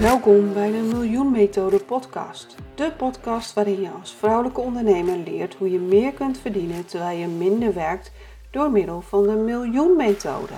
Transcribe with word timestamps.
Welkom 0.00 0.52
bij 0.52 0.70
de 0.70 0.88
Miljoen 0.92 1.30
Methode 1.30 1.78
podcast. 1.78 2.54
De 2.74 2.92
podcast 2.96 3.54
waarin 3.54 3.80
je 3.80 3.90
als 4.00 4.14
vrouwelijke 4.14 4.60
ondernemer 4.60 5.16
leert 5.16 5.54
hoe 5.54 5.70
je 5.70 5.78
meer 5.78 6.12
kunt 6.12 6.38
verdienen 6.38 6.86
terwijl 6.86 7.18
je 7.18 7.26
minder 7.26 7.74
werkt 7.74 8.12
door 8.50 8.70
middel 8.70 9.00
van 9.00 9.22
de 9.22 9.32
Miljoen 9.32 9.96
Methode. 9.96 10.52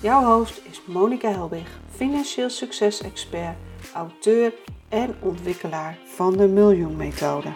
Jouw 0.00 0.22
host 0.24 0.60
is 0.70 0.82
Monika 0.86 1.28
Helbig, 1.28 1.80
financieel 1.90 2.50
succes-expert, 2.50 3.56
auteur 3.94 4.54
en 4.88 5.14
ontwikkelaar 5.20 5.98
van 6.04 6.36
de 6.36 6.46
Miljoen 6.46 6.96
Methode. 6.96 7.48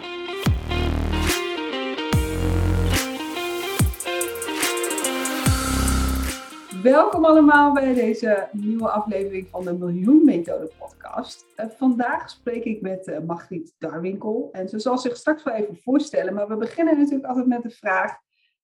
Welkom 6.83 7.25
allemaal 7.25 7.73
bij 7.73 7.93
deze 7.93 8.47
nieuwe 8.51 8.89
aflevering 8.89 9.47
van 9.51 9.63
de 9.63 9.73
Miljoen 9.73 10.21
Methode 10.25 10.69
podcast. 10.77 10.96
Uh, 11.15 11.69
vandaag 11.69 12.29
spreek 12.29 12.63
ik 12.63 12.81
met 12.81 13.07
uh, 13.07 13.19
Margriet 13.19 13.75
Darwinkel 13.77 14.49
en 14.51 14.69
ze 14.69 14.79
zal 14.79 14.97
zich 14.97 15.17
straks 15.17 15.43
wel 15.43 15.53
even 15.53 15.77
voorstellen, 15.77 16.33
maar 16.33 16.47
we 16.47 16.57
beginnen 16.57 16.97
natuurlijk 16.97 17.27
altijd 17.27 17.47
met 17.47 17.63
de 17.63 17.69
vraag, 17.69 18.17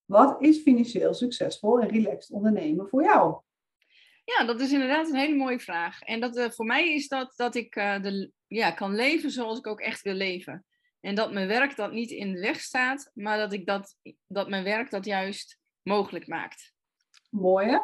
wat 0.05 0.41
is 0.41 0.61
financieel 0.61 1.13
succesvol 1.13 1.79
en 1.79 1.89
relaxed 1.89 2.31
ondernemen 2.35 2.87
voor 2.87 3.03
jou? 3.03 3.41
Ja, 4.25 4.45
dat 4.45 4.61
is 4.61 4.71
inderdaad 4.71 5.09
een 5.09 5.15
hele 5.15 5.35
mooie 5.35 5.59
vraag. 5.59 6.01
En 6.01 6.19
dat, 6.19 6.37
uh, 6.37 6.49
voor 6.49 6.65
mij 6.65 6.93
is 6.93 7.07
dat 7.07 7.33
dat 7.35 7.55
ik 7.55 7.73
de, 7.73 8.31
ja, 8.47 8.71
kan 8.71 8.95
leven 8.95 9.31
zoals 9.31 9.57
ik 9.57 9.67
ook 9.67 9.81
echt 9.81 10.01
wil 10.01 10.13
leven. 10.13 10.65
En 10.99 11.15
dat 11.15 11.33
mijn 11.33 11.47
werk 11.47 11.75
dat 11.75 11.91
niet 11.91 12.11
in 12.11 12.33
de 12.33 12.39
weg 12.39 12.59
staat, 12.59 13.11
maar 13.13 13.37
dat, 13.37 13.53
ik 13.53 13.65
dat, 13.65 13.95
dat 14.27 14.49
mijn 14.49 14.63
werk 14.63 14.89
dat 14.89 15.05
juist 15.05 15.59
mogelijk 15.81 16.27
maakt. 16.27 16.73
Mooi 17.29 17.67
hè? 17.67 17.77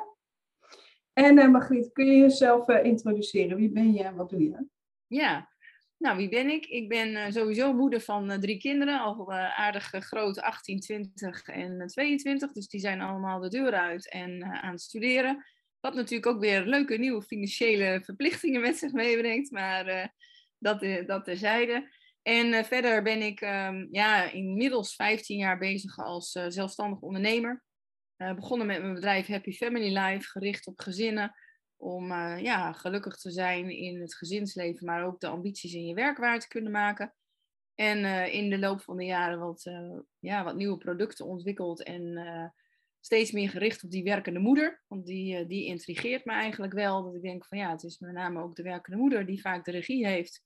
En 1.20 1.38
uh, 1.38 1.48
Margriet, 1.48 1.92
kun 1.92 2.06
je 2.06 2.18
jezelf 2.18 2.70
uh, 2.70 2.84
introduceren? 2.84 3.58
Wie 3.58 3.72
ben 3.72 3.94
je 3.94 4.04
en 4.04 4.16
wat 4.16 4.30
doe 4.30 4.44
je? 4.44 4.68
Ja, 5.08 5.50
nou 5.98 6.18
wie 6.18 6.30
ben 6.30 6.50
ik? 6.50 6.66
Ik 6.66 6.90
ben 6.90 7.10
uh, 7.10 7.26
sowieso 7.30 7.74
moeder 7.74 8.02
van 8.02 8.40
drie 8.40 8.58
kinderen, 8.58 9.00
al 9.00 9.34
aardig 9.34 9.84
groot, 9.84 10.42
18, 10.42 10.80
20 10.80 11.48
en 11.48 11.88
22. 11.88 12.52
Dus 12.52 12.68
die 12.68 12.80
zijn 12.80 13.02
allemaal 13.02 13.40
de 13.40 13.50
deur 13.50 13.74
uit 13.74 14.10
en 14.10 14.44
aan 14.44 14.72
het 14.72 14.82
studeren. 14.82 15.46
Wat 15.80 15.94
natuurlijk 15.94 16.32
ook 16.32 16.40
weer 16.40 16.66
leuke 16.66 16.98
nieuwe 16.98 17.22
financiële 17.22 18.02
verplichtingen 18.04 18.62
met 18.62 18.78
zich 18.78 18.92
meebrengt, 18.92 19.52
maar 19.52 20.14
dat, 20.58 20.86
dat 21.06 21.26
terzijde. 21.26 21.90
En 22.22 22.66
verder 22.66 23.04
ben 23.04 23.22
ik 23.22 23.42
um, 23.42 23.88
ja, 23.92 24.32
inmiddels 24.32 24.96
15 24.96 25.38
jaar 25.38 25.58
bezig 25.58 25.98
als 25.98 26.32
zelfstandig 26.32 27.00
ondernemer. 27.00 27.64
Uh, 28.22 28.34
begonnen 28.34 28.68
met 28.68 28.82
mijn 28.82 28.94
bedrijf 28.94 29.28
Happy 29.28 29.52
Family 29.52 29.98
Life, 29.98 30.30
gericht 30.30 30.68
op 30.68 30.80
gezinnen. 30.80 31.36
Om 31.78 32.12
uh, 32.12 32.38
ja, 32.42 32.74
gelukkig 32.74 33.18
te 33.18 33.32
zijn 33.32 33.70
in 33.70 34.02
het 34.02 34.16
gezinsleven, 34.16 34.86
maar 34.86 35.06
ook 35.06 35.20
de 35.20 35.28
ambities 35.28 35.74
in 35.74 35.86
je 35.86 35.94
werk 35.94 36.18
waar 36.18 36.40
te 36.40 36.48
kunnen 36.48 36.72
maken. 36.72 37.14
En 37.76 37.98
uh, 37.98 38.34
in 38.34 38.50
de 38.50 38.60
loop 38.60 38.82
van 38.82 38.98
de 38.98 39.06
jaren 39.06 39.40
wat, 39.40 39.72
ja, 40.20 40.44
wat 40.44 40.56
nieuwe 40.56 40.78
producten 40.78 41.26
ontwikkeld 41.26 41.84
en 41.84 42.54
steeds 43.00 43.32
meer 43.32 43.50
gericht 43.50 43.84
op 43.84 43.92
die 43.92 44.04
werkende 44.04 44.40
moeder. 44.40 44.84
Want 44.88 45.06
die, 45.06 45.46
die 45.46 45.66
intrigeert 45.66 46.26
me 46.26 46.32
eigenlijk 46.32 46.74
wel. 46.74 47.04
Dat 47.04 47.16
ik 47.16 47.22
denk 47.22 47.46
van 47.46 47.58
ja, 47.58 47.72
het 47.72 47.84
is 47.84 48.00
met 48.00 48.14
name 48.14 48.42
ook 48.42 48.56
de 48.56 48.64
werkende 48.64 48.98
moeder 48.98 49.26
die 49.26 49.42
vaak 49.42 49.66
de 49.66 49.72
regie 49.72 50.08
heeft. 50.08 50.44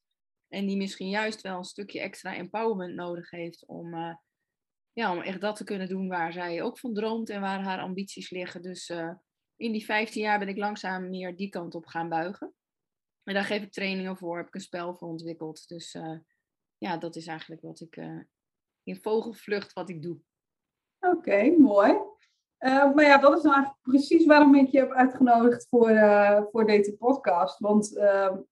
En 0.48 0.66
die 0.66 0.78
misschien 0.78 1.10
juist 1.10 1.42
wel 1.42 1.58
een 1.58 1.64
stukje 1.64 2.00
extra 2.00 2.36
empowerment 2.36 2.96
nodig 2.96 3.30
heeft 3.30 3.68
om 3.68 3.96
ja, 4.94 5.12
om 5.12 5.22
echt 5.22 5.42
dat 5.42 5.56
te 5.56 5.64
kunnen 5.64 5.90
doen 5.90 6.08
waar 6.08 6.34
zij 6.34 6.62
ook 6.62 6.80
van 6.80 6.94
droomt 6.94 7.30
en 7.30 7.42
waar 7.42 7.64
haar 7.64 7.80
ambities 7.80 8.30
liggen. 8.30 8.62
Dus 8.62 8.90
uh, 8.90 9.14
in 9.56 9.72
die 9.72 9.86
15 9.86 10.22
jaar 10.22 10.40
ben 10.40 10.48
ik 10.48 10.58
langzaam 10.58 11.10
meer 11.10 11.36
die 11.36 11.50
kant 11.50 11.76
op 11.76 11.86
gaan 11.86 12.10
buigen. 12.10 12.54
En 13.24 13.34
daar 13.34 13.44
geef 13.44 13.62
ik 13.62 13.72
trainingen 13.72 14.18
voor, 14.18 14.38
heb 14.38 14.48
ik 14.48 14.56
een 14.56 14.62
spel 14.62 14.96
voor 14.96 15.08
ontwikkeld. 15.08 15.68
Dus 15.68 15.94
uh, 15.94 16.18
ja, 16.78 16.98
dat 16.98 17.16
is 17.16 17.28
eigenlijk 17.28 17.62
wat 17.62 17.80
ik 17.80 17.96
uh, 17.96 18.20
in 18.84 19.02
vogelvlucht 19.02 19.74
wat 19.74 19.90
ik 19.90 20.02
doe. 20.02 20.18
Oké, 21.00 21.56
mooi. 21.58 21.98
maar 22.60 23.04
ja, 23.04 23.18
dat 23.18 23.38
is 23.38 23.44
nou 23.44 23.56
eigenlijk 23.56 23.84
precies 23.84 24.26
waarom 24.26 24.56
ik 24.56 24.68
je 24.68 24.80
heb 24.80 24.92
uitgenodigd 24.92 25.68
voor, 25.70 25.92
voor 26.52 26.66
deze 26.66 26.96
podcast. 26.96 27.60
Want 27.60 27.92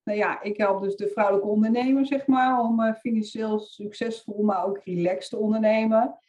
nou 0.03 0.18
ja, 0.18 0.41
ik 0.41 0.57
help 0.57 0.81
dus 0.81 0.96
de 0.96 1.07
vrouwelijke 1.07 1.50
ondernemer, 1.50 2.06
zeg 2.06 2.28
maar, 2.28 2.59
om 2.59 2.96
financieel 2.96 3.59
succesvol, 3.59 4.44
maar 4.44 4.66
ook 4.66 4.80
relaxed 4.84 5.30
te 5.30 5.38
ondernemen. 5.38 6.19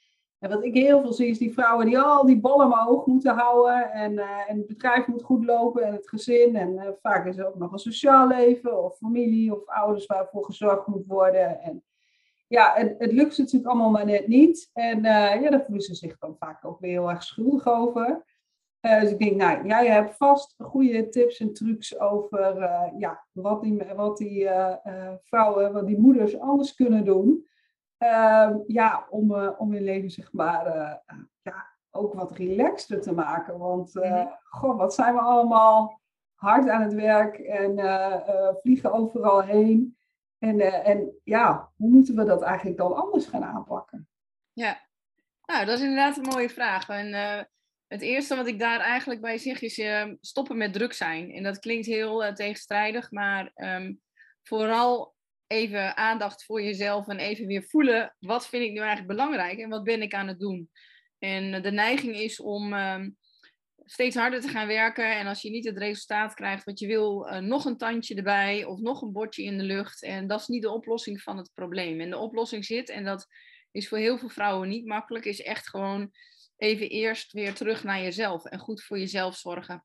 En 0.43 0.49
wat 0.49 0.65
ik 0.65 0.75
heel 0.75 1.01
veel 1.01 1.13
zie 1.13 1.29
is 1.29 1.39
die 1.39 1.53
vrouwen 1.53 1.87
die 1.87 1.99
al 1.99 2.27
die 2.27 2.41
ballen 2.41 2.67
omhoog 2.67 3.07
moeten 3.07 3.35
houden. 3.35 3.93
En, 3.93 4.13
uh, 4.13 4.51
en 4.51 4.57
het 4.57 4.67
bedrijf 4.67 5.07
moet 5.07 5.23
goed 5.23 5.45
lopen 5.45 5.83
en 5.83 5.93
het 5.93 6.09
gezin. 6.09 6.57
En 6.57 6.73
uh, 6.73 6.89
vaak 7.03 7.27
is 7.27 7.37
er 7.37 7.47
ook 7.47 7.59
nog 7.59 7.73
een 7.73 7.79
sociaal 7.79 8.29
leven 8.29 8.85
of 8.85 8.97
familie 8.97 9.55
of 9.55 9.67
ouders 9.67 10.07
waarvoor 10.07 10.45
gezorgd 10.45 10.87
moet 10.87 11.07
worden. 11.07 11.61
En 11.61 11.85
ja, 12.49 12.73
het, 12.99 13.13
lukt 13.13 13.35
ze 13.35 13.41
natuurlijk 13.41 13.71
allemaal 13.71 13.91
maar 13.91 14.05
net 14.05 14.27
niet. 14.27 14.71
En 14.73 14.97
uh, 14.97 15.43
ja, 15.43 15.51
daar 15.51 15.65
voelen 15.65 15.85
ze 15.85 15.95
zich 15.95 16.19
dan 16.19 16.37
vaak 16.39 16.65
ook 16.65 16.81
weer 16.81 16.91
heel 16.91 17.11
erg 17.11 17.23
schuldig 17.23 17.67
over. 17.67 18.25
dus 18.81 19.11
ik 19.11 19.19
denk, 19.19 19.37
nou, 19.37 19.67
jij 19.67 19.87
hebt 19.87 20.17
vast 20.17 20.55
goede 20.59 21.09
tips 21.09 21.41
en 21.41 21.53
trucs 21.53 21.99
over 21.99 22.59
ja, 22.97 23.25
wat 23.33 23.63
die, 23.63 23.83
wat 23.97 24.17
die 24.17 24.49
vrouwen, 25.23 25.73
wat 25.73 25.87
die 25.87 25.99
moeders 25.99 26.39
anders 26.39 26.75
kunnen 26.75 27.05
doen. 27.05 27.47
Ehm, 28.03 28.59
ja, 28.67 29.07
om, 29.11 29.31
uh, 29.31 29.51
om 29.61 29.75
je 29.75 29.81
leven 29.81 30.11
zeg 30.11 30.33
maar 30.33 30.67
uh, 30.67 30.95
ja, 31.43 31.67
ook 31.91 32.15
wat 32.15 32.33
relaxter 32.33 33.01
te 33.01 33.13
maken. 33.13 33.59
Want 33.59 33.95
uh, 33.97 34.27
goh, 34.45 34.77
wat 34.79 34.95
zijn 34.95 35.15
we 35.15 35.21
allemaal 35.21 36.01
hard 36.35 36.69
aan 36.69 36.83
het 36.83 36.95
werk 36.95 37.39
en 37.39 37.75
vliegen 38.61 38.93
overal 38.93 39.43
heen. 39.43 39.97
En, 40.39 40.85
en 40.85 41.13
ja, 41.25 41.71
hoe 41.77 41.91
moeten 41.91 42.17
we 42.17 42.25
dat 42.25 42.43
eigenlijk 42.43 42.77
dan 42.77 42.97
anders 42.97 43.27
gaan 43.27 43.45
aanpakken? 43.45 44.09
Ja, 44.53 44.81
nou, 45.45 45.65
dat 45.65 45.79
is 45.79 45.85
inderdaad 45.85 46.17
een 46.17 46.29
mooie 46.33 46.51
vraag. 46.51 46.89
En 46.89 47.13
het 47.87 48.01
eerste 48.01 48.37
wat 48.37 48.47
ik 48.47 48.59
daar 48.59 48.81
eigenlijk 48.81 49.21
bij 49.21 49.39
zeg 49.39 49.63
is 49.63 49.83
stoppen 50.21 50.57
met 50.57 50.73
druk 50.73 50.93
zijn. 50.93 51.31
En 51.31 51.43
dat 51.43 51.59
klinkt 51.59 51.87
heel 51.87 52.35
tegenstrijdig, 52.35 53.11
maar 53.11 53.53
um, 53.55 54.01
vooral 54.43 55.12
even 55.53 55.97
aandacht 55.97 56.45
voor 56.45 56.63
jezelf 56.63 57.09
en 57.09 57.19
even 57.19 57.47
weer 57.47 57.63
voelen, 57.63 58.17
wat 58.19 58.49
vind 58.49 58.65
ik 58.65 58.73
nu 58.73 58.79
eigenlijk 58.79 59.09
belangrijk 59.09 59.59
en 59.59 59.69
wat 59.69 59.85
ben 59.85 60.03
ik 60.03 60.15
aan 60.15 60.29
het 60.29 60.41
doen. 60.41 60.71
En 61.19 61.63
de 61.63 61.71
neiging 61.71 62.17
is 62.17 62.41
om 62.41 62.73
ehm, 62.73 63.11
steeds 63.85 64.17
harder 64.17 64.41
te 64.41 64.49
gaan 64.49 64.67
werken 64.67 65.17
en 65.17 65.27
als 65.27 65.43
je 65.43 65.51
niet 65.51 65.65
het 65.65 65.79
resultaat 65.79 66.35
krijgt 66.35 66.65
wat 66.65 66.79
je 66.79 66.87
wil, 66.87 67.27
uh, 67.27 67.39
nog 67.39 67.65
een 67.65 67.77
tandje 67.77 68.15
erbij 68.15 68.65
of 68.65 68.79
nog 68.79 69.03
een 69.03 69.13
bordje 69.13 69.43
in 69.43 69.59
de 69.59 69.65
lucht. 69.65 70.03
En 70.03 70.27
dat 70.27 70.41
is 70.41 70.47
niet 70.47 70.63
de 70.63 70.71
oplossing 70.71 71.23
van 71.23 71.37
het 71.37 71.51
probleem. 71.55 72.01
En 72.01 72.11
de 72.11 72.19
oplossing 72.19 72.65
zit, 72.65 72.89
en 72.89 73.05
dat 73.05 73.27
is 73.71 73.89
voor 73.89 73.99
heel 73.99 74.19
veel 74.19 74.29
vrouwen 74.29 74.69
niet 74.69 74.87
makkelijk, 74.87 75.25
is 75.25 75.43
echt 75.43 75.69
gewoon 75.69 76.11
even 76.57 76.89
eerst 76.89 77.33
weer 77.33 77.55
terug 77.55 77.85
naar 77.85 78.03
jezelf 78.03 78.45
en 78.45 78.59
goed 78.59 78.83
voor 78.83 78.99
jezelf 78.99 79.37
zorgen 79.37 79.85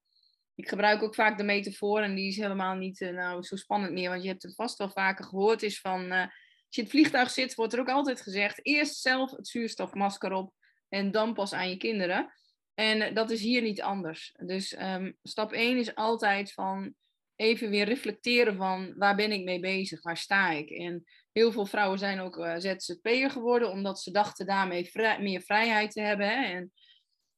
ik 0.57 0.69
gebruik 0.69 1.03
ook 1.03 1.15
vaak 1.15 1.37
de 1.37 1.43
metafoor 1.43 2.01
en 2.01 2.15
die 2.15 2.27
is 2.27 2.37
helemaal 2.37 2.75
niet 2.75 3.01
uh, 3.01 3.09
nou, 3.09 3.43
zo 3.43 3.55
spannend 3.55 3.93
meer, 3.93 4.09
want 4.09 4.21
je 4.21 4.27
hebt 4.27 4.43
het 4.43 4.55
vast 4.55 4.77
wel 4.77 4.89
vaker 4.89 5.25
gehoord, 5.25 5.63
is 5.63 5.79
van 5.79 6.11
uh, 6.11 6.21
als 6.21 6.75
je 6.75 6.81
in 6.81 6.83
het 6.83 6.89
vliegtuig 6.89 7.29
zit, 7.29 7.55
wordt 7.55 7.73
er 7.73 7.79
ook 7.79 7.89
altijd 7.89 8.21
gezegd, 8.21 8.65
eerst 8.65 8.95
zelf 8.95 9.31
het 9.31 9.47
zuurstofmasker 9.47 10.31
op 10.31 10.53
en 10.89 11.11
dan 11.11 11.33
pas 11.33 11.53
aan 11.53 11.69
je 11.69 11.77
kinderen. 11.77 12.33
En 12.73 13.01
uh, 13.01 13.15
dat 13.15 13.31
is 13.31 13.41
hier 13.41 13.61
niet 13.61 13.81
anders. 13.81 14.33
Dus 14.45 14.79
um, 14.79 15.17
stap 15.23 15.51
1 15.51 15.77
is 15.77 15.95
altijd 15.95 16.53
van 16.53 16.93
even 17.35 17.69
weer 17.69 17.85
reflecteren 17.85 18.55
van 18.55 18.93
waar 18.95 19.15
ben 19.15 19.31
ik 19.31 19.43
mee 19.43 19.59
bezig, 19.59 20.01
waar 20.01 20.17
sta 20.17 20.49
ik. 20.49 20.69
En 20.69 21.03
heel 21.31 21.51
veel 21.51 21.65
vrouwen 21.65 21.99
zijn 21.99 22.19
ook 22.19 22.47
ZZP'er 22.57 23.29
geworden, 23.29 23.71
omdat 23.71 24.01
ze 24.01 24.11
dachten 24.11 24.45
daarmee 24.45 24.91
meer 25.19 25.41
vrijheid 25.41 25.91
te 25.91 26.01
hebben 26.01 26.27
hè, 26.27 26.45
en 26.45 26.71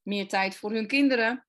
meer 0.02 0.28
tijd 0.28 0.56
voor 0.56 0.72
hun 0.72 0.86
kinderen. 0.86 1.44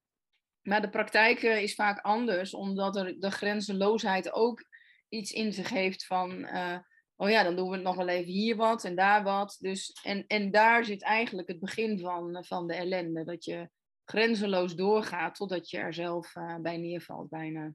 Maar 0.62 0.82
de 0.82 0.90
praktijk 0.90 1.44
eh, 1.44 1.62
is 1.62 1.76
vaak 1.76 2.00
anders, 2.00 2.54
omdat 2.54 2.96
er 2.96 3.20
de 3.20 3.32
grenzeloosheid 3.32 4.34
ook 4.34 4.64
iets 5.10 5.32
in 5.32 5.54
zich 5.54 5.70
heeft 5.70 6.06
van, 6.06 6.32
uh, 6.32 6.78
oh 7.16 7.30
ja, 7.30 7.44
dan 7.44 7.56
doen 7.56 7.70
we 7.70 7.76
het 7.76 7.84
nog 7.84 7.96
wel 7.96 8.08
even 8.08 8.32
hier 8.32 8.56
wat 8.56 8.84
en 8.84 8.96
daar 8.96 9.24
wat. 9.24 9.58
Dus, 9.60 10.00
en, 10.04 10.28
en 10.28 10.52
daar 10.52 10.86
zit 10.86 11.02
eigenlijk 11.02 11.48
het 11.48 11.60
begin 11.60 12.00
van, 12.00 12.46
van 12.46 12.68
de 12.68 12.74
ellende, 12.74 13.24
dat 13.24 13.46
je 13.46 13.70
grenzeloos 14.06 14.76
doorgaat 14.76 15.36
totdat 15.36 15.70
je 15.70 15.78
er 15.78 15.94
zelf 15.94 16.36
uh, 16.36 16.56
bij 16.56 16.78
neervalt 16.78 17.30
bijna. 17.30 17.74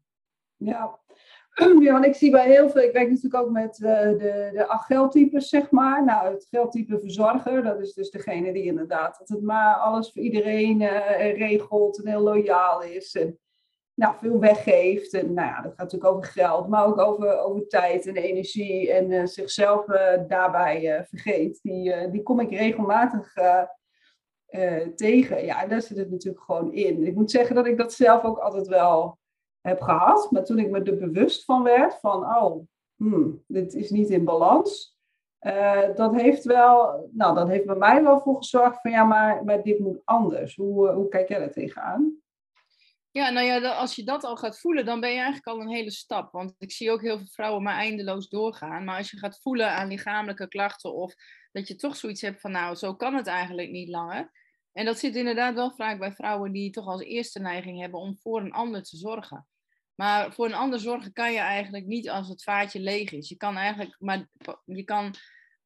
Ja, 0.56 1.00
Ja, 1.56 1.92
want 1.92 2.04
ik 2.04 2.14
zie 2.14 2.30
bij 2.30 2.46
heel 2.46 2.70
veel, 2.70 2.82
ik 2.82 2.92
werk 2.92 3.08
natuurlijk 3.08 3.44
ook 3.44 3.50
met 3.50 3.78
uh, 3.78 4.00
de, 4.00 4.50
de 4.52 4.66
acht 4.66 4.86
geldtypes, 4.86 5.48
zeg 5.48 5.70
maar. 5.70 6.04
Nou, 6.04 6.32
het 6.32 6.46
geldtype 6.50 6.98
verzorger, 7.00 7.62
dat 7.62 7.80
is 7.80 7.94
dus 7.94 8.10
degene 8.10 8.52
die 8.52 8.64
inderdaad 8.64 9.22
het 9.24 9.42
maar 9.42 9.74
alles 9.74 10.12
voor 10.12 10.22
iedereen 10.22 10.80
uh, 10.80 11.36
regelt 11.36 12.02
en 12.02 12.10
heel 12.10 12.20
loyaal 12.20 12.82
is. 12.82 13.14
En 13.14 13.38
nou, 13.94 14.14
veel 14.20 14.40
weggeeft. 14.40 15.12
En 15.12 15.34
nou 15.34 15.48
ja, 15.48 15.60
dat 15.62 15.70
gaat 15.70 15.78
natuurlijk 15.78 16.12
over 16.12 16.24
geld, 16.24 16.68
maar 16.68 16.86
ook 16.86 16.98
over, 16.98 17.38
over 17.38 17.68
tijd 17.68 18.06
en 18.06 18.16
energie. 18.16 18.92
En 18.92 19.10
uh, 19.10 19.26
zichzelf 19.26 19.84
daarbij 20.28 21.06
vergeet. 21.08 21.58
Die, 21.62 22.10
die 22.10 22.22
kom 22.22 22.40
ik 22.40 22.50
regelmatig 22.50 23.32
tegen. 24.94 25.44
Ja, 25.44 25.66
daar 25.66 25.82
zit 25.82 25.96
het 25.96 26.10
natuurlijk 26.10 26.44
gewoon 26.44 26.72
in. 26.72 27.06
Ik 27.06 27.14
moet 27.14 27.30
zeggen 27.30 27.54
dat 27.54 27.66
ik 27.66 27.76
dat 27.76 27.92
zelf 27.92 28.24
ook 28.24 28.38
altijd 28.38 28.66
wel 28.66 29.18
heb 29.66 29.80
gehad. 29.80 30.30
Maar 30.30 30.44
toen 30.44 30.58
ik 30.58 30.70
me 30.70 30.82
er 30.82 30.98
bewust 30.98 31.44
van 31.44 31.62
werd, 31.62 31.94
van 32.00 32.24
oh, 32.24 32.66
hmm, 32.96 33.44
dit 33.46 33.74
is 33.74 33.90
niet 33.90 34.10
in 34.10 34.24
balans. 34.24 34.96
Uh, 35.40 35.94
dat 35.94 36.14
heeft 36.14 36.44
wel, 36.44 37.08
nou, 37.12 37.34
dat 37.34 37.48
heeft 37.48 37.66
bij 37.66 37.76
mij 37.76 38.02
wel 38.02 38.20
voor 38.20 38.36
gezorgd 38.36 38.80
van 38.80 38.90
ja, 38.90 39.04
maar, 39.04 39.44
maar 39.44 39.62
dit 39.62 39.78
moet 39.78 40.00
anders. 40.04 40.56
Hoe, 40.56 40.88
hoe 40.90 41.08
kijk 41.08 41.28
jij 41.28 41.38
daar 41.38 41.52
tegenaan? 41.52 42.20
Ja, 43.10 43.30
nou 43.30 43.46
ja, 43.46 43.72
als 43.72 43.94
je 43.94 44.04
dat 44.04 44.24
al 44.24 44.36
gaat 44.36 44.58
voelen, 44.60 44.84
dan 44.84 45.00
ben 45.00 45.10
je 45.10 45.16
eigenlijk 45.16 45.46
al 45.46 45.60
een 45.60 45.74
hele 45.74 45.90
stap. 45.90 46.32
Want 46.32 46.54
ik 46.58 46.72
zie 46.72 46.90
ook 46.90 47.02
heel 47.02 47.16
veel 47.16 47.26
vrouwen 47.26 47.62
maar 47.62 47.76
eindeloos 47.76 48.28
doorgaan. 48.28 48.84
Maar 48.84 48.96
als 48.96 49.10
je 49.10 49.18
gaat 49.18 49.40
voelen 49.40 49.70
aan 49.70 49.88
lichamelijke 49.88 50.48
klachten 50.48 50.94
of 50.94 51.14
dat 51.52 51.68
je 51.68 51.74
toch 51.74 51.96
zoiets 51.96 52.20
hebt 52.20 52.40
van 52.40 52.50
nou, 52.50 52.74
zo 52.74 52.94
kan 52.94 53.14
het 53.14 53.26
eigenlijk 53.26 53.70
niet 53.70 53.88
langer. 53.88 54.30
En 54.72 54.84
dat 54.84 54.98
zit 54.98 55.16
inderdaad 55.16 55.54
wel 55.54 55.70
vaak 55.70 55.98
bij 55.98 56.12
vrouwen 56.12 56.52
die 56.52 56.70
toch 56.70 56.86
als 56.86 57.02
eerste 57.02 57.40
neiging 57.40 57.80
hebben 57.80 58.00
om 58.00 58.16
voor 58.16 58.40
een 58.40 58.52
ander 58.52 58.82
te 58.82 58.96
zorgen. 58.96 59.46
Maar 59.96 60.32
voor 60.32 60.46
een 60.46 60.54
ander 60.54 60.80
zorgen 60.80 61.12
kan 61.12 61.32
je 61.32 61.38
eigenlijk 61.38 61.86
niet 61.86 62.10
als 62.10 62.28
het 62.28 62.42
vaatje 62.42 62.80
leeg 62.80 63.12
is. 63.12 63.28
Je 63.28 63.36
kan 63.36 63.56
eigenlijk, 63.56 63.96
maar 63.98 64.28
je 64.64 64.84
kan 64.84 65.14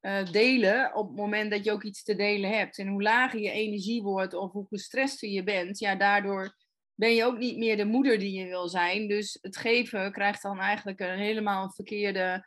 uh, 0.00 0.32
delen 0.32 0.94
op 0.94 1.06
het 1.06 1.16
moment 1.16 1.50
dat 1.50 1.64
je 1.64 1.72
ook 1.72 1.82
iets 1.82 2.02
te 2.02 2.14
delen 2.14 2.50
hebt. 2.50 2.78
En 2.78 2.88
hoe 2.88 3.02
lager 3.02 3.40
je 3.40 3.50
energie 3.50 4.02
wordt 4.02 4.34
of 4.34 4.52
hoe 4.52 4.66
gestrester 4.68 5.28
je 5.28 5.42
bent, 5.42 5.78
ja, 5.78 5.94
daardoor 5.94 6.56
ben 6.94 7.14
je 7.14 7.24
ook 7.24 7.38
niet 7.38 7.56
meer 7.56 7.76
de 7.76 7.84
moeder 7.84 8.18
die 8.18 8.32
je 8.32 8.46
wil 8.46 8.68
zijn. 8.68 9.08
Dus 9.08 9.38
het 9.40 9.56
geven 9.56 10.12
krijgt 10.12 10.42
dan 10.42 10.58
eigenlijk 10.58 11.00
een 11.00 11.18
helemaal 11.18 11.72
verkeerde 11.72 12.46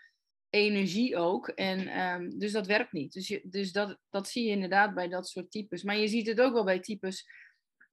energie 0.49 1.17
ook. 1.17 1.47
En 1.47 2.01
um, 2.01 2.39
dus 2.39 2.51
dat 2.51 2.67
werkt 2.67 2.91
niet. 2.91 3.13
Dus, 3.13 3.39
dus 3.43 3.71
dat, 3.71 3.97
dat 4.09 4.27
zie 4.27 4.45
je 4.45 4.51
inderdaad 4.51 4.93
bij 4.93 5.07
dat 5.07 5.27
soort 5.27 5.51
types. 5.51 5.83
Maar 5.83 5.97
je 5.97 6.07
ziet 6.07 6.27
het 6.27 6.41
ook 6.41 6.53
wel 6.53 6.63
bij 6.63 6.79
types 6.79 7.25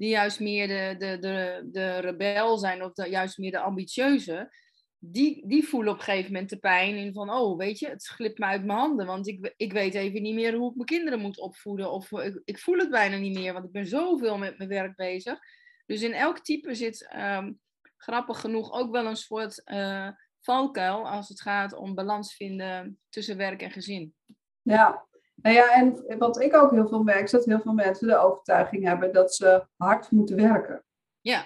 die 0.01 0.09
juist 0.09 0.41
meer 0.41 0.69
de, 0.69 0.95
de, 0.99 1.19
de, 1.19 1.69
de 1.73 1.99
rebel 1.99 2.59
zijn 2.59 2.85
of 2.85 2.93
de, 2.93 3.09
juist 3.09 3.39
meer 3.39 3.51
de 3.51 3.59
ambitieuze. 3.59 4.55
Die, 4.99 5.47
die 5.47 5.65
voelen 5.65 5.93
op 5.93 5.99
een 5.99 6.05
gegeven 6.05 6.33
moment 6.33 6.51
de 6.51 6.59
pijn 6.59 6.97
in 6.97 7.13
van, 7.13 7.31
oh 7.31 7.59
weet 7.59 7.79
je, 7.79 7.89
het 7.89 8.07
glipt 8.07 8.39
me 8.39 8.45
uit 8.45 8.65
mijn 8.65 8.79
handen. 8.79 9.07
Want 9.07 9.29
ik, 9.29 9.55
ik 9.57 9.73
weet 9.73 9.95
even 9.95 10.23
niet 10.23 10.35
meer 10.35 10.55
hoe 10.55 10.71
ik 10.71 10.75
mijn 10.75 10.87
kinderen 10.87 11.21
moet 11.21 11.39
opvoeden. 11.39 11.93
Of 11.93 12.13
ik, 12.13 12.41
ik 12.45 12.59
voel 12.59 12.79
het 12.79 12.91
bijna 12.91 13.17
niet 13.17 13.39
meer, 13.39 13.53
want 13.53 13.65
ik 13.65 13.73
ben 13.73 13.87
zoveel 13.87 14.39
met 14.39 14.59
mijn 14.59 14.71
werk 14.71 14.97
bezig. 14.97 15.39
Dus 15.87 16.03
in 16.03 16.13
elk 16.13 16.39
type 16.39 16.75
zit 16.75 17.11
um, 17.17 17.61
grappig 17.97 18.41
genoeg 18.41 18.73
ook 18.73 18.91
wel 18.91 19.07
een 19.07 19.17
soort 19.17 19.63
uh, 19.65 20.09
valkuil 20.41 21.09
als 21.09 21.29
het 21.29 21.41
gaat 21.41 21.75
om 21.75 21.95
balans 21.95 22.35
vinden 22.35 22.99
tussen 23.09 23.37
werk 23.37 23.63
en 23.63 23.71
gezin. 23.71 24.15
Ja, 24.63 25.07
nou 25.43 25.55
ja, 25.55 25.75
en 25.75 26.19
wat 26.19 26.41
ik 26.41 26.57
ook 26.57 26.71
heel 26.71 26.89
veel 26.89 27.03
merk, 27.03 27.23
is 27.23 27.31
dat 27.31 27.45
heel 27.45 27.61
veel 27.61 27.73
mensen 27.73 28.07
de 28.07 28.17
overtuiging 28.17 28.85
hebben 28.85 29.13
dat 29.13 29.35
ze 29.35 29.67
hard 29.77 30.11
moeten 30.11 30.37
werken. 30.37 30.85
Ja, 31.21 31.45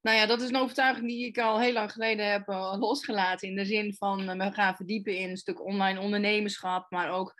nou 0.00 0.16
ja, 0.16 0.26
dat 0.26 0.40
is 0.40 0.48
een 0.48 0.56
overtuiging 0.56 1.08
die 1.08 1.26
ik 1.26 1.38
al 1.38 1.60
heel 1.60 1.72
lang 1.72 1.92
geleden 1.92 2.30
heb 2.30 2.48
uh, 2.48 2.76
losgelaten. 2.78 3.48
In 3.48 3.56
de 3.56 3.64
zin 3.64 3.94
van, 3.94 4.20
uh, 4.20 4.46
we 4.46 4.52
gaan 4.52 4.76
verdiepen 4.76 5.16
in 5.16 5.30
een 5.30 5.36
stuk 5.36 5.64
online 5.64 6.00
ondernemerschap, 6.00 6.90
maar 6.90 7.10
ook 7.10 7.34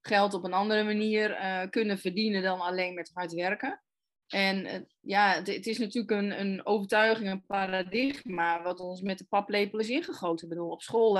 geld 0.00 0.34
op 0.34 0.44
een 0.44 0.52
andere 0.52 0.84
manier 0.84 1.30
uh, 1.30 1.62
kunnen 1.70 1.98
verdienen 1.98 2.42
dan 2.42 2.60
alleen 2.60 2.94
met 2.94 3.10
hard 3.14 3.32
werken. 3.32 3.82
En 4.26 4.86
ja, 5.00 5.32
het, 5.32 5.66
is 5.66 5.78
natuurlijk 5.78 6.10
een, 6.10 6.40
een 6.40 6.66
overtuiging, 6.66 7.30
een 7.30 7.46
paradigma, 7.46 8.62
wat 8.62 8.80
ons 8.80 9.00
met 9.00 9.18
de 9.18 9.26
paplepel 9.28 9.78
is 9.78 9.88
ingegoten. 9.88 10.44
Ik 10.44 10.54
bedoel, 10.54 10.70
op 10.70 10.82
school 10.82 11.18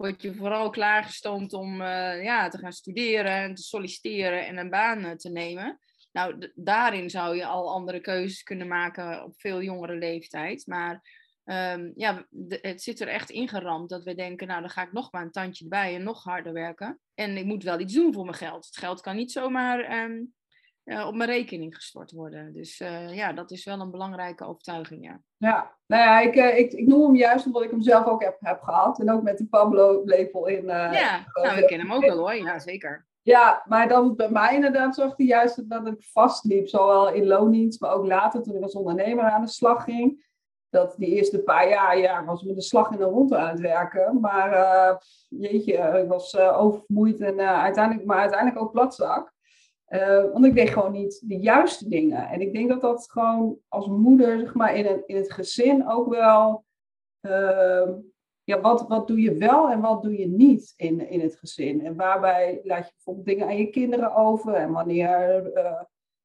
word 0.00 0.22
je 0.22 0.34
vooral 0.34 0.70
klaargestoomd 0.70 1.52
om 1.52 1.80
uh, 1.80 2.22
ja, 2.22 2.48
te 2.48 2.58
gaan 2.58 2.72
studeren 2.72 3.32
en 3.32 3.54
te 3.54 3.62
solliciteren 3.62 4.46
en 4.46 4.56
een 4.56 4.70
baan 4.70 5.04
uh, 5.04 5.10
te 5.10 5.30
nemen. 5.30 5.78
Nou, 6.12 6.50
daarin 6.54 7.10
zou 7.10 7.36
je 7.36 7.46
al 7.46 7.70
andere 7.70 8.00
keuzes 8.00 8.42
kunnen 8.42 8.68
maken 8.68 9.24
op 9.24 9.40
veel 9.40 9.62
jongere 9.62 9.94
leeftijd. 9.94 10.66
Maar 10.66 11.02
um, 11.44 11.92
ja, 11.96 12.26
het 12.48 12.82
zit 12.82 13.00
er 13.00 13.08
echt 13.08 13.30
ingeramd 13.30 13.88
dat 13.88 14.04
we 14.04 14.14
denken, 14.14 14.46
nou 14.46 14.60
dan 14.60 14.70
ga 14.70 14.82
ik 14.82 14.92
nog 14.92 15.12
maar 15.12 15.22
een 15.22 15.30
tandje 15.30 15.64
erbij 15.64 15.94
en 15.94 16.02
nog 16.02 16.24
harder 16.24 16.52
werken. 16.52 17.00
En 17.14 17.36
ik 17.36 17.44
moet 17.44 17.62
wel 17.62 17.80
iets 17.80 17.94
doen 17.94 18.12
voor 18.12 18.24
mijn 18.24 18.36
geld. 18.36 18.66
Het 18.66 18.76
geld 18.76 19.00
kan 19.00 19.16
niet 19.16 19.32
zomaar 19.32 20.04
um, 20.04 20.34
uh, 20.84 21.06
op 21.06 21.14
mijn 21.14 21.30
rekening 21.30 21.74
gestort 21.74 22.12
worden. 22.12 22.52
Dus 22.52 22.80
uh, 22.80 23.14
ja, 23.14 23.32
dat 23.32 23.50
is 23.50 23.64
wel 23.64 23.80
een 23.80 23.90
belangrijke 23.90 24.44
overtuiging, 24.44 25.04
ja. 25.04 25.20
Ja, 25.36 25.76
nou 25.86 26.02
ja, 26.02 26.20
ik, 26.20 26.34
uh, 26.34 26.58
ik, 26.58 26.72
ik 26.72 26.86
noem 26.86 27.02
hem 27.02 27.16
juist 27.16 27.46
omdat 27.46 27.62
ik 27.62 27.70
hem 27.70 27.82
zelf 27.82 28.06
ook 28.06 28.22
heb, 28.22 28.36
heb 28.40 28.62
gehad. 28.62 29.00
En 29.00 29.10
ook 29.10 29.22
met 29.22 29.38
de 29.38 29.46
Pablo-lepel 29.46 30.46
in. 30.46 30.64
ja, 30.66 31.24
nou, 31.32 31.56
we 31.56 31.64
kennen 31.64 31.86
hem 31.86 31.96
ook 31.96 32.06
wel 32.06 32.18
hoor. 32.18 32.34
Ja, 32.34 32.58
zeker. 32.58 33.08
Ja, 33.22 33.62
maar 33.66 33.88
dan 33.88 34.16
bij 34.16 34.30
mij 34.30 34.54
inderdaad 34.54 34.94
zorgde 34.94 35.14
hij 35.16 35.26
juist 35.26 35.70
dat 35.70 35.86
ik 35.86 36.02
vastliep. 36.12 36.68
Zowel 36.68 37.12
in 37.12 37.26
loondienst, 37.26 37.80
maar 37.80 37.92
ook 37.92 38.06
later 38.06 38.42
toen 38.42 38.56
ik 38.56 38.62
als 38.62 38.74
ondernemer 38.74 39.24
aan 39.24 39.44
de 39.44 39.48
slag 39.48 39.84
ging. 39.84 40.28
Dat 40.68 40.94
die 40.96 41.14
eerste 41.14 41.38
paar 41.42 41.68
jaar, 41.68 41.98
ja, 41.98 42.24
was 42.24 42.42
met 42.42 42.54
de 42.54 42.62
slag 42.62 42.90
in 42.90 42.98
de 42.98 43.04
ronde 43.04 43.36
aan 43.36 43.48
het 43.48 43.60
werken. 43.60 44.20
Maar 44.20 45.02
jeetje, 45.28 46.00
ik 46.02 46.08
was 46.08 46.36
oververmoeid 46.36 47.20
en 47.20 47.40
uiteindelijk, 47.40 48.06
maar 48.06 48.18
uiteindelijk 48.18 48.62
ook 48.62 48.72
platzak. 48.72 49.32
Uh, 49.90 50.32
want 50.32 50.44
ik 50.44 50.54
deed 50.54 50.70
gewoon 50.70 50.92
niet 50.92 51.22
de 51.28 51.38
juiste 51.38 51.88
dingen. 51.88 52.28
En 52.28 52.40
ik 52.40 52.52
denk 52.52 52.68
dat 52.68 52.80
dat 52.80 53.10
gewoon 53.10 53.58
als 53.68 53.86
moeder, 53.86 54.38
zeg 54.38 54.54
maar, 54.54 54.74
in 54.74 54.86
het, 54.86 55.02
in 55.06 55.16
het 55.16 55.32
gezin 55.32 55.88
ook 55.88 56.08
wel. 56.08 56.64
Uh, 57.20 57.88
ja, 58.44 58.60
wat, 58.60 58.88
wat 58.88 59.08
doe 59.08 59.20
je 59.20 59.34
wel 59.34 59.70
en 59.70 59.80
wat 59.80 60.02
doe 60.02 60.18
je 60.18 60.26
niet 60.26 60.72
in, 60.76 61.08
in 61.08 61.20
het 61.20 61.36
gezin? 61.36 61.84
En 61.84 61.96
waarbij 61.96 62.60
laat 62.62 62.86
je 62.86 62.92
bijvoorbeeld 62.94 63.26
dingen 63.26 63.46
aan 63.46 63.56
je 63.56 63.70
kinderen 63.70 64.14
over? 64.14 64.54
En 64.54 64.72
wanneer 64.72 65.50
uh, 65.54 65.82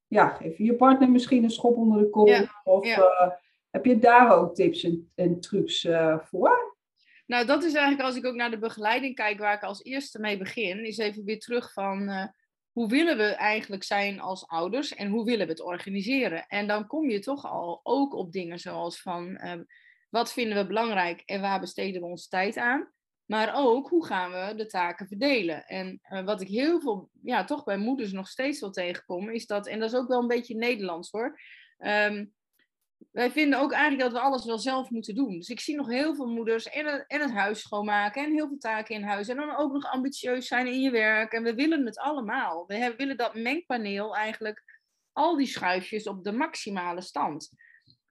ja, 0.07 0.27
geef 0.27 0.57
je 0.57 0.63
je 0.63 0.75
partner 0.75 1.09
misschien 1.09 1.43
een 1.43 1.49
schop 1.49 1.75
onder 1.75 2.01
de 2.01 2.09
kop? 2.09 2.27
Ja, 2.27 2.61
of 2.63 2.85
ja. 2.85 3.39
heb 3.69 3.85
je 3.85 3.99
daar 3.99 4.37
ook 4.37 4.55
tips 4.55 4.83
en, 4.83 5.11
en 5.15 5.39
trucs 5.39 5.87
voor? 6.17 6.75
Nou, 7.25 7.45
dat 7.45 7.63
is 7.63 7.73
eigenlijk 7.73 8.07
als 8.07 8.15
ik 8.15 8.25
ook 8.25 8.35
naar 8.35 8.51
de 8.51 8.59
begeleiding 8.59 9.15
kijk, 9.15 9.39
waar 9.39 9.55
ik 9.55 9.63
als 9.63 9.83
eerste 9.83 10.19
mee 10.19 10.37
begin, 10.37 10.85
is 10.85 10.97
even 10.97 11.23
weer 11.23 11.39
terug 11.39 11.73
van 11.73 12.09
hoe 12.75 12.87
willen 12.87 13.17
we 13.17 13.23
eigenlijk 13.23 13.83
zijn 13.83 14.19
als 14.19 14.47
ouders 14.47 14.95
en 14.95 15.09
hoe 15.09 15.25
willen 15.25 15.45
we 15.45 15.51
het 15.51 15.61
organiseren? 15.61 16.45
En 16.47 16.67
dan 16.67 16.87
kom 16.87 17.09
je 17.09 17.19
toch 17.19 17.45
al 17.45 17.79
ook 17.83 18.13
op 18.13 18.31
dingen 18.31 18.59
zoals 18.59 19.01
van 19.01 19.39
uh, 19.43 19.53
wat 20.09 20.33
vinden 20.33 20.57
we 20.57 20.67
belangrijk 20.67 21.21
en 21.25 21.41
waar 21.41 21.59
besteden 21.59 22.01
we 22.01 22.07
onze 22.07 22.27
tijd 22.27 22.57
aan? 22.57 22.91
Maar 23.25 23.55
ook 23.55 23.89
hoe 23.89 24.05
gaan 24.05 24.31
we 24.31 24.55
de 24.55 24.65
taken 24.65 25.07
verdelen? 25.07 25.65
En 25.65 25.99
uh, 26.09 26.23
wat 26.23 26.41
ik 26.41 26.47
heel 26.47 26.81
veel, 26.81 27.09
ja, 27.21 27.43
toch 27.43 27.63
bij 27.63 27.77
moeders 27.77 28.11
nog 28.11 28.27
steeds 28.27 28.59
wel 28.59 28.71
tegenkom, 28.71 29.29
is 29.29 29.45
dat, 29.45 29.67
en 29.67 29.79
dat 29.79 29.91
is 29.91 29.97
ook 29.97 30.07
wel 30.07 30.21
een 30.21 30.27
beetje 30.27 30.55
Nederlands 30.55 31.11
hoor. 31.11 31.39
Um, 31.77 32.33
wij 33.11 33.31
vinden 33.31 33.59
ook 33.59 33.71
eigenlijk 33.71 34.03
dat 34.03 34.21
we 34.21 34.27
alles 34.27 34.45
wel 34.45 34.59
zelf 34.59 34.89
moeten 34.89 35.15
doen. 35.15 35.37
Dus 35.37 35.49
ik 35.49 35.59
zie 35.59 35.75
nog 35.75 35.87
heel 35.87 36.15
veel 36.15 36.27
moeders 36.27 36.69
en 36.69 36.85
het, 36.85 37.03
en 37.07 37.21
het 37.21 37.31
huis 37.31 37.59
schoonmaken 37.59 38.23
en 38.23 38.31
heel 38.31 38.47
veel 38.47 38.57
taken 38.57 38.95
in 38.95 39.03
huis. 39.03 39.27
En 39.27 39.35
dan 39.35 39.55
ook 39.55 39.71
nog 39.71 39.85
ambitieus 39.85 40.47
zijn 40.47 40.67
in 40.67 40.81
je 40.81 40.91
werk. 40.91 41.31
En 41.31 41.43
we 41.43 41.53
willen 41.53 41.85
het 41.85 41.97
allemaal. 41.97 42.65
We 42.67 42.93
willen 42.97 43.17
dat 43.17 43.35
mengpaneel 43.35 44.15
eigenlijk 44.15 44.63
al 45.11 45.37
die 45.37 45.47
schuifjes 45.47 46.07
op 46.07 46.23
de 46.23 46.31
maximale 46.31 47.01
stand. 47.01 47.49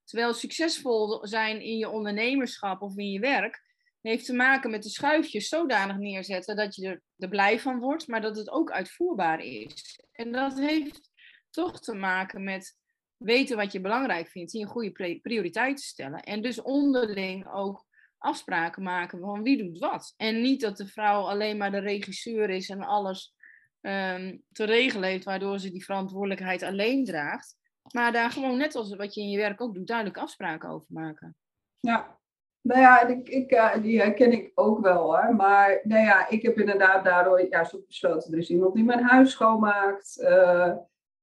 Terwijl 0.04 0.34
succesvol 0.34 1.26
zijn 1.26 1.60
in 1.60 1.76
je 1.76 1.88
ondernemerschap 1.88 2.82
of 2.82 2.96
in 2.96 3.10
je 3.10 3.20
werk 3.20 3.62
heeft 4.00 4.24
te 4.24 4.34
maken 4.34 4.70
met 4.70 4.82
de 4.82 4.88
schuifjes 4.88 5.48
zodanig 5.48 5.96
neerzetten 5.96 6.56
dat 6.56 6.74
je 6.74 6.88
er, 6.88 7.02
er 7.16 7.28
blij 7.28 7.60
van 7.60 7.78
wordt, 7.78 8.08
maar 8.08 8.20
dat 8.20 8.36
het 8.36 8.50
ook 8.50 8.70
uitvoerbaar 8.70 9.40
is. 9.40 10.00
En 10.12 10.32
dat 10.32 10.58
heeft 10.58 11.10
toch 11.50 11.80
te 11.80 11.94
maken 11.94 12.44
met 12.44 12.78
weten 13.24 13.56
wat 13.56 13.72
je 13.72 13.80
belangrijk 13.80 14.28
vindt, 14.28 14.52
je 14.52 14.66
goede 14.66 15.18
prioriteiten 15.22 15.84
stellen. 15.84 16.20
En 16.20 16.42
dus 16.42 16.62
onderling 16.62 17.52
ook 17.52 17.84
afspraken 18.18 18.82
maken 18.82 19.20
van 19.20 19.42
wie 19.42 19.56
doet 19.56 19.78
wat. 19.78 20.14
En 20.16 20.42
niet 20.42 20.60
dat 20.60 20.76
de 20.76 20.86
vrouw 20.86 21.22
alleen 21.22 21.56
maar 21.56 21.70
de 21.70 21.78
regisseur 21.78 22.50
is 22.50 22.68
en 22.68 22.82
alles 22.82 23.34
um, 23.80 24.42
te 24.52 24.64
regelen 24.64 25.08
heeft, 25.08 25.24
waardoor 25.24 25.58
ze 25.58 25.70
die 25.70 25.84
verantwoordelijkheid 25.84 26.62
alleen 26.62 27.04
draagt. 27.04 27.56
Maar 27.92 28.12
daar 28.12 28.30
gewoon, 28.30 28.56
net 28.56 28.74
als 28.74 28.96
wat 28.96 29.14
je 29.14 29.20
in 29.20 29.30
je 29.30 29.38
werk 29.38 29.60
ook 29.60 29.74
doet, 29.74 29.86
duidelijk 29.86 30.18
afspraken 30.18 30.68
over 30.68 30.86
maken. 30.88 31.36
Ja, 31.80 32.18
nou 32.60 32.80
ja, 32.80 33.06
ik, 33.06 33.28
ik, 33.28 33.52
uh, 33.52 33.82
die 33.82 34.00
herken 34.00 34.32
ik 34.32 34.52
ook 34.54 34.80
wel 34.80 35.02
hoor. 35.02 35.34
Maar 35.34 35.80
nou 35.82 36.02
ja, 36.04 36.28
ik 36.28 36.42
heb 36.42 36.58
inderdaad 36.58 37.04
daardoor 37.04 37.48
juist 37.48 37.74
ook 37.74 37.86
besloten. 37.86 38.32
Er 38.32 38.38
is 38.38 38.50
iemand 38.50 38.74
die 38.74 38.84
mijn 38.84 39.02
huis 39.02 39.30
schoonmaakt. 39.30 40.18
Uh, 40.20 40.74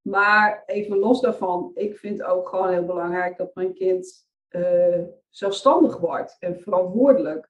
maar 0.01 0.63
even 0.65 0.97
los 0.97 1.21
daarvan, 1.21 1.71
ik 1.73 1.97
vind 1.97 2.23
ook 2.23 2.49
gewoon 2.49 2.69
heel 2.69 2.85
belangrijk 2.85 3.37
dat 3.37 3.55
mijn 3.55 3.73
kind 3.73 4.27
uh, 4.49 5.03
zelfstandig 5.29 5.97
wordt 5.97 6.35
en 6.39 6.59
verantwoordelijk. 6.59 7.49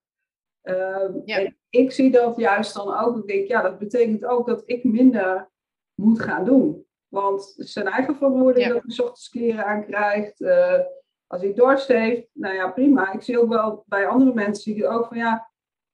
Uh, 0.63 1.35
en 1.37 1.57
ik 1.69 1.91
zie 1.91 2.11
dat 2.11 2.37
juist 2.37 2.73
dan 2.73 2.99
ook. 2.99 3.17
Ik 3.17 3.27
denk, 3.27 3.47
ja, 3.47 3.61
dat 3.61 3.79
betekent 3.79 4.25
ook 4.25 4.47
dat 4.47 4.63
ik 4.65 4.83
minder 4.83 5.51
moet 5.93 6.21
gaan 6.21 6.45
doen. 6.45 6.85
Want 7.07 7.53
zijn 7.57 7.87
eigen 7.87 8.15
verantwoording 8.15 8.65
ja. 8.65 8.73
dat 8.73 8.83
hij 8.85 9.05
ochtends 9.05 9.29
kleren 9.29 9.65
aankrijgt. 9.65 10.41
Uh, 10.41 10.79
als 11.27 11.41
hij 11.41 11.53
dorst 11.53 11.87
heeft, 11.87 12.27
nou 12.33 12.55
ja, 12.55 12.71
prima. 12.71 13.13
Ik 13.13 13.21
zie 13.21 13.39
ook 13.39 13.49
wel 13.49 13.83
bij 13.87 14.07
andere 14.07 14.33
mensen 14.33 14.63
zie 14.63 14.75
ik 14.75 14.91
ook 14.91 15.05
van 15.05 15.17
ja, 15.17 15.50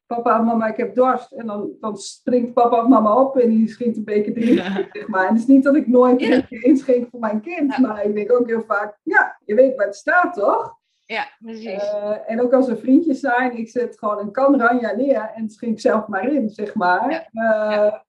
papa, 0.07 0.41
mama, 0.41 0.67
ik 0.67 0.77
heb 0.77 0.95
dorst. 0.95 1.31
En 1.31 1.47
dan, 1.47 1.71
dan 1.79 1.97
springt 1.97 2.53
papa 2.53 2.81
of 2.81 2.87
mama 2.87 3.21
op 3.21 3.37
en 3.37 3.49
die 3.49 3.67
schenkt 3.67 3.97
een 3.97 4.03
beker 4.03 4.33
drinken, 4.33 4.89
zeg 4.91 5.07
maar. 5.07 5.27
En 5.27 5.33
het 5.33 5.41
is 5.41 5.47
niet 5.47 5.63
dat 5.63 5.75
ik 5.75 5.87
nooit 5.87 6.21
een 6.21 6.45
ja. 6.49 6.61
inschenk 6.61 7.07
voor 7.09 7.19
mijn 7.19 7.41
kind, 7.41 7.77
maar 7.77 8.05
ik 8.05 8.15
denk 8.15 8.31
ook 8.31 8.47
heel 8.47 8.63
vaak, 8.67 8.97
ja, 9.03 9.37
je 9.45 9.55
weet 9.55 9.75
waar 9.75 9.85
het 9.85 9.95
staat, 9.95 10.33
toch? 10.33 10.75
Ja, 11.05 11.27
precies. 11.39 11.83
Uh, 11.83 12.15
en 12.25 12.41
ook 12.41 12.53
als 12.53 12.67
er 12.67 12.77
vriendjes 12.77 13.19
zijn, 13.19 13.57
ik 13.57 13.69
zet 13.69 13.97
gewoon 13.99 14.19
een 14.19 14.31
kan 14.31 14.61
ranja 14.61 14.95
neer 14.95 15.31
en 15.35 15.49
schenk 15.49 15.79
zelf 15.79 16.07
maar 16.07 16.31
in, 16.31 16.49
zeg 16.49 16.75
maar. 16.75 17.11
Ja. 17.11 17.19
Uh, 17.33 17.71
ja. 17.71 18.05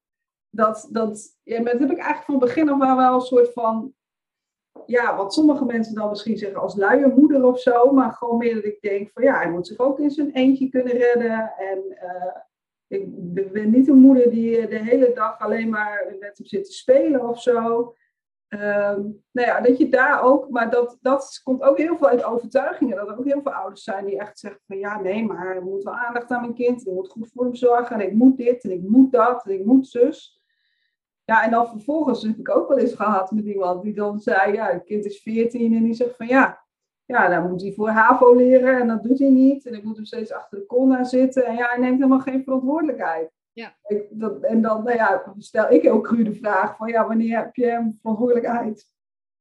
Dat, 0.51 0.89
dat, 0.91 1.37
ja, 1.43 1.63
dat 1.63 1.79
heb 1.79 1.91
ik 1.91 1.99
eigenlijk 1.99 2.25
van 2.25 2.39
begin 2.39 2.71
af 2.71 2.81
aan 2.81 2.97
wel 2.97 3.15
een 3.15 3.21
soort 3.21 3.53
van, 3.53 3.93
ja, 4.89 5.17
wat 5.17 5.35
sommige 5.35 5.65
mensen 5.65 5.95
dan 5.95 6.09
misschien 6.09 6.37
zeggen 6.37 6.61
als 6.61 6.77
luie 6.77 7.07
moeder 7.07 7.45
of 7.45 7.61
zo, 7.61 7.93
maar 7.93 8.13
gewoon 8.13 8.39
meer 8.39 8.55
dat 8.55 8.65
ik 8.65 8.81
denk 8.81 9.11
van 9.11 9.23
ja, 9.23 9.37
hij 9.37 9.51
moet 9.51 9.67
zich 9.67 9.79
ook 9.79 9.99
in 9.99 10.11
zijn 10.11 10.31
eentje 10.31 10.69
kunnen 10.69 10.93
redden. 10.93 11.53
En 11.59 11.79
uh, 12.03 12.37
ik 12.87 13.53
ben 13.53 13.71
niet 13.71 13.89
een 13.89 13.99
moeder 13.99 14.31
die 14.31 14.69
de 14.69 14.79
hele 14.79 15.13
dag 15.15 15.39
alleen 15.39 15.69
maar 15.69 16.07
met 16.21 16.39
hem 16.39 16.47
zit 16.47 16.65
te 16.65 16.73
spelen 16.73 17.29
of 17.29 17.43
zo. 17.43 17.95
Um, 18.49 19.23
nou 19.31 19.49
ja, 19.49 19.61
dat 19.61 19.79
je 19.79 19.89
daar 19.89 20.23
ook, 20.23 20.51
maar 20.51 20.71
dat, 20.71 20.99
dat 21.01 21.41
komt 21.45 21.63
ook 21.63 21.79
heel 21.79 21.97
veel 21.97 22.09
uit 22.09 22.25
overtuigingen. 22.25 22.97
Dat 22.97 23.09
er 23.09 23.19
ook 23.19 23.25
heel 23.25 23.43
veel 23.43 23.53
ouders 23.53 23.83
zijn 23.83 24.05
die 24.05 24.19
echt 24.19 24.39
zeggen 24.39 24.61
van 24.67 24.79
ja, 24.79 25.01
nee, 25.01 25.27
maar 25.27 25.57
ik 25.57 25.63
moet 25.63 25.83
wel 25.83 25.95
aandacht 25.95 26.31
aan 26.31 26.41
mijn 26.41 26.55
kind. 26.55 26.87
Ik 26.87 26.93
moet 26.93 27.09
goed 27.09 27.31
voor 27.33 27.45
hem 27.45 27.55
zorgen 27.55 28.01
en 28.01 28.07
ik 28.07 28.13
moet 28.13 28.37
dit 28.37 28.65
en 28.65 28.71
ik 28.71 28.83
moet 28.83 29.13
dat 29.13 29.45
en 29.45 29.53
ik 29.53 29.65
moet 29.65 29.87
zus. 29.87 30.38
Ja, 31.29 31.45
en 31.45 31.51
dan 31.51 31.69
vervolgens 31.69 32.23
heb 32.23 32.39
ik 32.39 32.57
ook 32.57 32.69
wel 32.69 32.79
eens 32.79 32.95
gehad 32.95 33.31
met 33.31 33.45
iemand 33.45 33.83
die 33.83 33.95
dan 33.95 34.19
zei, 34.19 34.53
ja, 34.53 34.67
het 34.67 34.85
kind 34.85 35.05
is 35.05 35.23
14 35.23 35.75
en 35.75 35.83
die 35.83 35.95
zegt 35.95 36.17
van 36.17 36.27
ja, 36.27 36.65
ja, 37.05 37.29
dan 37.29 37.51
moet 37.51 37.63
hij 37.63 37.73
voor 37.73 37.89
HAVO 37.89 38.35
leren 38.35 38.81
en 38.81 38.89
dat 38.89 39.03
doet 39.03 39.19
hij 39.19 39.29
niet. 39.29 39.67
En 39.67 39.75
ik 39.75 39.85
moet 39.85 39.97
hem 39.97 40.05
steeds 40.05 40.33
achter 40.33 40.59
de 40.59 40.67
kon 40.67 41.05
zitten. 41.05 41.45
En 41.45 41.57
ja, 41.57 41.69
hij 41.69 41.79
neemt 41.79 41.97
helemaal 41.97 42.21
geen 42.21 42.43
verantwoordelijkheid. 42.43 43.31
Ja. 43.53 43.77
Ik, 43.87 44.07
dat, 44.11 44.43
en 44.43 44.63
dan 44.63 44.85
nou 44.85 44.97
ja, 44.97 45.35
stel 45.39 45.71
ik 45.71 45.91
ook 45.91 46.05
cru 46.05 46.23
de 46.23 46.35
vraag 46.35 46.77
van 46.77 46.89
ja, 46.89 47.07
wanneer 47.07 47.37
heb 47.37 47.55
je 47.55 47.67
hem 47.67 47.99
verantwoordelijkheid 48.01 48.87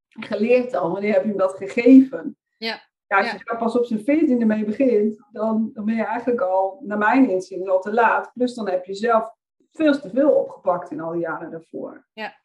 geleerd 0.08 0.76
al? 0.76 0.92
Wanneer 0.92 1.14
heb 1.14 1.24
je 1.24 1.30
hem 1.30 1.38
dat 1.38 1.54
gegeven? 1.54 2.38
Ja. 2.58 2.82
Ja, 3.08 3.18
als 3.18 3.32
je 3.32 3.42
daar 3.44 3.58
pas 3.58 3.78
op 3.78 3.86
zijn 3.86 4.04
veertiende 4.04 4.46
mee 4.46 4.66
begint, 4.66 5.28
dan, 5.32 5.70
dan 5.74 5.86
ben 5.86 5.96
je 5.96 6.04
eigenlijk 6.04 6.42
al, 6.42 6.80
naar 6.84 6.98
mijn 6.98 7.30
inzien, 7.30 7.70
al 7.70 7.80
te 7.80 7.94
laat. 7.94 8.32
Plus 8.34 8.54
dan 8.54 8.70
heb 8.70 8.86
je 8.86 8.94
zelf 8.94 9.36
veel 9.78 10.00
te 10.00 10.10
veel 10.10 10.32
opgepakt 10.32 10.92
in 10.92 11.02
al 11.02 11.12
die 11.12 11.22
jaren 11.22 11.52
daarvoor. 11.52 12.08
Ja. 12.14 12.42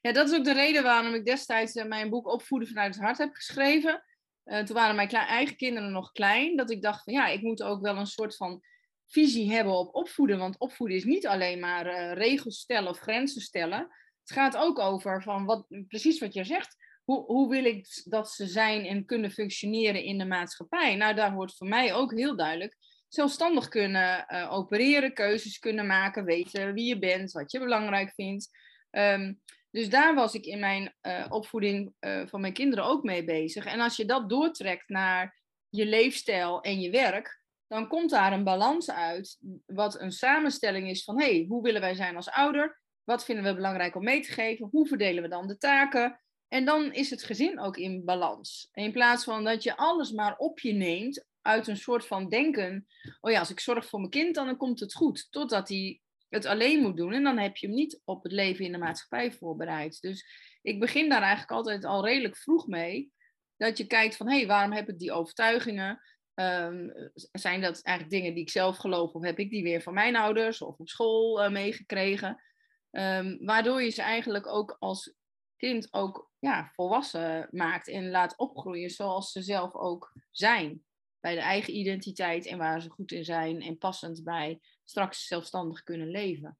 ja, 0.00 0.12
dat 0.12 0.28
is 0.28 0.38
ook 0.38 0.44
de 0.44 0.52
reden 0.52 0.82
waarom 0.82 1.14
ik 1.14 1.24
destijds 1.24 1.76
uh, 1.76 1.84
mijn 1.84 2.10
boek 2.10 2.26
Opvoeden 2.26 2.68
vanuit 2.68 2.94
het 2.94 3.04
hart 3.04 3.18
heb 3.18 3.34
geschreven. 3.34 4.04
Uh, 4.44 4.62
toen 4.62 4.76
waren 4.76 4.96
mijn 4.96 5.08
eigen 5.08 5.56
kinderen 5.56 5.92
nog 5.92 6.12
klein, 6.12 6.56
dat 6.56 6.70
ik 6.70 6.82
dacht 6.82 7.04
van 7.04 7.12
ja, 7.12 7.26
ik 7.26 7.42
moet 7.42 7.62
ook 7.62 7.80
wel 7.80 7.96
een 7.96 8.06
soort 8.06 8.36
van 8.36 8.62
visie 9.06 9.52
hebben 9.52 9.72
op 9.72 9.94
opvoeden. 9.94 10.38
Want 10.38 10.58
opvoeden 10.58 10.96
is 10.96 11.04
niet 11.04 11.26
alleen 11.26 11.60
maar 11.60 11.86
uh, 11.86 12.12
regels 12.12 12.58
stellen 12.58 12.90
of 12.90 12.98
grenzen 12.98 13.42
stellen. 13.42 13.78
Het 14.20 14.32
gaat 14.32 14.56
ook 14.56 14.78
over 14.78 15.22
van 15.22 15.44
wat, 15.44 15.66
precies 15.88 16.18
wat 16.18 16.34
je 16.34 16.44
zegt. 16.44 16.76
Hoe, 17.04 17.24
hoe 17.24 17.50
wil 17.50 17.64
ik 17.64 18.02
dat 18.04 18.30
ze 18.30 18.46
zijn 18.46 18.84
en 18.84 19.04
kunnen 19.04 19.30
functioneren 19.30 20.02
in 20.02 20.18
de 20.18 20.24
maatschappij? 20.24 20.96
Nou, 20.96 21.14
daar 21.14 21.34
wordt 21.34 21.56
voor 21.56 21.68
mij 21.68 21.94
ook 21.94 22.12
heel 22.12 22.36
duidelijk 22.36 22.76
zelfstandig 23.12 23.68
kunnen 23.68 24.24
uh, 24.28 24.52
opereren, 24.52 25.14
keuzes 25.14 25.58
kunnen 25.58 25.86
maken, 25.86 26.24
weten 26.24 26.74
wie 26.74 26.86
je 26.86 26.98
bent, 26.98 27.32
wat 27.32 27.52
je 27.52 27.58
belangrijk 27.58 28.12
vindt. 28.14 28.48
Um, 28.90 29.40
dus 29.70 29.88
daar 29.88 30.14
was 30.14 30.34
ik 30.34 30.44
in 30.44 30.58
mijn 30.58 30.94
uh, 31.02 31.26
opvoeding 31.28 31.94
uh, 32.00 32.26
van 32.26 32.40
mijn 32.40 32.52
kinderen 32.52 32.84
ook 32.84 33.02
mee 33.02 33.24
bezig. 33.24 33.64
En 33.64 33.80
als 33.80 33.96
je 33.96 34.04
dat 34.04 34.28
doortrekt 34.28 34.88
naar 34.88 35.40
je 35.68 35.86
leefstijl 35.86 36.60
en 36.60 36.80
je 36.80 36.90
werk, 36.90 37.42
dan 37.66 37.88
komt 37.88 38.10
daar 38.10 38.32
een 38.32 38.44
balans 38.44 38.90
uit, 38.90 39.38
wat 39.66 40.00
een 40.00 40.12
samenstelling 40.12 40.88
is 40.88 41.04
van, 41.04 41.20
hey, 41.20 41.44
hoe 41.48 41.62
willen 41.62 41.80
wij 41.80 41.94
zijn 41.94 42.16
als 42.16 42.30
ouder? 42.30 42.80
Wat 43.04 43.24
vinden 43.24 43.44
we 43.44 43.54
belangrijk 43.54 43.96
om 43.96 44.04
mee 44.04 44.20
te 44.20 44.32
geven? 44.32 44.68
Hoe 44.70 44.86
verdelen 44.86 45.22
we 45.22 45.28
dan 45.28 45.46
de 45.46 45.58
taken? 45.58 46.20
En 46.48 46.64
dan 46.64 46.92
is 46.92 47.10
het 47.10 47.22
gezin 47.22 47.60
ook 47.60 47.76
in 47.76 48.04
balans. 48.04 48.68
In 48.72 48.92
plaats 48.92 49.24
van 49.24 49.44
dat 49.44 49.62
je 49.62 49.76
alles 49.76 50.12
maar 50.12 50.36
op 50.36 50.58
je 50.58 50.72
neemt 50.72 51.24
uit 51.42 51.66
een 51.66 51.76
soort 51.76 52.06
van 52.06 52.28
denken, 52.28 52.86
oh 53.20 53.30
ja, 53.30 53.38
als 53.38 53.50
ik 53.50 53.60
zorg 53.60 53.86
voor 53.86 53.98
mijn 53.98 54.10
kind, 54.10 54.34
dan 54.34 54.56
komt 54.56 54.80
het 54.80 54.94
goed. 54.94 55.26
Totdat 55.30 55.68
hij 55.68 56.00
het 56.28 56.46
alleen 56.46 56.82
moet 56.82 56.96
doen 56.96 57.12
en 57.12 57.22
dan 57.22 57.38
heb 57.38 57.56
je 57.56 57.66
hem 57.66 57.76
niet 57.76 58.00
op 58.04 58.22
het 58.22 58.32
leven 58.32 58.64
in 58.64 58.72
de 58.72 58.78
maatschappij 58.78 59.32
voorbereid. 59.32 60.00
Dus 60.00 60.26
ik 60.62 60.80
begin 60.80 61.08
daar 61.08 61.22
eigenlijk 61.22 61.50
altijd 61.50 61.84
al 61.84 62.04
redelijk 62.04 62.36
vroeg 62.36 62.66
mee. 62.66 63.12
Dat 63.56 63.78
je 63.78 63.86
kijkt 63.86 64.16
van, 64.16 64.28
hé, 64.28 64.36
hey, 64.36 64.46
waarom 64.46 64.72
heb 64.72 64.88
ik 64.88 64.98
die 64.98 65.12
overtuigingen? 65.12 66.00
Um, 66.34 66.92
zijn 67.32 67.60
dat 67.60 67.82
eigenlijk 67.82 68.16
dingen 68.16 68.34
die 68.34 68.42
ik 68.42 68.50
zelf 68.50 68.76
geloof 68.76 69.12
of 69.12 69.22
heb 69.22 69.38
ik 69.38 69.50
die 69.50 69.62
weer 69.62 69.82
van 69.82 69.94
mijn 69.94 70.16
ouders 70.16 70.62
of 70.62 70.78
op 70.78 70.88
school 70.88 71.44
uh, 71.44 71.50
meegekregen? 71.50 72.42
Um, 72.90 73.38
waardoor 73.40 73.82
je 73.82 73.90
ze 73.90 74.02
eigenlijk 74.02 74.46
ook 74.46 74.76
als 74.78 75.14
kind 75.56 75.92
ook 75.92 76.30
ja, 76.38 76.70
volwassen 76.74 77.48
maakt 77.50 77.88
en 77.88 78.10
laat 78.10 78.36
opgroeien 78.36 78.90
zoals 78.90 79.32
ze 79.32 79.42
zelf 79.42 79.74
ook 79.74 80.12
zijn. 80.30 80.84
Bij 81.20 81.34
de 81.34 81.40
eigen 81.40 81.76
identiteit 81.76 82.46
en 82.46 82.58
waar 82.58 82.82
ze 82.82 82.90
goed 82.90 83.12
in 83.12 83.24
zijn 83.24 83.60
en 83.62 83.78
passend 83.78 84.24
bij 84.24 84.60
straks 84.84 85.26
zelfstandig 85.26 85.82
kunnen 85.82 86.08
leven. 86.08 86.58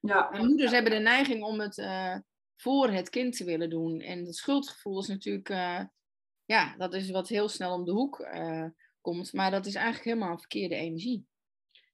Ja. 0.00 0.30
En 0.30 0.46
moeders 0.46 0.70
hebben 0.70 0.92
de 0.92 0.98
neiging 0.98 1.42
om 1.42 1.60
het 1.60 1.78
uh, 1.78 2.16
voor 2.56 2.90
het 2.90 3.08
kind 3.08 3.36
te 3.36 3.44
willen 3.44 3.70
doen. 3.70 4.00
En 4.00 4.24
het 4.24 4.36
schuldgevoel 4.36 5.00
is 5.00 5.06
natuurlijk 5.06 5.48
uh, 5.48 5.80
ja, 6.44 6.76
dat 6.76 6.94
is 6.94 7.10
wat 7.10 7.28
heel 7.28 7.48
snel 7.48 7.74
om 7.74 7.84
de 7.84 7.90
hoek 7.90 8.18
uh, 8.20 8.66
komt. 9.00 9.32
Maar 9.32 9.50
dat 9.50 9.66
is 9.66 9.74
eigenlijk 9.74 10.04
helemaal 10.04 10.30
een 10.30 10.38
verkeerde 10.38 10.74
energie. 10.74 11.26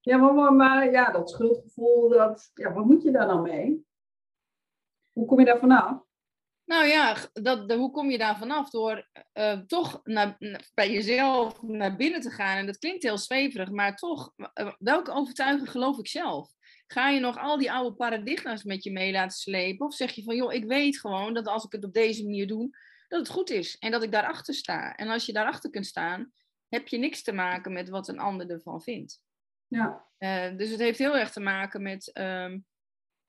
Ja, 0.00 0.16
maar, 0.16 0.52
maar, 0.52 0.90
ja, 0.90 1.12
dat 1.12 1.30
schuldgevoel, 1.30 2.08
dat, 2.08 2.50
ja, 2.54 2.72
wat 2.72 2.84
moet 2.84 3.02
je 3.02 3.10
daar 3.10 3.26
dan 3.26 3.42
mee? 3.42 3.86
Hoe 5.12 5.26
kom 5.26 5.38
je 5.38 5.44
daar 5.44 5.58
vanaf? 5.58 6.02
Nou 6.64 6.86
ja, 6.86 7.16
dat, 7.32 7.68
de, 7.68 7.74
hoe 7.74 7.90
kom 7.90 8.10
je 8.10 8.18
daar 8.18 8.38
vanaf? 8.38 8.70
Door 8.70 9.08
uh, 9.34 9.58
toch 9.58 10.00
naar, 10.04 10.36
bij 10.74 10.90
jezelf 10.90 11.62
naar 11.62 11.96
binnen 11.96 12.20
te 12.20 12.30
gaan. 12.30 12.56
En 12.56 12.66
dat 12.66 12.78
klinkt 12.78 13.02
heel 13.02 13.18
zweverig, 13.18 13.70
maar 13.70 13.96
toch, 13.96 14.32
uh, 14.36 14.72
welke 14.78 15.12
overtuiging 15.12 15.70
geloof 15.70 15.98
ik 15.98 16.08
zelf? 16.08 16.52
Ga 16.86 17.08
je 17.08 17.20
nog 17.20 17.38
al 17.38 17.58
die 17.58 17.72
oude 17.72 17.96
paradigma's 17.96 18.64
met 18.64 18.84
je 18.84 18.92
mee 18.92 19.12
laten 19.12 19.38
slepen? 19.38 19.86
Of 19.86 19.94
zeg 19.94 20.12
je 20.12 20.22
van, 20.22 20.36
joh, 20.36 20.52
ik 20.52 20.64
weet 20.64 21.00
gewoon 21.00 21.34
dat 21.34 21.46
als 21.46 21.64
ik 21.64 21.72
het 21.72 21.84
op 21.84 21.92
deze 21.92 22.22
manier 22.22 22.46
doe, 22.46 22.76
dat 23.08 23.20
het 23.20 23.28
goed 23.28 23.50
is 23.50 23.78
en 23.78 23.90
dat 23.90 24.02
ik 24.02 24.12
daarachter 24.12 24.54
sta. 24.54 24.94
En 24.94 25.08
als 25.08 25.26
je 25.26 25.32
daarachter 25.32 25.70
kunt 25.70 25.86
staan, 25.86 26.32
heb 26.68 26.88
je 26.88 26.98
niks 26.98 27.22
te 27.22 27.32
maken 27.32 27.72
met 27.72 27.88
wat 27.88 28.08
een 28.08 28.18
ander 28.18 28.50
ervan 28.50 28.82
vindt. 28.82 29.22
Ja. 29.66 30.06
Uh, 30.18 30.56
dus 30.56 30.70
het 30.70 30.80
heeft 30.80 30.98
heel 30.98 31.16
erg 31.16 31.30
te 31.30 31.40
maken 31.40 31.82
met 31.82 32.10
um, 32.18 32.66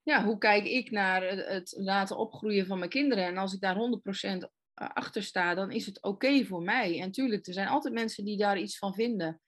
ja, 0.05 0.23
hoe 0.23 0.37
kijk 0.37 0.65
ik 0.65 0.91
naar 0.91 1.23
het 1.23 1.73
laten 1.77 2.17
opgroeien 2.17 2.65
van 2.65 2.77
mijn 2.77 2.89
kinderen. 2.89 3.25
En 3.25 3.37
als 3.37 3.53
ik 3.53 3.59
daar 3.59 3.75
100% 3.75 4.49
achter 4.73 5.23
sta, 5.23 5.53
dan 5.53 5.71
is 5.71 5.85
het 5.85 6.01
oké 6.01 6.45
voor 6.45 6.61
mij. 6.61 7.01
En 7.01 7.11
tuurlijk, 7.11 7.47
er 7.47 7.53
zijn 7.53 7.67
altijd 7.67 7.93
mensen 7.93 8.25
die 8.25 8.37
daar 8.37 8.57
iets 8.57 8.77
van 8.77 8.93
vinden. 8.93 9.41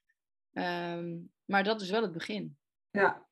Um, 0.53 1.31
maar 1.45 1.63
dat 1.63 1.81
is 1.81 1.89
wel 1.89 2.01
het 2.01 2.11
begin. 2.11 2.57
Ja. 2.89 3.25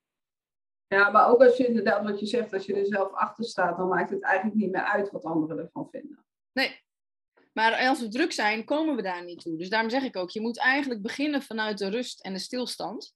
Ja, 0.88 1.10
maar 1.10 1.30
ook 1.30 1.44
als 1.44 1.58
je 1.58 1.68
inderdaad 1.68 2.04
wat 2.04 2.20
je 2.20 2.26
zegt, 2.26 2.54
als 2.54 2.66
je 2.66 2.76
er 2.76 2.86
zelf 2.86 3.14
achter 3.14 3.46
staat, 3.46 3.78
dan 3.78 3.88
maakt 3.88 4.10
het 4.10 4.24
eigenlijk 4.24 4.56
niet 4.56 4.72
meer 4.72 4.84
uit 4.84 5.12
wat 5.12 5.24
anderen 5.24 5.58
ervan 5.58 5.90
vinden. 5.90 6.26
Nee, 6.52 6.84
maar 7.54 7.88
als 7.88 8.02
we 8.02 8.08
druk 8.08 8.32
zijn, 8.32 8.66
komen 8.66 8.96
we 8.96 9.02
daar 9.02 9.24
niet 9.24 9.42
toe. 9.42 9.58
Dus 9.58 9.70
daarom 9.70 9.90
zeg 9.90 10.04
ik 10.04 10.16
ook, 10.16 10.30
je 10.30 10.42
moet 10.42 10.60
eigenlijk 10.60 11.02
beginnen 11.02 11.42
vanuit 11.42 11.78
de 11.78 11.90
rust 11.90 12.22
en 12.22 12.34
de 12.34 12.40
stilstand. 12.40 13.14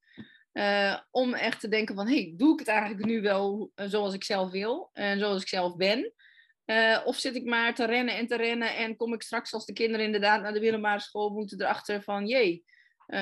Uh, 0.53 0.99
om 1.11 1.33
echt 1.33 1.59
te 1.59 1.67
denken 1.67 1.95
van, 1.95 2.07
hey, 2.07 2.33
doe 2.37 2.53
ik 2.53 2.59
het 2.59 2.67
eigenlijk 2.67 3.05
nu 3.05 3.21
wel 3.21 3.71
uh, 3.75 3.85
zoals 3.85 4.13
ik 4.13 4.23
zelf 4.23 4.51
wil 4.51 4.89
en 4.93 5.19
zoals 5.19 5.41
ik 5.41 5.47
zelf 5.47 5.75
ben? 5.75 6.13
Uh, 6.65 7.01
of 7.05 7.15
zit 7.15 7.35
ik 7.35 7.45
maar 7.45 7.75
te 7.75 7.85
rennen 7.85 8.15
en 8.15 8.27
te 8.27 8.35
rennen 8.35 8.75
en 8.75 8.95
kom 8.95 9.13
ik 9.13 9.21
straks 9.21 9.53
als 9.53 9.65
de 9.65 9.73
kinderen 9.73 10.05
inderdaad 10.05 10.41
naar 10.41 10.53
de 10.53 10.59
middelbare 10.59 10.99
school 10.99 11.29
moeten 11.29 11.61
erachter 11.61 12.01
van, 12.01 12.27
jee, 12.27 12.63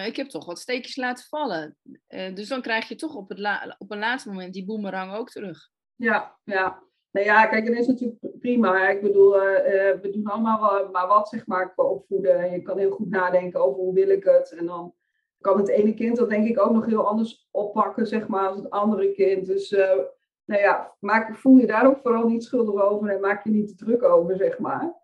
ik 0.05 0.15
heb 0.15 0.27
toch 0.27 0.45
wat 0.45 0.59
steekjes 0.59 0.95
laten 0.95 1.25
vallen. 1.25 1.77
dus 2.07 2.47
dan 2.47 2.61
krijg 2.61 2.87
je 2.87 2.95
toch 2.95 3.15
op, 3.15 3.29
het 3.29 3.75
op 3.77 3.91
een 3.91 3.99
laatste 3.99 4.29
moment 4.29 4.53
die 4.53 4.65
boemerang 4.65 5.13
ook 5.13 5.29
terug. 5.29 5.69
Ja, 5.95 6.37
ja. 6.43 6.83
Nou 7.11 7.25
ja, 7.25 7.45
kijk, 7.45 7.65
dat 7.65 7.75
is 7.75 7.87
natuurlijk 7.87 8.39
prima. 8.39 8.89
Ik 8.89 9.01
bedoel, 9.01 9.31
we 9.31 10.09
doen 10.11 10.25
allemaal 10.25 10.89
maar 10.91 11.07
wat, 11.07 11.29
zeg 11.29 11.47
maar, 11.47 11.73
opvoeden. 11.75 12.39
En 12.39 12.51
je 12.51 12.61
kan 12.61 12.77
heel 12.77 12.91
goed 12.91 13.09
nadenken 13.09 13.61
over 13.61 13.79
hoe 13.79 13.93
wil 13.93 14.09
ik 14.09 14.23
het. 14.23 14.51
En 14.51 14.65
dan 14.65 14.93
kan 15.41 15.57
het 15.57 15.67
ene 15.67 15.93
kind 15.93 16.17
dat 16.17 16.29
denk 16.29 16.47
ik 16.47 16.59
ook 16.59 16.71
nog 16.71 16.85
heel 16.85 17.07
anders 17.07 17.47
oppakken, 17.51 18.07
zeg 18.07 18.27
maar, 18.27 18.47
als 18.47 18.57
het 18.57 18.69
andere 18.69 19.11
kind. 19.11 19.45
Dus, 19.45 19.71
uh, 19.71 19.99
nou 20.45 20.61
ja, 20.61 20.95
maak, 20.99 21.35
voel 21.35 21.57
je 21.57 21.67
daar 21.67 21.87
ook 21.87 21.99
vooral 21.99 22.27
niet 22.27 22.43
schuldig 22.43 22.81
over 22.81 23.09
en 23.09 23.21
maak 23.21 23.43
je 23.43 23.49
niet 23.49 23.67
te 23.67 23.75
druk 23.85 24.03
over, 24.03 24.37
zeg 24.37 24.59
maar. 24.59 24.95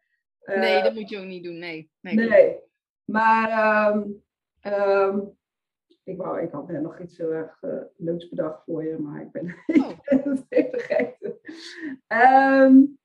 Uh, 0.43 0.59
nee, 0.59 0.83
dat 0.83 0.93
moet 0.93 1.09
je 1.09 1.17
ook 1.17 1.25
niet 1.25 1.43
doen, 1.43 1.59
nee. 1.59 1.91
Nee, 1.99 2.15
nee. 2.15 2.59
maar 3.05 3.87
um, 3.93 4.23
um, 4.61 5.37
ik, 6.03 6.17
wou, 6.17 6.41
ik 6.41 6.51
had 6.51 6.67
net 6.67 6.81
nog 6.81 6.99
iets 6.99 7.17
heel 7.17 7.31
erg 7.31 7.61
uh, 7.61 7.81
leuks 7.97 8.29
bedacht 8.29 8.63
voor 8.63 8.83
je, 8.83 8.97
maar 8.97 9.21
ik 9.21 9.31
ben, 9.31 9.45
oh. 9.83 9.89
ik 9.89 10.01
ben 10.03 10.29
het 10.29 10.45
even 10.49 10.79
vergeten. 10.79 11.39
Um, 12.07 12.97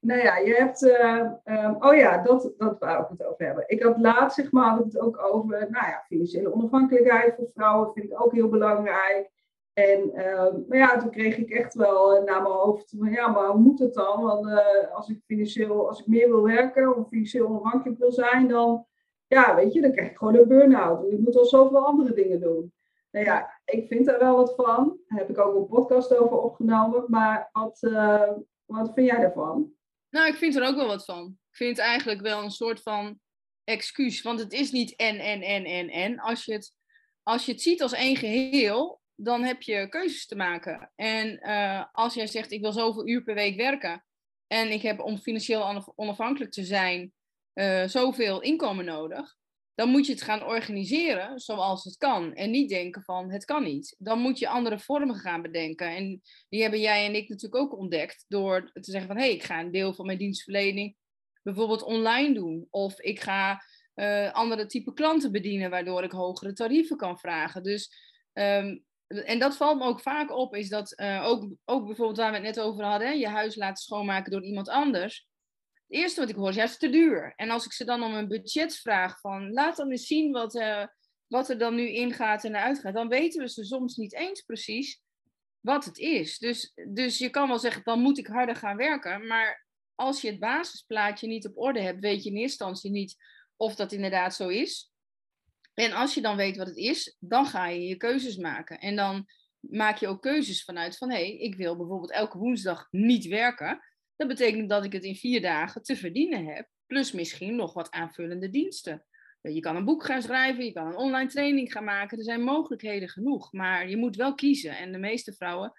nou 0.00 0.20
ja, 0.20 0.36
je 0.36 0.54
hebt. 0.54 0.82
Uh, 0.82 1.74
oh 1.78 1.94
ja, 1.94 2.22
dat, 2.22 2.52
dat 2.56 2.78
wou 2.78 3.02
ik 3.02 3.08
het 3.08 3.24
over 3.24 3.46
hebben. 3.46 3.64
Ik 3.66 3.82
had 3.82 3.98
laatst, 3.98 4.36
zeg 4.36 4.52
maar, 4.52 4.76
het 4.76 4.98
ook 4.98 5.22
over. 5.22 5.58
Nou 5.70 5.86
ja, 5.86 6.04
financiële 6.06 6.52
onafhankelijkheid 6.52 7.34
voor 7.34 7.50
vrouwen 7.54 7.92
vind 7.92 8.10
ik 8.10 8.22
ook 8.22 8.32
heel 8.32 8.48
belangrijk. 8.48 9.30
En 9.72 10.10
uh, 10.14 10.68
maar 10.68 10.78
ja, 10.78 10.98
toen 10.98 11.10
kreeg 11.10 11.36
ik 11.36 11.50
echt 11.50 11.74
wel 11.74 12.16
uh, 12.16 12.24
naar 12.24 12.42
mijn 12.42 12.54
hoofd 12.54 12.94
van 12.98 13.10
ja, 13.10 13.28
maar 13.28 13.48
hoe 13.48 13.60
moet 13.60 13.78
het 13.78 13.94
dan? 13.94 14.22
Want 14.22 14.46
uh, 14.46 14.94
als 14.94 15.08
ik 15.08 15.20
financieel, 15.26 15.88
als 15.88 16.00
ik 16.00 16.06
meer 16.06 16.28
wil 16.28 16.42
werken 16.42 16.96
of 16.96 17.08
financieel 17.08 17.46
onafhankelijk 17.46 17.98
wil 17.98 18.12
zijn, 18.12 18.48
dan 18.48 18.86
ja, 19.26 19.54
weet 19.54 19.72
je, 19.72 19.80
dan 19.80 19.92
krijg 19.92 20.10
ik 20.10 20.16
gewoon 20.16 20.34
een 20.34 20.48
burn-out. 20.48 21.12
Ik 21.12 21.18
moet 21.18 21.36
al 21.36 21.44
zoveel 21.44 21.86
andere 21.86 22.12
dingen 22.12 22.40
doen. 22.40 22.72
Nou 23.10 23.24
ja, 23.24 23.60
ik 23.64 23.86
vind 23.86 24.06
daar 24.06 24.18
wel 24.18 24.36
wat 24.36 24.54
van. 24.54 24.98
Daar 25.06 25.18
heb 25.18 25.30
ik 25.30 25.38
ook 25.38 25.54
een 25.54 25.66
podcast 25.66 26.16
over 26.16 26.38
opgenomen. 26.38 27.04
Maar 27.08 27.48
wat, 27.52 27.80
wat 28.66 28.92
vind 28.94 29.06
jij 29.06 29.20
daarvan? 29.20 29.72
Nou, 30.10 30.28
ik 30.28 30.36
vind 30.36 30.56
er 30.56 30.66
ook 30.66 30.76
wel 30.76 30.86
wat 30.86 31.04
van. 31.04 31.38
Ik 31.50 31.56
vind 31.56 31.76
het 31.76 31.86
eigenlijk 31.86 32.20
wel 32.20 32.42
een 32.42 32.50
soort 32.50 32.82
van 32.82 33.20
excuus. 33.64 34.22
Want 34.22 34.38
het 34.38 34.52
is 34.52 34.70
niet 34.70 34.96
en, 34.96 35.18
en, 35.18 35.42
en, 35.42 35.64
en, 35.64 35.88
en. 35.88 36.18
Als 36.18 36.44
je 36.44 36.52
het, 36.52 36.72
als 37.22 37.46
je 37.46 37.52
het 37.52 37.62
ziet 37.62 37.82
als 37.82 37.92
één 37.92 38.16
geheel, 38.16 39.00
dan 39.14 39.42
heb 39.42 39.62
je 39.62 39.88
keuzes 39.88 40.26
te 40.26 40.36
maken. 40.36 40.92
En 40.96 41.40
uh, 41.42 41.84
als 41.92 42.14
jij 42.14 42.26
zegt, 42.26 42.52
ik 42.52 42.60
wil 42.60 42.72
zoveel 42.72 43.08
uur 43.08 43.22
per 43.22 43.34
week 43.34 43.56
werken. 43.56 44.04
En 44.46 44.70
ik 44.70 44.82
heb 44.82 45.00
om 45.00 45.18
financieel 45.18 45.92
onafhankelijk 45.94 46.52
te 46.52 46.64
zijn, 46.64 47.12
uh, 47.54 47.86
zoveel 47.86 48.40
inkomen 48.40 48.84
nodig 48.84 49.38
dan 49.74 49.88
moet 49.88 50.06
je 50.06 50.12
het 50.12 50.22
gaan 50.22 50.44
organiseren 50.44 51.40
zoals 51.40 51.84
het 51.84 51.96
kan. 51.96 52.34
En 52.34 52.50
niet 52.50 52.68
denken 52.68 53.02
van 53.02 53.32
het 53.32 53.44
kan 53.44 53.62
niet. 53.62 53.96
Dan 53.98 54.18
moet 54.18 54.38
je 54.38 54.48
andere 54.48 54.78
vormen 54.78 55.16
gaan 55.16 55.42
bedenken. 55.42 55.96
En 55.96 56.20
die 56.48 56.62
hebben 56.62 56.80
jij 56.80 57.06
en 57.06 57.14
ik 57.14 57.28
natuurlijk 57.28 57.62
ook 57.62 57.78
ontdekt 57.78 58.24
door 58.28 58.70
te 58.72 58.90
zeggen 58.90 59.06
van 59.06 59.16
hé, 59.16 59.22
hey, 59.22 59.34
ik 59.34 59.42
ga 59.42 59.60
een 59.60 59.70
deel 59.70 59.94
van 59.94 60.06
mijn 60.06 60.18
dienstverlening 60.18 60.96
bijvoorbeeld 61.42 61.82
online 61.82 62.34
doen. 62.34 62.66
Of 62.70 63.00
ik 63.00 63.20
ga 63.20 63.62
uh, 63.94 64.32
andere 64.32 64.66
type 64.66 64.92
klanten 64.92 65.32
bedienen, 65.32 65.70
waardoor 65.70 66.04
ik 66.04 66.12
hogere 66.12 66.52
tarieven 66.52 66.96
kan 66.96 67.18
vragen. 67.18 67.62
Dus, 67.62 67.92
um, 68.32 68.84
en 69.06 69.38
dat 69.38 69.56
valt 69.56 69.78
me 69.78 69.84
ook 69.84 70.00
vaak 70.00 70.30
op, 70.30 70.54
is 70.54 70.68
dat 70.68 71.00
uh, 71.00 71.24
ook, 71.24 71.48
ook 71.64 71.86
bijvoorbeeld 71.86 72.18
waar 72.18 72.30
we 72.30 72.36
het 72.36 72.44
net 72.44 72.60
over 72.60 72.84
hadden, 72.84 73.18
je 73.18 73.28
huis 73.28 73.56
laten 73.56 73.82
schoonmaken 73.82 74.32
door 74.32 74.42
iemand 74.42 74.68
anders. 74.68 75.28
Het 75.90 75.98
eerste 75.98 76.20
wat 76.20 76.28
ik 76.28 76.36
hoor 76.36 76.48
is, 76.48 76.54
ja, 76.54 76.66
te 76.66 76.90
duur. 76.90 77.32
En 77.36 77.50
als 77.50 77.64
ik 77.64 77.72
ze 77.72 77.84
dan 77.84 78.02
om 78.02 78.14
een 78.14 78.28
budget 78.28 78.76
vraag 78.76 79.20
van, 79.20 79.52
laat 79.52 79.76
dan 79.76 79.90
eens 79.90 80.06
zien 80.06 80.32
wat, 80.32 80.54
uh, 80.54 80.86
wat 81.26 81.48
er 81.48 81.58
dan 81.58 81.74
nu 81.74 81.88
ingaat 81.88 82.44
en 82.44 82.56
uitgaat, 82.56 82.94
dan 82.94 83.08
weten 83.08 83.42
we 83.42 83.48
ze 83.48 83.64
soms 83.64 83.96
niet 83.96 84.14
eens 84.14 84.42
precies 84.42 85.02
wat 85.60 85.84
het 85.84 85.98
is. 85.98 86.38
Dus, 86.38 86.72
dus 86.88 87.18
je 87.18 87.30
kan 87.30 87.48
wel 87.48 87.58
zeggen, 87.58 87.82
dan 87.84 88.00
moet 88.00 88.18
ik 88.18 88.26
harder 88.26 88.56
gaan 88.56 88.76
werken, 88.76 89.26
maar 89.26 89.66
als 89.94 90.20
je 90.20 90.30
het 90.30 90.38
basisplaatje 90.38 91.26
niet 91.26 91.46
op 91.46 91.58
orde 91.58 91.80
hebt, 91.80 92.00
weet 92.00 92.22
je 92.22 92.30
in 92.30 92.36
eerste 92.36 92.64
instantie 92.64 92.90
niet 92.90 93.16
of 93.56 93.74
dat 93.74 93.92
inderdaad 93.92 94.34
zo 94.34 94.48
is. 94.48 94.92
En 95.74 95.92
als 95.92 96.14
je 96.14 96.20
dan 96.20 96.36
weet 96.36 96.56
wat 96.56 96.66
het 96.66 96.76
is, 96.76 97.16
dan 97.18 97.46
ga 97.46 97.68
je 97.68 97.80
je 97.80 97.96
keuzes 97.96 98.36
maken. 98.36 98.78
En 98.78 98.96
dan 98.96 99.26
maak 99.60 99.96
je 99.96 100.08
ook 100.08 100.22
keuzes 100.22 100.64
vanuit 100.64 100.96
van, 100.96 101.10
hé, 101.10 101.16
hey, 101.16 101.36
ik 101.36 101.54
wil 101.54 101.76
bijvoorbeeld 101.76 102.12
elke 102.12 102.38
woensdag 102.38 102.88
niet 102.90 103.26
werken. 103.26 103.80
Dat 104.20 104.28
betekent 104.28 104.68
dat 104.68 104.84
ik 104.84 104.92
het 104.92 105.04
in 105.04 105.14
vier 105.14 105.40
dagen 105.40 105.82
te 105.82 105.96
verdienen 105.96 106.46
heb, 106.46 106.68
plus 106.86 107.12
misschien 107.12 107.56
nog 107.56 107.72
wat 107.72 107.90
aanvullende 107.90 108.50
diensten. 108.50 109.04
Je 109.40 109.60
kan 109.60 109.76
een 109.76 109.84
boek 109.84 110.04
gaan 110.04 110.22
schrijven, 110.22 110.64
je 110.64 110.72
kan 110.72 110.86
een 110.86 110.96
online 110.96 111.28
training 111.30 111.72
gaan 111.72 111.84
maken. 111.84 112.18
Er 112.18 112.24
zijn 112.24 112.42
mogelijkheden 112.42 113.08
genoeg, 113.08 113.52
maar 113.52 113.88
je 113.88 113.96
moet 113.96 114.16
wel 114.16 114.34
kiezen. 114.34 114.76
En 114.76 114.92
de 114.92 114.98
meeste 114.98 115.32
vrouwen, 115.32 115.72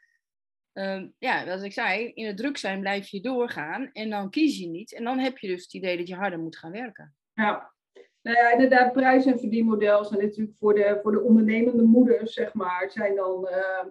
uh, 0.74 1.04
ja, 1.18 1.46
zoals 1.46 1.62
ik 1.62 1.74
zei, 1.74 2.12
in 2.14 2.26
het 2.26 2.38
druk 2.38 2.58
zijn 2.58 2.80
blijf 2.80 3.08
je 3.08 3.22
doorgaan 3.22 3.90
en 3.94 4.10
dan 4.10 4.30
kies 4.30 4.60
je 4.60 4.68
niet. 4.68 4.94
En 4.94 5.04
dan 5.04 5.20
heb 5.20 5.38
je 5.38 5.48
dus 5.48 5.64
het 5.64 5.74
idee 5.74 5.98
dat 5.98 6.08
je 6.08 6.16
harder 6.16 6.40
moet 6.40 6.58
gaan 6.58 6.72
werken. 6.72 7.16
Ja, 7.34 7.74
nou 8.22 8.38
ja, 8.38 8.52
inderdaad, 8.52 8.94
prijs- 8.94 9.26
en 9.26 9.40
verdienmodel 9.40 10.06
zijn 10.06 10.22
natuurlijk 10.22 10.58
voor 10.60 10.74
de, 10.74 11.00
voor 11.02 11.12
de 11.12 11.22
ondernemende 11.22 11.84
moeders, 11.84 12.34
zeg 12.34 12.54
maar, 12.54 12.92
zijn 12.92 13.16
dan 13.16 13.48
uh, 13.52 13.86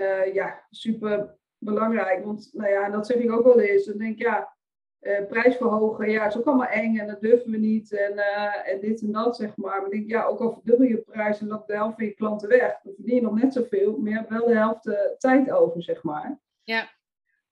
uh, 0.00 0.34
ja, 0.34 0.66
super 0.70 1.38
belangrijk. 1.58 2.24
Want 2.24 2.50
nou 2.52 2.70
ja, 2.70 2.90
dat 2.90 3.06
zeg 3.06 3.16
ik 3.16 3.32
ook 3.32 3.44
wel 3.44 3.60
eens. 3.60 3.84
Dan 3.84 3.98
denk 3.98 4.12
ik, 4.12 4.22
ja, 4.22 4.54
uh, 5.00 5.26
prijs 5.28 5.56
verhogen, 5.56 6.10
ja, 6.10 6.26
is 6.26 6.36
ook 6.36 6.46
allemaal 6.46 6.66
eng 6.66 6.98
en 6.98 7.06
dat 7.06 7.20
durven 7.20 7.50
we 7.50 7.56
niet. 7.56 7.92
En, 7.92 8.12
uh, 8.12 8.68
en 8.72 8.80
dit 8.80 9.00
en 9.00 9.12
dat, 9.12 9.36
zeg 9.36 9.56
maar. 9.56 9.76
Maar 9.76 9.84
ik 9.84 9.90
denk, 9.90 10.10
ja, 10.10 10.24
ook 10.24 10.40
al 10.40 10.52
verdubbel 10.52 10.86
je 10.86 10.96
prijs 10.96 11.40
en 11.40 11.48
de 11.48 11.62
helft 11.66 11.96
van 11.96 12.04
je 12.04 12.14
klanten 12.14 12.48
weg, 12.48 12.80
dan 12.82 12.92
verdien 12.94 13.14
je 13.14 13.22
nog 13.22 13.42
net 13.42 13.52
zoveel, 13.52 13.96
maar 13.96 14.10
je 14.10 14.16
hebt 14.16 14.30
wel 14.30 14.46
de 14.46 14.56
helft 14.56 14.86
uh, 14.86 14.94
tijd 15.18 15.50
over, 15.50 15.82
zeg 15.82 16.02
maar. 16.02 16.38
Ja. 16.62 16.88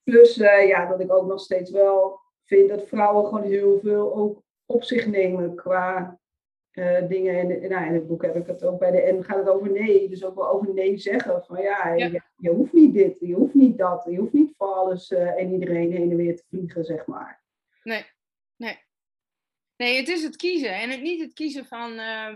Plus, 0.03 0.35
ja, 0.35 0.87
dat 0.87 1.01
ik 1.01 1.13
ook 1.13 1.27
nog 1.27 1.41
steeds 1.41 1.71
wel 1.71 2.21
vind 2.45 2.69
dat 2.69 2.89
vrouwen 2.89 3.25
gewoon 3.25 3.43
heel 3.43 3.79
veel 3.83 4.15
ook 4.15 4.43
op 4.67 4.83
zich 4.83 5.07
nemen 5.07 5.55
qua 5.55 6.19
dingen. 7.09 7.63
En 7.63 7.69
nou, 7.69 7.87
in 7.87 7.95
het 7.95 8.07
boek 8.07 8.23
heb 8.23 8.37
ik 8.37 8.47
het 8.47 8.65
ook 8.65 8.79
bij 8.79 8.91
de 8.91 9.13
N 9.13 9.23
gaat 9.23 9.37
het 9.37 9.49
over 9.49 9.71
nee. 9.71 10.09
Dus 10.09 10.25
ook 10.25 10.35
wel 10.35 10.49
over 10.49 10.75
nee 10.75 10.99
zeggen. 10.99 11.45
Van 11.45 11.63
ja, 11.63 11.95
je, 12.37 12.51
hoeft 12.51 12.73
niet 12.73 12.95
dit, 12.95 13.17
je 13.21 13.35
hoeft 13.35 13.55
niet 13.55 13.79
dat. 13.79 14.07
Je 14.11 14.17
hoeft 14.17 14.33
niet 14.33 14.55
voor 14.57 14.75
alles 14.75 15.11
uh, 15.11 15.41
en 15.41 15.53
iedereen 15.53 15.93
heen 15.93 16.11
en 16.11 16.17
weer 16.17 16.37
te 16.37 16.45
vliegen, 16.49 16.85
zeg 16.85 17.07
maar. 17.07 17.43
Nee, 17.83 18.05
nee. 18.57 18.79
Nee, 19.77 19.97
het 19.97 20.09
is 20.09 20.23
het 20.23 20.37
kiezen. 20.37 20.75
En 20.75 20.91
het, 20.91 21.03
niet 21.03 21.21
het 21.21 21.33
kiezen 21.33 21.67
van 21.67 21.93
uh, 21.93 22.35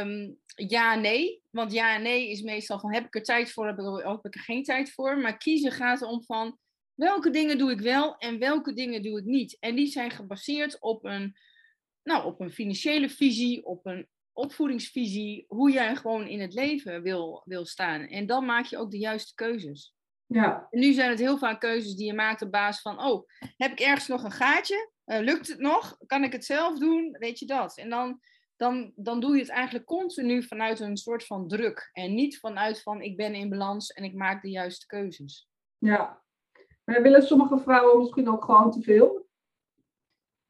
um, 0.00 0.38
ja, 0.54 0.94
nee. 0.94 1.42
Want 1.50 1.72
ja 1.72 1.98
nee 1.98 2.30
is 2.30 2.42
meestal 2.42 2.78
van 2.78 2.94
heb 2.94 3.04
ik 3.04 3.14
er 3.14 3.22
tijd 3.22 3.52
voor, 3.52 3.66
heb 3.66 3.78
ik, 3.78 3.84
er, 3.84 4.08
heb 4.10 4.24
ik 4.24 4.34
er 4.34 4.40
geen 4.40 4.62
tijd 4.62 4.92
voor. 4.92 5.18
Maar 5.18 5.36
kiezen 5.36 5.72
gaat 5.72 6.02
erom 6.02 6.22
van 6.22 6.58
welke 6.94 7.30
dingen 7.30 7.58
doe 7.58 7.70
ik 7.70 7.80
wel 7.80 8.16
en 8.16 8.38
welke 8.38 8.72
dingen 8.72 9.02
doe 9.02 9.18
ik 9.18 9.24
niet. 9.24 9.56
En 9.60 9.74
die 9.74 9.86
zijn 9.86 10.10
gebaseerd 10.10 10.80
op 10.80 11.04
een 11.04 11.36
nou, 12.04 12.26
op 12.26 12.40
een 12.40 12.52
financiële 12.52 13.08
visie, 13.08 13.64
op 13.64 13.86
een 13.86 14.08
opvoedingsvisie, 14.34 15.44
hoe 15.48 15.70
jij 15.70 15.96
gewoon 15.96 16.26
in 16.26 16.40
het 16.40 16.54
leven 16.54 17.02
wil, 17.02 17.42
wil 17.44 17.66
staan. 17.66 18.00
En 18.00 18.26
dan 18.26 18.44
maak 18.44 18.64
je 18.64 18.78
ook 18.78 18.90
de 18.90 18.98
juiste 18.98 19.34
keuzes. 19.34 19.94
Ja. 20.26 20.66
En 20.70 20.80
nu 20.80 20.92
zijn 20.92 21.10
het 21.10 21.18
heel 21.18 21.38
vaak 21.38 21.60
keuzes 21.60 21.94
die 21.94 22.06
je 22.06 22.14
maakt 22.14 22.42
op 22.42 22.50
basis 22.50 22.82
van, 22.82 23.02
oh, 23.04 23.28
heb 23.56 23.72
ik 23.72 23.80
ergens 23.80 24.06
nog 24.06 24.24
een 24.24 24.32
gaatje? 24.32 24.90
Uh, 25.06 25.18
lukt 25.18 25.48
het 25.48 25.58
nog? 25.58 25.96
Kan 26.06 26.24
ik 26.24 26.32
het 26.32 26.44
zelf 26.44 26.78
doen? 26.78 27.16
Weet 27.18 27.38
je 27.38 27.46
dat? 27.46 27.76
En 27.76 27.90
dan, 27.90 28.20
dan, 28.56 28.92
dan 28.94 29.20
doe 29.20 29.34
je 29.34 29.40
het 29.40 29.50
eigenlijk 29.50 29.86
continu 29.86 30.42
vanuit 30.42 30.80
een 30.80 30.96
soort 30.96 31.26
van 31.26 31.48
druk. 31.48 31.90
En 31.92 32.14
niet 32.14 32.38
vanuit 32.38 32.82
van, 32.82 33.00
ik 33.00 33.16
ben 33.16 33.34
in 33.34 33.48
balans 33.48 33.90
en 33.90 34.04
ik 34.04 34.14
maak 34.14 34.42
de 34.42 34.50
juiste 34.50 34.86
keuzes. 34.86 35.48
Ja. 35.78 36.22
Maar 36.84 37.02
willen 37.02 37.22
sommige 37.22 37.58
vrouwen 37.58 37.98
misschien 37.98 38.28
ook 38.28 38.44
gewoon 38.44 38.70
te 38.70 38.82
veel? 38.82 39.28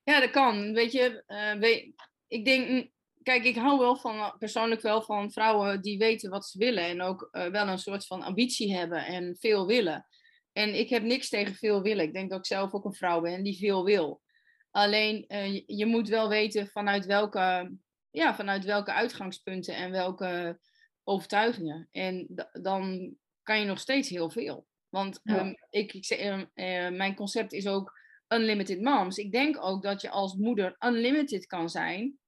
Ja, 0.03 0.21
dat 0.21 0.31
kan. 0.31 0.73
Weet 0.73 0.93
je, 0.93 1.25
uh, 1.27 1.61
weet, 1.61 1.95
ik 2.27 2.45
denk, 2.45 2.91
kijk, 3.25 3.45
ik 3.45 3.57
hou 3.57 3.79
wel 3.79 3.97
van, 3.97 4.35
persoonlijk 4.39 4.81
wel 4.81 5.03
van 5.03 5.33
vrouwen 5.33 5.83
die 5.83 5.99
weten 5.99 6.31
wat 6.31 6.47
ze 6.47 6.59
willen 6.59 6.85
en 6.85 7.03
ook 7.03 7.29
uh, 7.33 7.47
wel 7.47 7.69
een 7.69 7.79
soort 7.79 8.07
van 8.07 8.23
ambitie 8.23 8.77
hebben 8.77 9.07
en 9.07 9.37
veel 9.41 9.67
willen. 9.67 10.07
En 10.53 10.79
ik 10.79 10.89
heb 10.89 11.03
niks 11.03 11.29
tegen 11.29 11.55
veel 11.55 11.83
willen. 11.83 12.05
Ik 12.05 12.13
denk 12.13 12.31
dat 12.31 12.39
ik 12.39 12.47
zelf 12.47 12.73
ook 12.73 12.85
een 12.85 12.95
vrouw 12.95 13.21
ben 13.21 13.43
die 13.43 13.59
veel 13.59 13.85
wil. 13.85 14.23
Alleen, 14.71 15.25
uh, 15.29 15.63
je, 15.67 15.87
moet 15.87 16.09
wel 16.09 16.29
weten 16.29 16.67
vanuit 16.67 17.07
welke, 17.07 17.77
ja, 18.11 18.35
vanuit 18.35 18.65
welke 18.65 18.93
uitgangspunten 18.93 19.75
en 19.75 19.91
welke 19.91 20.61
overtuigingen. 21.05 21.89
En 21.91 22.27
dan 22.63 23.15
kan 23.43 23.61
je 23.61 23.67
nog 23.67 23.79
steeds 23.79 24.09
heel 24.09 24.31
veel. 24.31 24.67
Want 24.89 25.21
ja. 25.23 25.41
um, 25.41 25.55
ik, 25.71 25.93
ik, 25.93 26.49
mijn 26.97 27.15
concept 27.15 27.53
is 27.53 27.67
ook 27.67 27.93
Unlimited 28.29 28.81
Moms. 28.81 29.17
Ik 29.17 29.33
denk 29.33 29.65
ook 29.65 29.83
dat 29.83 30.01
je 30.01 30.11
als 30.11 30.35
moeder 30.35 30.77
unlimited 30.79 31.47
kan 31.47 31.71
zijn. 31.71 32.19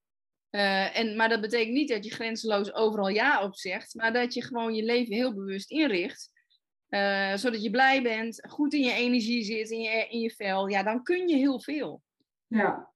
Uh, 0.56 0.98
en, 0.98 1.16
maar 1.16 1.28
dat 1.28 1.40
betekent 1.40 1.74
niet 1.74 1.88
dat 1.88 2.04
je 2.04 2.10
grenzeloos 2.10 2.74
overal 2.74 3.08
ja 3.08 3.42
op 3.42 3.56
zegt, 3.56 3.94
maar 3.94 4.12
dat 4.12 4.34
je 4.34 4.42
gewoon 4.42 4.74
je 4.74 4.82
leven 4.82 5.14
heel 5.14 5.34
bewust 5.34 5.70
inricht. 5.70 6.30
Uh, 6.88 7.34
zodat 7.34 7.62
je 7.62 7.70
blij 7.70 8.02
bent, 8.02 8.46
goed 8.48 8.74
in 8.74 8.82
je 8.82 8.92
energie 8.92 9.42
zit, 9.42 9.70
in 9.70 9.80
je, 9.80 10.06
in 10.08 10.20
je 10.20 10.30
vel. 10.30 10.68
Ja, 10.68 10.82
dan 10.82 11.02
kun 11.02 11.28
je 11.28 11.36
heel 11.36 11.60
veel. 11.60 12.02
Ja. 12.46 12.92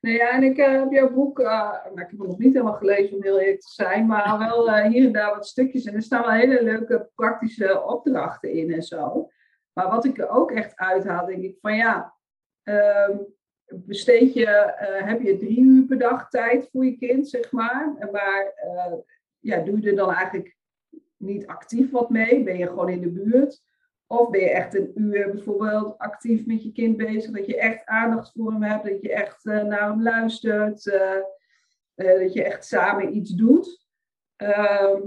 Nou 0.00 0.16
ja, 0.16 0.30
en 0.30 0.42
ik 0.42 0.58
uh, 0.58 0.66
heb 0.66 0.90
jouw 0.90 1.12
boek, 1.12 1.38
nou, 1.38 1.92
ik 1.92 1.98
heb 1.98 2.10
het 2.10 2.18
nog 2.28 2.38
niet 2.38 2.52
helemaal 2.52 2.74
gelezen 2.74 3.16
om 3.16 3.22
heel 3.22 3.38
eerlijk 3.38 3.60
te 3.60 3.72
zijn, 3.72 4.06
maar 4.06 4.38
wel 4.48 4.82
hier 4.84 5.06
en 5.06 5.12
daar 5.12 5.34
wat 5.34 5.46
stukjes. 5.46 5.84
En 5.84 5.94
er 5.94 6.02
staan 6.02 6.22
wel 6.22 6.30
hele 6.30 6.62
leuke 6.62 7.10
praktische 7.14 7.82
opdrachten 7.82 8.52
in 8.52 8.72
en 8.72 8.82
zo. 8.82 9.30
Maar 9.72 9.88
wat 9.88 10.04
ik 10.04 10.18
er 10.18 10.28
ook 10.28 10.50
echt 10.50 10.76
uithaal, 10.76 11.26
denk 11.26 11.42
ik 11.42 11.58
van 11.60 11.76
ja, 11.76 12.14
Uh, 12.64 13.08
besteed 13.74 14.34
je, 14.34 14.46
uh, 14.46 15.08
heb 15.08 15.20
je 15.20 15.36
drie 15.36 15.60
uur 15.60 15.84
per 15.84 15.98
dag 15.98 16.28
tijd 16.28 16.68
voor 16.72 16.84
je 16.84 16.96
kind, 16.96 17.28
zeg 17.28 17.52
maar. 17.52 18.08
Maar 18.12 18.54
uh, 18.64 18.98
ja, 19.38 19.58
doe 19.58 19.80
je 19.80 19.90
er 19.90 19.96
dan 19.96 20.12
eigenlijk 20.12 20.56
niet 21.16 21.46
actief 21.46 21.90
wat 21.90 22.10
mee? 22.10 22.42
Ben 22.42 22.58
je 22.58 22.66
gewoon 22.66 22.88
in 22.88 23.00
de 23.00 23.10
buurt? 23.10 23.62
Of 24.06 24.30
ben 24.30 24.40
je 24.40 24.50
echt 24.50 24.74
een 24.74 24.92
uur 24.94 25.30
bijvoorbeeld 25.30 25.98
actief 25.98 26.46
met 26.46 26.62
je 26.62 26.72
kind 26.72 26.96
bezig? 26.96 27.30
Dat 27.30 27.46
je 27.46 27.56
echt 27.56 27.84
aandacht 27.84 28.32
voor 28.32 28.52
hem 28.52 28.62
hebt, 28.62 28.84
dat 28.84 29.00
je 29.00 29.12
echt 29.12 29.44
uh, 29.44 29.62
naar 29.62 29.88
hem 29.88 30.02
luistert, 30.02 30.84
dat 31.94 32.32
je 32.32 32.42
echt 32.42 32.64
samen 32.64 33.16
iets 33.16 33.30
doet. 33.30 33.86
Uh, 34.42 35.00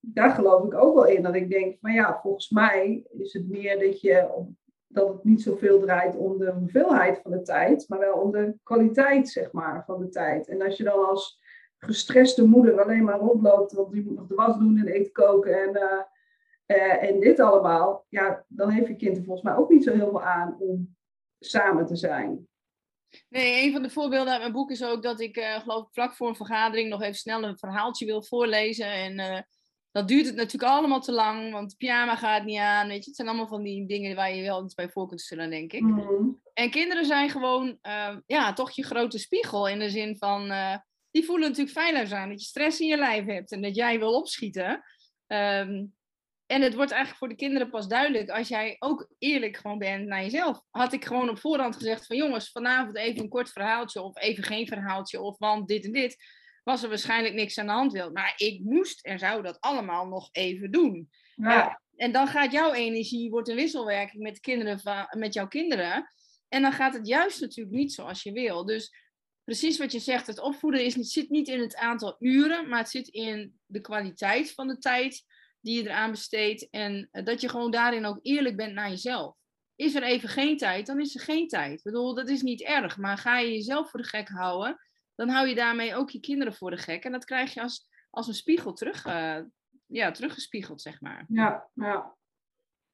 daar 0.00 0.30
geloof 0.30 0.64
ik 0.64 0.74
ook 0.74 0.94
wel 0.94 1.06
in. 1.06 1.22
Dat 1.22 1.34
ik 1.34 1.50
denk 1.50 1.78
van 1.80 1.92
ja, 1.92 2.18
volgens 2.22 2.50
mij 2.50 3.06
is 3.10 3.32
het 3.32 3.48
meer 3.48 3.78
dat 3.78 4.00
je 4.00 4.32
op 4.34 4.48
dat 4.88 5.08
het 5.08 5.24
niet 5.24 5.42
zoveel 5.42 5.80
draait 5.80 6.16
om 6.16 6.38
de 6.38 6.50
hoeveelheid 6.50 7.20
van 7.22 7.30
de 7.30 7.42
tijd, 7.42 7.88
maar 7.88 7.98
wel 7.98 8.14
om 8.14 8.32
de 8.32 8.54
kwaliteit, 8.62 9.28
zeg 9.28 9.52
maar, 9.52 9.84
van 9.84 9.98
de 9.98 10.08
tijd. 10.08 10.48
En 10.48 10.62
als 10.62 10.76
je 10.76 10.84
dan 10.84 11.08
als 11.08 11.40
gestreste 11.78 12.46
moeder 12.46 12.82
alleen 12.82 13.04
maar 13.04 13.18
rondloopt, 13.18 13.72
want 13.72 13.92
die 13.92 14.04
moet 14.04 14.16
nog 14.16 14.26
de 14.26 14.34
was 14.34 14.58
doen 14.58 14.78
en 14.78 14.86
eten 14.86 15.12
koken 15.12 15.62
en, 15.62 15.76
uh, 15.76 16.76
uh, 16.78 17.02
en 17.02 17.20
dit 17.20 17.40
allemaal, 17.40 18.06
ja, 18.08 18.44
dan 18.48 18.70
heeft 18.70 18.88
je 18.88 18.96
kind 18.96 19.16
er 19.16 19.24
volgens 19.24 19.44
mij 19.44 19.56
ook 19.56 19.70
niet 19.70 19.84
zo 19.84 19.92
heel 19.92 20.10
veel 20.10 20.22
aan 20.22 20.56
om 20.58 20.96
samen 21.38 21.86
te 21.86 21.96
zijn. 21.96 22.48
Nee, 23.28 23.64
een 23.64 23.72
van 23.72 23.82
de 23.82 23.90
voorbeelden 23.90 24.32
uit 24.32 24.40
mijn 24.40 24.52
boek 24.52 24.70
is 24.70 24.84
ook 24.84 25.02
dat 25.02 25.20
ik, 25.20 25.36
uh, 25.36 25.60
geloof 25.60 25.82
ik, 25.82 25.92
vlak 25.92 26.14
voor 26.14 26.28
een 26.28 26.36
vergadering 26.36 26.88
nog 26.88 27.02
even 27.02 27.14
snel 27.14 27.42
een 27.42 27.58
verhaaltje 27.58 28.06
wil 28.06 28.22
voorlezen. 28.22 28.92
En 28.92 29.46
dat 29.98 30.08
duurt 30.08 30.26
het 30.26 30.34
natuurlijk 30.34 30.72
allemaal 30.72 31.00
te 31.00 31.12
lang, 31.12 31.52
want 31.52 31.76
pyjama 31.76 32.16
gaat 32.16 32.44
niet 32.44 32.58
aan. 32.58 32.88
Weet 32.88 33.00
je, 33.00 33.06
het 33.06 33.16
zijn 33.16 33.28
allemaal 33.28 33.46
van 33.46 33.62
die 33.62 33.86
dingen 33.86 34.16
waar 34.16 34.34
je 34.34 34.42
wel 34.42 34.64
iets 34.64 34.74
bij 34.74 34.88
voor 34.88 35.08
kunt 35.08 35.20
stellen, 35.20 35.50
denk 35.50 35.72
ik. 35.72 35.80
Mm. 35.80 36.40
En 36.54 36.70
kinderen 36.70 37.04
zijn 37.04 37.30
gewoon, 37.30 37.78
uh, 37.82 38.16
ja, 38.26 38.52
toch 38.52 38.70
je 38.70 38.84
grote 38.84 39.18
spiegel 39.18 39.68
in 39.68 39.78
de 39.78 39.90
zin 39.90 40.16
van, 40.16 40.52
die 41.10 41.24
voelen 41.24 41.48
natuurlijk 41.48 41.78
feilloos 41.78 42.12
aan 42.12 42.28
dat 42.28 42.40
je 42.40 42.46
stress 42.46 42.80
in 42.80 42.86
je 42.86 42.96
lijf 42.96 43.24
hebt 43.24 43.52
en 43.52 43.62
dat 43.62 43.74
jij 43.74 43.98
wil 43.98 44.14
opschieten. 44.14 44.82
Um, 45.26 45.96
en 46.46 46.62
het 46.62 46.74
wordt 46.74 46.90
eigenlijk 46.90 47.18
voor 47.18 47.28
de 47.28 47.44
kinderen 47.44 47.70
pas 47.70 47.88
duidelijk 47.88 48.30
als 48.30 48.48
jij 48.48 48.76
ook 48.78 49.08
eerlijk 49.18 49.56
gewoon 49.56 49.78
bent 49.78 50.06
naar 50.06 50.22
jezelf. 50.22 50.62
Had 50.70 50.92
ik 50.92 51.04
gewoon 51.04 51.28
op 51.28 51.38
voorhand 51.38 51.76
gezegd 51.76 52.06
van 52.06 52.16
jongens, 52.16 52.50
vanavond 52.50 52.96
even 52.96 53.22
een 53.22 53.28
kort 53.28 53.50
verhaaltje 53.50 54.02
of 54.02 54.16
even 54.16 54.44
geen 54.44 54.66
verhaaltje 54.66 55.20
of 55.20 55.38
want 55.38 55.68
dit 55.68 55.84
en 55.84 55.92
dit, 55.92 56.16
was 56.68 56.82
er 56.82 56.88
waarschijnlijk 56.88 57.34
niks 57.34 57.58
aan 57.58 57.66
de 57.66 57.72
hand. 57.72 58.12
Maar 58.12 58.34
ik 58.36 58.60
moest 58.60 59.04
en 59.04 59.18
zou 59.18 59.42
dat 59.42 59.60
allemaal 59.60 60.06
nog 60.06 60.28
even 60.32 60.70
doen. 60.70 61.10
Ja. 61.34 61.50
ja. 61.50 61.80
en 61.96 62.12
dan 62.12 62.26
gaat 62.26 62.52
jouw 62.52 62.72
energie, 62.72 63.30
wordt 63.30 63.48
een 63.48 63.56
wisselwerking 63.56 64.22
met, 64.22 64.34
de 64.34 64.40
kinderen 64.40 64.80
van, 64.80 65.06
met 65.10 65.34
jouw 65.34 65.48
kinderen. 65.48 66.12
En 66.48 66.62
dan 66.62 66.72
gaat 66.72 66.94
het 66.94 67.06
juist 67.06 67.40
natuurlijk 67.40 67.76
niet 67.76 67.92
zoals 67.92 68.22
je 68.22 68.32
wil. 68.32 68.64
Dus 68.64 68.94
precies 69.44 69.78
wat 69.78 69.92
je 69.92 69.98
zegt, 69.98 70.26
het 70.26 70.40
opvoeden 70.40 70.84
is, 70.84 70.94
het 70.94 71.08
zit 71.08 71.30
niet 71.30 71.48
in 71.48 71.60
het 71.60 71.76
aantal 71.76 72.16
uren, 72.18 72.68
maar 72.68 72.78
het 72.78 72.90
zit 72.90 73.08
in 73.08 73.58
de 73.66 73.80
kwaliteit 73.80 74.52
van 74.52 74.68
de 74.68 74.78
tijd 74.78 75.24
die 75.60 75.76
je 75.76 75.88
eraan 75.88 76.10
besteedt. 76.10 76.70
En 76.70 77.08
eh, 77.10 77.24
dat 77.24 77.40
je 77.40 77.48
gewoon 77.48 77.70
daarin 77.70 78.04
ook 78.04 78.18
eerlijk 78.22 78.56
bent 78.56 78.74
naar 78.74 78.90
jezelf. 78.90 79.36
Is 79.74 79.94
er 79.94 80.02
even 80.02 80.28
geen 80.28 80.56
tijd, 80.56 80.86
dan 80.86 81.00
is 81.00 81.14
er 81.14 81.20
geen 81.20 81.48
tijd. 81.48 81.78
Ik 81.78 81.82
bedoel, 81.82 82.14
dat 82.14 82.28
is 82.28 82.42
niet 82.42 82.62
erg. 82.62 82.96
Maar 82.96 83.18
ga 83.18 83.38
je 83.38 83.52
jezelf 83.52 83.90
voor 83.90 84.00
de 84.00 84.08
gek 84.08 84.28
houden, 84.28 84.87
dan 85.18 85.28
hou 85.28 85.48
je 85.48 85.54
daarmee 85.54 85.94
ook 85.94 86.10
je 86.10 86.20
kinderen 86.20 86.54
voor 86.54 86.70
de 86.70 86.76
gek. 86.76 87.04
En 87.04 87.12
dat 87.12 87.24
krijg 87.24 87.54
je 87.54 87.62
als, 87.62 87.88
als 88.10 88.28
een 88.28 88.34
spiegel 88.34 88.72
terug, 88.72 89.06
uh, 89.06 89.36
ja, 89.86 90.10
teruggespiegeld, 90.10 90.80
zeg 90.80 91.00
maar. 91.00 91.24
Ja, 91.28 91.68
ja. 91.74 92.16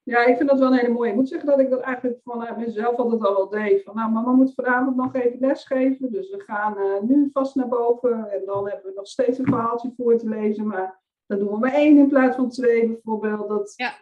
Ja, 0.03 0.25
ik 0.25 0.37
vind 0.37 0.49
dat 0.49 0.59
wel 0.59 0.73
een 0.73 0.79
hele 0.79 0.93
mooie. 0.93 1.11
Ik 1.11 1.17
moet 1.17 1.29
zeggen 1.29 1.49
dat 1.49 1.59
ik 1.59 1.71
dat 1.71 1.81
eigenlijk 1.81 2.21
vanuit 2.25 2.57
mezelf 2.57 2.97
altijd 2.97 3.25
al 3.25 3.35
wel 3.35 3.49
deed. 3.49 3.83
Van, 3.83 3.95
nou, 3.95 4.11
mama 4.11 4.33
moet 4.33 4.55
vanavond 4.55 4.97
nog 4.97 5.15
even 5.15 5.39
lesgeven. 5.41 6.13
Dus 6.13 6.31
we 6.31 6.41
gaan 6.41 6.79
uh, 6.79 7.01
nu 7.01 7.31
vast 7.33 7.55
naar 7.55 7.69
boven. 7.69 8.31
En 8.31 8.45
dan 8.45 8.69
hebben 8.69 8.87
we 8.87 8.93
nog 8.97 9.07
steeds 9.07 9.39
een 9.39 9.47
verhaaltje 9.47 9.93
voor 9.97 10.19
te 10.19 10.29
lezen. 10.29 10.67
Maar 10.67 11.01
dan 11.27 11.39
doen 11.39 11.51
we 11.51 11.59
maar 11.59 11.73
één 11.73 11.99
in 11.99 12.09
plaats 12.09 12.37
van 12.37 12.49
twee 12.49 12.89
bijvoorbeeld. 12.89 13.49
Dat, 13.49 13.73
ja. 13.77 13.93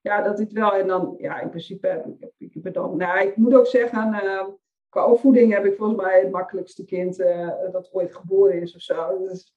ja, 0.00 0.22
dat 0.22 0.36
dit 0.36 0.52
wel. 0.52 0.74
En 0.74 0.86
dan, 0.86 1.14
ja, 1.18 1.40
in 1.40 1.50
principe 1.50 1.86
heb 1.86 2.06
ik, 2.06 2.30
ik, 2.38 2.54
ik, 2.54 2.74
dan, 2.74 2.96
nou, 2.96 3.26
ik 3.26 3.36
moet 3.36 3.54
ook 3.54 3.66
zeggen, 3.66 4.14
uh, 4.24 4.46
qua 4.92 5.06
opvoeding 5.06 5.52
heb 5.52 5.64
ik 5.64 5.76
volgens 5.76 6.00
mij 6.00 6.20
het 6.20 6.30
makkelijkste 6.30 6.84
kind 6.84 7.18
uh, 7.18 7.48
dat 7.72 7.92
ooit 7.92 8.14
geboren 8.14 8.60
is 8.60 8.74
of 8.74 8.80
zo. 8.80 9.18
Dus 9.18 9.56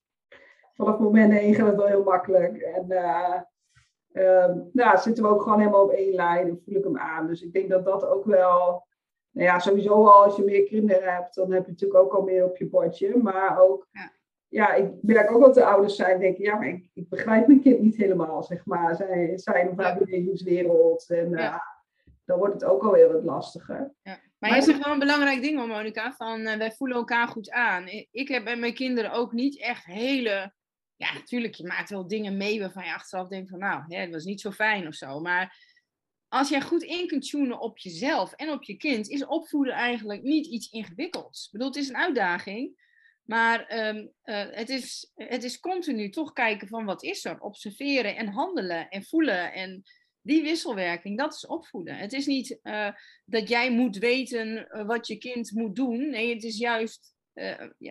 vanaf 0.74 1.00
moment 1.00 1.34
één 1.34 1.56
gaat 1.56 1.68
het 1.68 1.76
wel 1.76 1.86
heel 1.86 2.04
makkelijk. 2.04 2.58
En 2.58 2.86
uh, 2.92 4.56
nou, 4.72 4.98
zitten 4.98 5.24
we 5.24 5.30
ook 5.30 5.42
gewoon 5.42 5.60
helemaal 5.60 5.84
op 5.84 5.92
één 5.92 6.14
lijn 6.14 6.48
en 6.48 6.62
voel 6.66 6.76
ik 6.76 6.84
hem 6.84 6.98
aan. 6.98 7.28
Dus 7.28 7.42
ik 7.42 7.54
denk 7.54 7.70
dat 7.70 7.86
dat 7.86 8.06
ook 8.08 8.26
wel. 8.26 8.88
Nou 9.32 9.48
ja, 9.48 9.60
sowieso 9.60 9.94
al 9.94 10.24
als 10.24 10.36
je 10.36 10.44
meer 10.44 10.64
kinderen 10.64 11.14
hebt, 11.14 11.36
dan 11.36 11.52
heb 11.52 11.66
je 11.66 11.72
natuurlijk 11.72 12.00
ook 12.00 12.14
al 12.14 12.24
meer 12.24 12.46
op 12.46 12.58
je 12.58 12.70
bordje. 12.70 13.18
Maar 13.18 13.62
ook 13.62 13.88
ja 13.92 14.12
ja, 14.56 14.74
ik 14.74 14.92
merk 15.02 15.32
ook 15.32 15.42
dat 15.42 15.54
de 15.54 15.66
ouders 15.66 15.96
zijn 15.96 16.20
denken, 16.20 16.44
ja, 16.44 16.56
maar 16.56 16.68
ik, 16.68 16.90
ik 16.94 17.10
begrijp 17.10 17.48
mijn 17.48 17.62
kind 17.62 17.82
niet 17.82 17.96
helemaal, 17.96 18.44
zeg 18.44 18.66
maar. 18.66 18.96
Zij 18.96 19.32
zijn 19.36 19.70
op 19.70 19.82
haar 19.82 19.98
bewegingswereld 19.98 21.10
en 21.10 21.30
ja. 21.30 21.54
uh, 21.54 21.58
dan 22.26 22.38
wordt 22.38 22.54
het 22.54 22.64
ook 22.64 22.84
alweer 22.84 23.14
wat 23.14 23.24
lastiger. 23.24 23.94
Ja. 24.02 24.20
Maar, 24.46 24.58
maar 24.58 24.64
zegt 24.64 24.84
wel 24.84 24.94
een 24.94 25.00
belangrijk 25.00 25.42
ding, 25.42 25.58
hoor, 25.58 25.68
Monika, 25.68 26.14
van 26.14 26.40
uh, 26.40 26.56
wij 26.56 26.72
voelen 26.72 26.98
elkaar 26.98 27.28
goed 27.28 27.50
aan. 27.52 27.88
Ik 28.12 28.28
heb 28.28 28.44
bij 28.44 28.56
mijn 28.56 28.74
kinderen 28.74 29.12
ook 29.12 29.32
niet 29.32 29.60
echt 29.60 29.86
hele... 29.86 30.54
Ja, 30.96 31.14
natuurlijk, 31.14 31.54
je 31.54 31.68
maakt 31.68 31.90
wel 31.90 32.08
dingen 32.08 32.38
mee 32.38 32.60
waarvan 32.60 32.86
je 32.86 32.94
achteraf 32.94 33.28
denkt 33.28 33.50
van, 33.50 33.60
nou, 33.60 33.84
hè, 33.88 34.00
het 34.02 34.12
was 34.12 34.24
niet 34.24 34.42
zo 34.42 34.52
fijn 34.52 34.88
of 34.88 34.94
zo. 34.94 35.20
Maar 35.20 35.58
als 36.28 36.50
jij 36.50 36.62
goed 36.62 36.84
in 36.84 37.08
kunt 37.08 37.30
tunen 37.30 37.60
op 37.60 37.78
jezelf 37.78 38.34
en 38.34 38.50
op 38.50 38.64
je 38.64 38.78
kind, 38.78 39.10
is 39.10 39.26
opvoeden 39.26 39.74
eigenlijk 39.74 40.22
niet 40.22 40.48
iets 40.48 40.70
ingewikkelds. 40.70 41.46
Ik 41.46 41.52
bedoel, 41.52 41.68
het 41.68 41.78
is 41.78 41.90
een 41.90 41.98
uitdaging. 41.98 42.84
Maar 43.24 43.88
um, 43.88 44.12
uh, 44.24 44.46
het, 44.50 44.70
is, 44.70 45.12
het 45.16 45.44
is 45.44 45.60
continu 45.60 46.10
toch 46.10 46.34
kijken 46.34 46.68
van 46.68 46.86
wat 46.86 47.04
is 47.04 47.26
er, 47.26 47.40
observeren 47.40 48.16
en 48.16 48.28
handelen 48.28 48.90
en 48.90 49.04
voelen. 49.04 49.54
En 49.54 49.84
die 50.26 50.44
wisselwerking, 50.44 51.18
dat 51.18 51.34
is 51.34 51.48
opvoeden. 51.48 51.98
Het 51.98 52.14
is 52.14 52.26
niet 52.26 52.60
uh, 52.64 52.90
dat 53.26 53.50
jij 53.50 53.72
moet 53.72 53.98
weten 53.98 54.68
uh, 54.70 54.86
wat 54.86 55.08
je 55.08 55.18
kind 55.18 55.52
moet 55.52 55.76
doen. 55.76 56.10
Nee, 56.10 56.34
het 56.34 56.44
is 56.44 56.58
juist, 56.58 57.14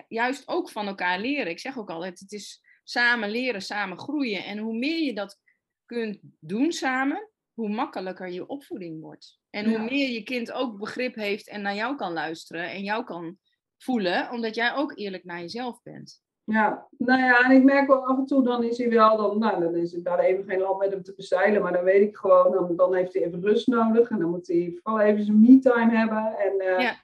juist 0.09 0.49
ook 0.49 0.71
van 0.71 0.87
elkaar 0.87 1.21
leren. 1.21 1.51
Ik 1.51 1.61
zeg 1.61 1.79
ook 1.79 1.91
altijd, 1.91 2.21
het 2.21 2.33
is 2.33 2.63
samen 2.85 3.31
leren, 3.31 3.63
samen 3.63 3.99
groeien. 3.99 4.45
En 4.45 4.59
hoe 4.59 4.79
meer 4.79 4.99
je 4.99 5.15
dat 5.15 5.41
kunt 5.87 6.19
doen 6.39 6.73
samen, 6.73 7.31
hoe 7.53 7.69
makkelijker 7.69 8.31
je 8.31 8.47
opvoeding 8.47 9.01
wordt. 9.01 9.39
En 9.51 9.69
hoe 9.69 9.79
meer 9.79 10.09
je 10.09 10.23
kind 10.23 10.53
ook 10.53 10.79
begrip 10.79 11.15
heeft 11.15 11.49
en 11.49 11.63
naar 11.63 11.75
jou 11.75 11.97
kan 11.97 12.13
luisteren 12.13 12.71
en 12.71 12.83
jou 12.83 13.05
kan 13.05 13.39
voelen, 13.77 14.31
omdat 14.31 14.55
jij 14.55 14.75
ook 14.75 14.99
eerlijk 14.99 15.25
naar 15.25 15.41
jezelf 15.41 15.83
bent. 15.83 16.23
Ja, 16.45 16.87
nou 16.99 17.21
ja, 17.21 17.41
en 17.41 17.51
ik 17.51 17.65
merk 17.65 17.87
wel 17.87 18.07
af 18.07 18.19
en 18.19 18.27
toe, 18.27 18.43
dan 18.43 18.65
is 18.65 18.79
hij 18.79 18.91
wel, 18.91 19.17
dan, 19.17 19.39
nou, 19.39 19.61
dan 19.61 19.75
is 19.75 19.93
het 19.93 20.05
daar 20.05 20.19
even 20.19 20.45
geen 20.45 20.61
land 20.61 20.79
met 20.79 20.91
hem 20.91 21.03
te 21.03 21.15
bezeilen, 21.17 21.63
maar 21.63 21.73
dan 21.73 21.85
weet 21.85 22.09
ik 22.09 22.17
gewoon, 22.17 22.53
dan, 22.53 22.77
dan 22.77 22.95
heeft 22.95 23.15
hij 23.15 23.25
even 23.25 23.43
rust 23.43 23.67
nodig 23.67 24.11
en 24.11 24.19
dan 24.19 24.31
moet 24.31 24.47
hij 24.47 24.79
vooral 24.83 25.01
even 25.01 25.25
zijn 25.25 25.41
me-time 25.41 25.97
hebben. 25.97 26.37
En, 26.39 26.53
uh, 26.59 26.81
ja. 26.81 27.03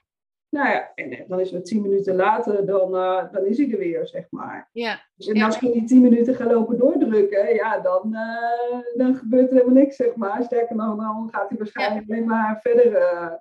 Nou 0.49 0.69
ja, 0.69 0.91
en 0.95 1.25
dan 1.27 1.39
is 1.39 1.51
het 1.51 1.65
tien 1.65 1.81
minuten 1.81 2.15
later, 2.15 2.65
dan, 2.65 2.95
uh, 2.95 3.31
dan 3.31 3.45
is 3.45 3.57
hij 3.57 3.71
er 3.71 3.77
weer, 3.77 4.07
zeg 4.07 4.25
maar. 4.29 4.69
Ja. 4.71 5.01
Dus 5.15 5.27
en 5.27 5.41
als 5.41 5.59
ik 5.59 5.73
die 5.73 5.83
tien 5.83 6.01
minuten 6.01 6.35
ga 6.35 6.45
lopen 6.45 6.77
doordrukken, 6.77 7.53
ja, 7.53 7.79
dan, 7.79 8.09
uh, 8.11 8.79
dan 8.97 9.15
gebeurt 9.15 9.49
er 9.49 9.53
helemaal 9.53 9.81
niks, 9.81 9.95
zeg 9.95 10.15
maar. 10.15 10.43
Sterker 10.43 10.75
nog, 10.75 10.95
dan 10.95 11.29
gaat 11.31 11.49
hij 11.49 11.57
waarschijnlijk 11.57 12.07
ja. 12.07 12.13
alleen 12.13 12.27
maar 12.27 12.59
verder. 12.61 12.91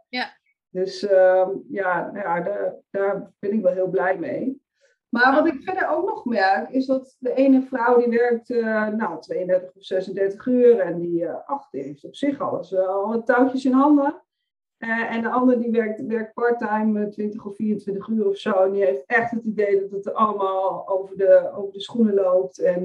ja. 0.08 0.38
Dus 0.70 1.02
uh, 1.02 1.48
ja, 1.68 2.10
nou 2.12 2.18
ja 2.18 2.40
daar, 2.40 2.74
daar 2.90 3.32
ben 3.38 3.52
ik 3.52 3.62
wel 3.62 3.72
heel 3.72 3.88
blij 3.88 4.18
mee. 4.18 4.59
Maar 5.10 5.34
wat 5.34 5.46
ik 5.46 5.62
verder 5.62 5.88
ook 5.88 6.06
nog 6.06 6.24
merk, 6.24 6.70
is 6.70 6.86
dat 6.86 7.16
de 7.18 7.34
ene 7.34 7.62
vrouw 7.62 7.98
die 7.98 8.18
werkt 8.18 8.50
uh, 8.50 8.88
nou, 8.88 9.20
32 9.20 9.76
of 9.76 9.84
36 9.84 10.46
uur 10.46 10.78
en 10.78 10.98
die, 10.98 11.22
uh, 11.22 11.34
ach, 11.46 11.70
die 11.70 11.82
heeft 11.82 12.04
op 12.04 12.14
zich 12.14 12.40
alles 12.40 12.76
al 12.76 13.14
uh, 13.14 13.22
touwtjes 13.22 13.64
in 13.64 13.72
handen. 13.72 14.22
en 14.78 15.22
de 15.22 15.30
andere 15.30 15.58
die 15.58 15.70
werkt, 15.70 16.06
werkt 16.06 16.34
part-time 16.34 17.08
20 17.08 17.44
of 17.44 17.56
24 17.56 18.08
uur 18.08 18.28
of 18.28 18.36
zo. 18.36 18.52
En 18.52 18.72
die 18.72 18.84
heeft 18.84 19.04
echt 19.06 19.30
het 19.30 19.44
idee 19.44 19.80
dat 19.80 19.90
het 19.90 20.14
allemaal 20.14 20.88
over 20.88 21.16
de, 21.16 21.50
over 21.54 21.72
de 21.72 21.80
schoenen 21.80 22.14
loopt. 22.14 22.58
En 22.58 22.84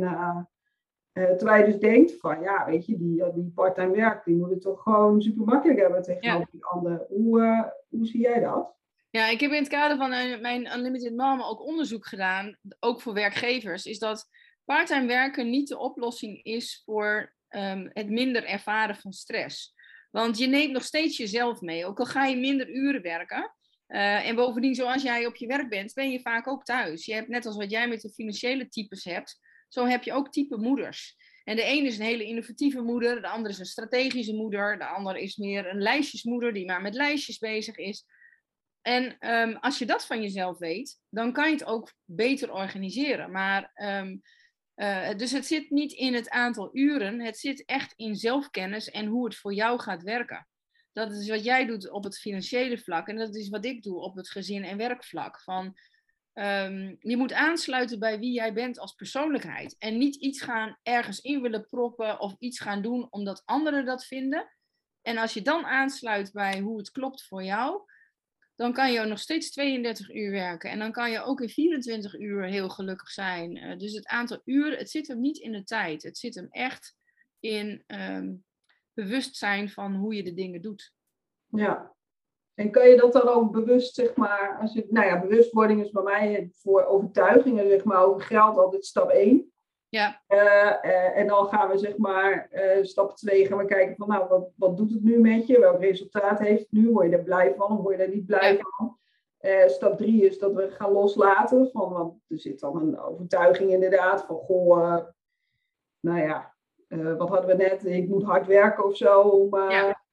terwijl 1.13 1.65
je 1.65 1.71
dus 1.71 1.79
denkt 1.79 2.19
van, 2.19 2.41
ja, 2.41 2.65
weet 2.65 2.85
je, 2.85 2.97
die, 2.97 3.33
die 3.33 3.51
part-time 3.55 3.95
werk, 3.95 4.25
die 4.25 4.35
moet 4.35 4.49
het 4.49 4.61
toch 4.61 4.81
gewoon 4.81 5.21
super 5.21 5.45
makkelijk 5.45 5.79
hebben 5.79 6.01
tegenover 6.01 6.39
ja. 6.39 6.47
die 6.51 6.65
ander. 6.65 7.05
Hoe, 7.09 7.71
hoe 7.89 8.05
zie 8.05 8.21
jij 8.21 8.39
dat? 8.39 8.75
Ja, 9.15 9.27
ik 9.27 9.39
heb 9.39 9.51
in 9.51 9.59
het 9.59 9.67
kader 9.67 9.97
van 9.97 10.13
uh, 10.13 10.39
mijn 10.39 10.77
Unlimited 10.77 11.15
Mom 11.15 11.41
ook 11.41 11.61
onderzoek 11.61 12.05
gedaan, 12.05 12.57
ook 12.79 13.01
voor 13.01 13.13
werkgevers, 13.13 13.85
is 13.85 13.99
dat 13.99 14.29
parttime 14.65 15.05
werken 15.07 15.49
niet 15.49 15.67
de 15.67 15.77
oplossing 15.77 16.43
is 16.43 16.81
voor 16.85 17.35
um, 17.49 17.89
het 17.93 18.09
minder 18.09 18.45
ervaren 18.45 18.95
van 18.95 19.13
stress. 19.13 19.73
Want 20.11 20.37
je 20.37 20.47
neemt 20.47 20.71
nog 20.71 20.83
steeds 20.83 21.17
jezelf 21.17 21.61
mee, 21.61 21.85
ook 21.85 21.99
al 21.99 22.05
ga 22.05 22.25
je 22.25 22.35
minder 22.35 22.69
uren 22.69 23.01
werken. 23.01 23.55
en 23.87 24.35
bovendien, 24.35 24.75
zoals 24.75 25.01
jij 25.01 25.25
op 25.25 25.35
je 25.35 25.47
werk 25.47 25.69
bent, 25.69 25.93
ben 25.93 26.11
je 26.11 26.19
vaak 26.19 26.47
ook 26.47 26.63
thuis. 26.63 27.05
Je 27.05 27.13
hebt 27.13 27.27
net 27.27 27.45
als 27.45 27.55
wat 27.55 27.71
jij 27.71 27.87
met 27.87 28.01
de 28.01 28.13
financiële 28.13 28.67
types 28.67 29.03
hebt, 29.03 29.39
zo 29.69 29.85
heb 29.85 30.03
je 30.03 30.13
ook 30.13 30.31
type 30.31 30.57
moeders. 30.57 31.15
En 31.43 31.55
de 31.55 31.65
een 31.65 31.85
is 31.85 31.97
een 31.97 32.05
hele 32.05 32.25
innovatieve 32.25 32.81
moeder, 32.81 33.21
de 33.21 33.27
andere 33.27 33.53
is 33.53 33.59
een 33.59 33.65
strategische 33.65 34.35
moeder, 34.35 34.77
de 34.77 34.85
ander 34.85 35.17
is 35.17 35.35
meer 35.35 35.67
een 35.67 35.81
lijstjesmoeder 35.81 36.53
die 36.53 36.65
maar 36.65 36.81
met 36.81 36.95
lijstjes 36.95 37.37
bezig 37.37 37.75
is. 37.75 38.05
En 38.85 39.29
um, 39.31 39.55
als 39.55 39.77
je 39.77 39.85
dat 39.85 40.05
van 40.05 40.21
jezelf 40.21 40.57
weet, 40.57 40.99
dan 41.09 41.33
kan 41.33 41.45
je 41.45 41.51
het 41.51 41.65
ook 41.65 41.93
beter 42.03 42.53
organiseren. 42.53 43.31
Maar, 43.31 43.71
um, 43.75 44.21
uh, 44.75 45.15
dus 45.15 45.31
het 45.31 45.45
zit 45.45 45.69
niet 45.69 45.91
in 45.91 46.13
het 46.13 46.29
aantal 46.29 46.69
uren, 46.73 47.19
het 47.19 47.37
zit 47.37 47.65
echt 47.65 47.93
in 47.95 48.15
zelfkennis 48.15 48.89
en 48.89 49.05
hoe 49.05 49.25
het 49.25 49.35
voor 49.35 49.53
jou 49.53 49.79
gaat 49.79 50.03
werken. 50.03 50.47
Dat 50.91 51.11
is 51.11 51.29
wat 51.29 51.43
jij 51.43 51.65
doet 51.65 51.89
op 51.89 52.03
het 52.03 52.19
financiële 52.19 52.77
vlak 52.77 53.07
en 53.07 53.15
dat 53.15 53.35
is 53.35 53.49
wat 53.49 53.65
ik 53.65 53.83
doe 53.83 54.01
op 54.01 54.15
het 54.15 54.29
gezin- 54.29 54.63
en 54.63 54.77
werkvlak. 54.77 55.41
Van, 55.41 55.77
Um, 56.37 56.95
je 56.99 57.17
moet 57.17 57.33
aansluiten 57.33 57.99
bij 57.99 58.19
wie 58.19 58.33
jij 58.33 58.53
bent 58.53 58.79
als 58.79 58.93
persoonlijkheid. 58.93 59.75
En 59.77 59.97
niet 59.97 60.15
iets 60.15 60.41
gaan 60.41 60.77
ergens 60.83 61.19
in 61.19 61.41
willen 61.41 61.65
proppen 61.65 62.19
of 62.19 62.35
iets 62.39 62.59
gaan 62.59 62.81
doen 62.81 63.07
omdat 63.09 63.41
anderen 63.45 63.85
dat 63.85 64.05
vinden. 64.05 64.53
En 65.01 65.17
als 65.17 65.33
je 65.33 65.41
dan 65.41 65.65
aansluit 65.65 66.31
bij 66.31 66.59
hoe 66.59 66.77
het 66.77 66.91
klopt 66.91 67.23
voor 67.23 67.43
jou, 67.43 67.81
dan 68.55 68.73
kan 68.73 68.91
je 68.91 69.05
nog 69.05 69.19
steeds 69.19 69.51
32 69.51 70.13
uur 70.13 70.31
werken. 70.31 70.69
En 70.69 70.79
dan 70.79 70.91
kan 70.91 71.11
je 71.11 71.21
ook 71.21 71.41
in 71.41 71.49
24 71.49 72.19
uur 72.19 72.43
heel 72.43 72.69
gelukkig 72.69 73.09
zijn. 73.09 73.57
Uh, 73.57 73.77
dus 73.77 73.93
het 73.93 74.07
aantal 74.07 74.41
uren, 74.43 74.77
het 74.77 74.89
zit 74.89 75.07
hem 75.07 75.19
niet 75.19 75.37
in 75.37 75.51
de 75.51 75.63
tijd. 75.63 76.03
Het 76.03 76.17
zit 76.17 76.35
hem 76.35 76.47
echt 76.49 76.95
in 77.39 77.83
um, 77.87 78.43
bewustzijn 78.93 79.69
van 79.69 79.95
hoe 79.95 80.15
je 80.15 80.23
de 80.23 80.33
dingen 80.33 80.61
doet. 80.61 80.93
Ja, 81.45 81.93
En 82.53 82.71
kan 82.71 82.89
je 82.89 82.97
dat 82.97 83.13
dan 83.13 83.27
ook 83.27 83.51
bewust, 83.51 83.95
zeg 83.95 84.15
maar, 84.15 84.57
als 84.61 84.73
je, 84.73 84.85
nou 84.89 85.07
ja, 85.07 85.21
bewustwording 85.21 85.83
is 85.83 85.91
bij 85.91 86.03
mij 86.03 86.49
voor 86.53 86.85
overtuigingen, 86.85 87.69
zeg 87.69 87.83
maar, 87.83 88.03
over 88.03 88.21
geld 88.21 88.57
altijd 88.57 88.85
stap 88.85 89.09
1. 89.09 89.53
Ja. 89.95 90.21
Uh, 90.27 91.17
en 91.17 91.27
dan 91.27 91.45
gaan 91.45 91.69
we, 91.69 91.77
zeg 91.77 91.97
maar, 91.97 92.49
uh, 92.51 92.83
stap 92.83 93.15
2 93.15 93.45
gaan 93.45 93.57
we 93.57 93.65
kijken 93.65 93.95
van, 93.95 94.07
nou, 94.07 94.27
wat, 94.27 94.49
wat 94.55 94.77
doet 94.77 94.91
het 94.91 95.03
nu 95.03 95.19
met 95.19 95.47
je? 95.47 95.59
Welk 95.59 95.79
resultaat 95.79 96.39
heeft 96.39 96.59
het 96.59 96.71
nu? 96.71 96.91
Word 96.91 97.09
je 97.09 97.17
er 97.17 97.23
blij 97.23 97.53
van 97.57 97.77
of 97.77 97.83
word 97.83 97.97
je 97.97 98.03
er 98.03 98.09
niet 98.09 98.25
blij 98.25 98.53
ja. 98.53 98.59
van? 98.61 98.97
stap 99.67 99.97
3 99.97 100.25
is 100.25 100.39
dat 100.39 100.53
we 100.53 100.71
gaan 100.71 100.91
loslaten, 100.91 101.69
van, 101.71 101.91
want 101.91 102.13
er 102.27 102.39
zit 102.39 102.59
dan 102.59 102.75
een 102.75 102.99
overtuiging 102.99 103.71
inderdaad 103.71 104.25
van, 104.25 104.35
goh, 104.35 104.97
nou 105.99 106.19
ja, 106.19 106.53
wat 107.17 107.29
hadden 107.29 107.57
we 107.57 107.63
net? 107.63 107.85
Ik 107.85 108.07
moet 108.07 108.23
hard 108.23 108.47
werken 108.47 108.85
of 108.85 108.97
zo 108.97 109.21
om... 109.21 109.69
Ja. 109.69 110.03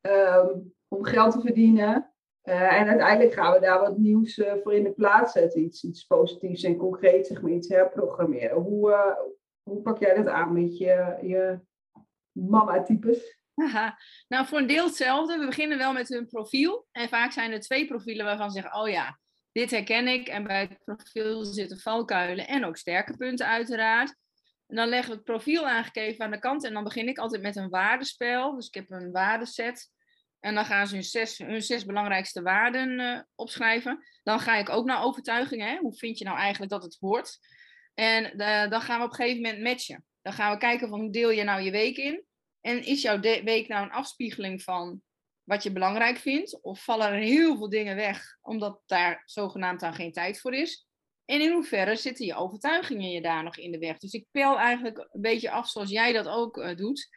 Um, 0.00 0.72
om 0.90 1.04
geld 1.04 1.32
te 1.32 1.40
verdienen. 1.40 2.09
Uh, 2.44 2.80
en 2.80 2.88
uiteindelijk 2.88 3.34
gaan 3.34 3.52
we 3.52 3.60
daar 3.60 3.80
wat 3.80 3.98
nieuws 3.98 4.38
uh, 4.38 4.52
voor 4.62 4.74
in 4.74 4.82
de 4.82 4.92
plaats 4.92 5.32
zetten. 5.32 5.60
Iets, 5.60 5.84
iets 5.84 6.04
positiefs 6.04 6.62
en 6.62 6.76
concreets, 6.76 7.28
zeg 7.28 7.42
maar, 7.42 7.50
iets 7.50 7.68
herprogrammeren. 7.68 8.56
Hoe, 8.56 8.90
uh, 8.90 9.16
hoe 9.62 9.82
pak 9.82 9.98
jij 9.98 10.14
dat 10.14 10.26
aan 10.26 10.52
met 10.52 10.78
je, 10.78 11.18
je 11.22 11.60
mama-types? 12.32 13.38
Nou, 14.28 14.46
voor 14.46 14.58
een 14.58 14.66
deel 14.66 14.84
hetzelfde. 14.84 15.38
We 15.38 15.46
beginnen 15.46 15.78
wel 15.78 15.92
met 15.92 16.08
hun 16.08 16.26
profiel. 16.26 16.86
En 16.92 17.08
vaak 17.08 17.32
zijn 17.32 17.52
er 17.52 17.60
twee 17.60 17.86
profielen 17.86 18.24
waarvan 18.24 18.50
ze 18.50 18.60
zeggen, 18.60 18.80
oh 18.80 18.88
ja, 18.88 19.18
dit 19.52 19.70
herken 19.70 20.08
ik. 20.08 20.28
En 20.28 20.44
bij 20.44 20.60
het 20.60 20.78
profiel 20.84 21.44
zitten 21.44 21.78
valkuilen 21.78 22.48
en 22.48 22.64
ook 22.64 22.76
sterke 22.76 23.16
punten 23.16 23.46
uiteraard. 23.46 24.14
En 24.66 24.76
dan 24.76 24.88
leggen 24.88 25.10
we 25.10 25.16
het 25.16 25.24
profiel 25.24 25.68
aangegeven 25.68 26.24
aan 26.24 26.30
de 26.30 26.38
kant. 26.38 26.64
En 26.64 26.72
dan 26.72 26.84
begin 26.84 27.08
ik 27.08 27.18
altijd 27.18 27.42
met 27.42 27.56
een 27.56 27.68
waardespel. 27.68 28.54
Dus 28.54 28.66
ik 28.66 28.74
heb 28.74 28.90
een 28.90 29.10
waardeset. 29.10 29.90
En 30.40 30.54
dan 30.54 30.64
gaan 30.64 30.86
ze 30.86 30.94
hun 30.94 31.04
zes, 31.04 31.38
hun 31.38 31.62
zes 31.62 31.84
belangrijkste 31.84 32.42
waarden 32.42 33.00
uh, 33.00 33.20
opschrijven. 33.34 34.04
Dan 34.22 34.40
ga 34.40 34.56
ik 34.56 34.68
ook 34.68 34.84
naar 34.84 35.02
overtuigingen. 35.02 35.78
Hoe 35.78 35.94
vind 35.94 36.18
je 36.18 36.24
nou 36.24 36.38
eigenlijk 36.38 36.72
dat 36.72 36.82
het 36.82 36.96
hoort? 37.00 37.38
En 37.94 38.24
uh, 38.24 38.70
dan 38.70 38.80
gaan 38.80 38.98
we 38.98 39.04
op 39.04 39.10
een 39.10 39.16
gegeven 39.16 39.42
moment 39.42 39.62
matchen. 39.62 40.04
Dan 40.22 40.32
gaan 40.32 40.52
we 40.52 40.58
kijken 40.58 40.88
van 40.88 41.00
hoe 41.00 41.12
deel 41.12 41.30
je 41.30 41.42
nou 41.42 41.60
je 41.60 41.70
week 41.70 41.96
in? 41.96 42.24
En 42.60 42.84
is 42.84 43.02
jouw 43.02 43.20
week 43.20 43.68
nou 43.68 43.84
een 43.84 43.92
afspiegeling 43.92 44.62
van 44.62 45.02
wat 45.42 45.62
je 45.62 45.72
belangrijk 45.72 46.18
vindt? 46.18 46.62
Of 46.62 46.84
vallen 46.84 47.08
er 47.08 47.18
heel 47.18 47.56
veel 47.56 47.68
dingen 47.68 47.96
weg 47.96 48.36
omdat 48.40 48.82
daar 48.86 49.22
zogenaamd 49.24 49.82
aan 49.82 49.94
geen 49.94 50.12
tijd 50.12 50.40
voor 50.40 50.54
is? 50.54 50.88
En 51.24 51.40
in 51.40 51.52
hoeverre 51.52 51.96
zitten 51.96 52.26
je 52.26 52.34
overtuigingen 52.34 53.10
je 53.10 53.20
daar 53.20 53.42
nog 53.42 53.56
in 53.56 53.72
de 53.72 53.78
weg? 53.78 53.98
Dus 53.98 54.12
ik 54.12 54.26
pel 54.30 54.58
eigenlijk 54.58 54.98
een 54.98 55.20
beetje 55.20 55.50
af 55.50 55.68
zoals 55.68 55.90
jij 55.90 56.12
dat 56.12 56.28
ook 56.28 56.56
uh, 56.56 56.76
doet. 56.76 57.08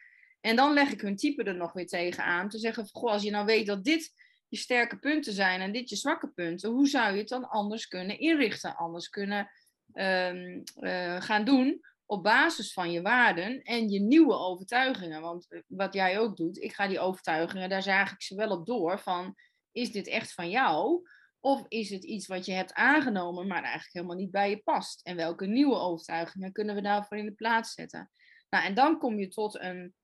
En 0.44 0.56
dan 0.56 0.72
leg 0.72 0.92
ik 0.92 1.00
hun 1.00 1.16
type 1.16 1.42
er 1.42 1.54
nog 1.54 1.72
weer 1.72 1.86
tegenaan. 1.86 2.48
Te 2.48 2.58
zeggen, 2.58 2.88
goh, 2.92 3.12
als 3.12 3.22
je 3.22 3.30
nou 3.30 3.44
weet 3.44 3.66
dat 3.66 3.84
dit 3.84 4.12
je 4.48 4.56
sterke 4.56 4.98
punten 4.98 5.32
zijn 5.32 5.60
en 5.60 5.72
dit 5.72 5.88
je 5.88 5.96
zwakke 5.96 6.28
punten, 6.28 6.70
hoe 6.70 6.88
zou 6.88 7.12
je 7.12 7.18
het 7.18 7.28
dan 7.28 7.48
anders 7.48 7.88
kunnen 7.88 8.18
inrichten, 8.18 8.76
anders 8.76 9.08
kunnen 9.08 9.50
um, 9.92 10.62
uh, 10.80 11.20
gaan 11.20 11.44
doen 11.44 11.80
op 12.06 12.22
basis 12.22 12.72
van 12.72 12.90
je 12.90 13.02
waarden 13.02 13.62
en 13.62 13.88
je 13.88 14.00
nieuwe 14.00 14.34
overtuigingen. 14.34 15.20
Want 15.20 15.46
eh, 15.48 15.60
wat 15.66 15.94
jij 15.94 16.18
ook 16.18 16.36
doet, 16.36 16.62
ik 16.62 16.72
ga 16.72 16.86
die 16.86 17.00
overtuigingen, 17.00 17.68
daar 17.68 17.82
zaag 17.82 18.12
ik 18.12 18.22
ze 18.22 18.34
wel 18.34 18.50
op 18.50 18.66
door 18.66 18.98
van, 18.98 19.34
is 19.72 19.92
dit 19.92 20.06
echt 20.06 20.32
van 20.32 20.50
jou? 20.50 21.08
Of 21.40 21.64
is 21.68 21.90
het 21.90 22.04
iets 22.04 22.26
wat 22.26 22.46
je 22.46 22.52
hebt 22.52 22.72
aangenomen, 22.72 23.46
maar 23.46 23.62
eigenlijk 23.62 23.92
helemaal 23.92 24.16
niet 24.16 24.30
bij 24.30 24.50
je 24.50 24.62
past? 24.62 25.00
En 25.02 25.16
welke 25.16 25.46
nieuwe 25.46 25.76
overtuigingen 25.76 26.52
kunnen 26.52 26.74
we 26.74 26.82
daarvoor 26.82 27.16
in 27.16 27.26
de 27.26 27.34
plaats 27.34 27.72
zetten? 27.72 28.10
Nou, 28.50 28.64
en 28.64 28.74
dan 28.74 28.98
kom 28.98 29.18
je 29.18 29.28
tot 29.28 29.60
een 29.60 29.94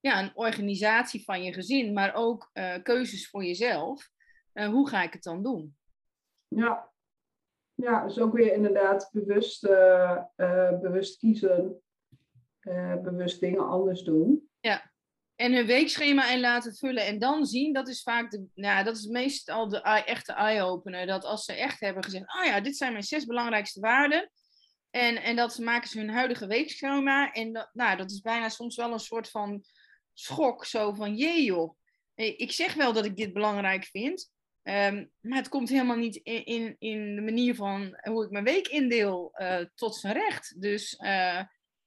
ja, 0.00 0.22
een 0.22 0.36
organisatie 0.36 1.24
van 1.24 1.42
je 1.42 1.52
gezin, 1.52 1.92
maar 1.92 2.14
ook 2.14 2.50
uh, 2.54 2.74
keuzes 2.82 3.28
voor 3.28 3.44
jezelf. 3.44 4.10
Uh, 4.54 4.68
hoe 4.68 4.88
ga 4.88 5.02
ik 5.02 5.12
het 5.12 5.22
dan 5.22 5.42
doen? 5.42 5.76
Ja, 6.48 6.90
ja 7.74 8.06
dus 8.06 8.18
ook 8.18 8.32
weer 8.32 8.52
inderdaad 8.52 9.08
bewust, 9.12 9.64
uh, 9.64 10.22
bewust 10.80 11.18
kiezen, 11.18 11.82
bewust 13.02 13.40
dingen 13.40 13.68
anders 13.68 14.02
doen. 14.02 14.48
Ja, 14.60 14.90
en 15.36 15.52
hun 15.52 15.66
weekschema 15.66 16.30
in 16.30 16.40
laten 16.40 16.74
vullen 16.74 17.06
en 17.06 17.18
dan 17.18 17.46
zien, 17.46 17.72
dat 17.72 17.88
is 17.88 18.02
vaak 18.02 18.30
de, 18.30 18.46
nou, 18.54 18.84
dat 18.84 18.96
is 18.96 19.06
meestal 19.06 19.68
de 19.68 19.80
echte 19.82 20.32
eye-opener. 20.32 21.06
Dat 21.06 21.24
als 21.24 21.44
ze 21.44 21.52
echt 21.52 21.80
hebben 21.80 22.04
gezegd, 22.04 22.26
ah 22.26 22.40
oh 22.40 22.46
ja, 22.46 22.60
dit 22.60 22.76
zijn 22.76 22.92
mijn 22.92 23.04
zes 23.04 23.24
belangrijkste 23.24 23.80
waarden. 23.80 24.30
En, 24.90 25.22
en 25.22 25.36
dat 25.36 25.58
maken 25.58 25.88
ze 25.88 25.98
hun 25.98 26.10
huidige 26.10 26.46
weekschema. 26.46 27.32
En 27.32 27.52
dat, 27.52 27.70
nou, 27.72 27.96
dat 27.96 28.10
is 28.10 28.20
bijna 28.20 28.48
soms 28.48 28.76
wel 28.76 28.92
een 28.92 28.98
soort 28.98 29.30
van 29.30 29.64
schok. 30.18 30.64
Zo 30.64 30.92
van, 30.92 31.16
jee 31.16 31.44
joh, 31.44 31.76
ik 32.14 32.52
zeg 32.52 32.74
wel 32.74 32.92
dat 32.92 33.04
ik 33.04 33.16
dit 33.16 33.32
belangrijk 33.32 33.84
vind. 33.84 34.30
Ehm, 34.62 35.06
maar 35.20 35.38
het 35.38 35.48
komt 35.48 35.68
helemaal 35.68 35.96
niet 35.96 36.16
in, 36.16 36.44
in, 36.44 36.76
in, 36.78 37.14
de 37.14 37.20
manier 37.20 37.54
van 37.54 37.98
hoe 38.02 38.24
ik 38.24 38.30
mijn 38.30 38.44
week 38.44 38.66
indeel 38.66 39.34
uh, 39.34 39.60
tot 39.74 39.96
zijn 39.96 40.14
recht. 40.14 40.60
Dus 40.60 40.98
uh, 41.00 41.42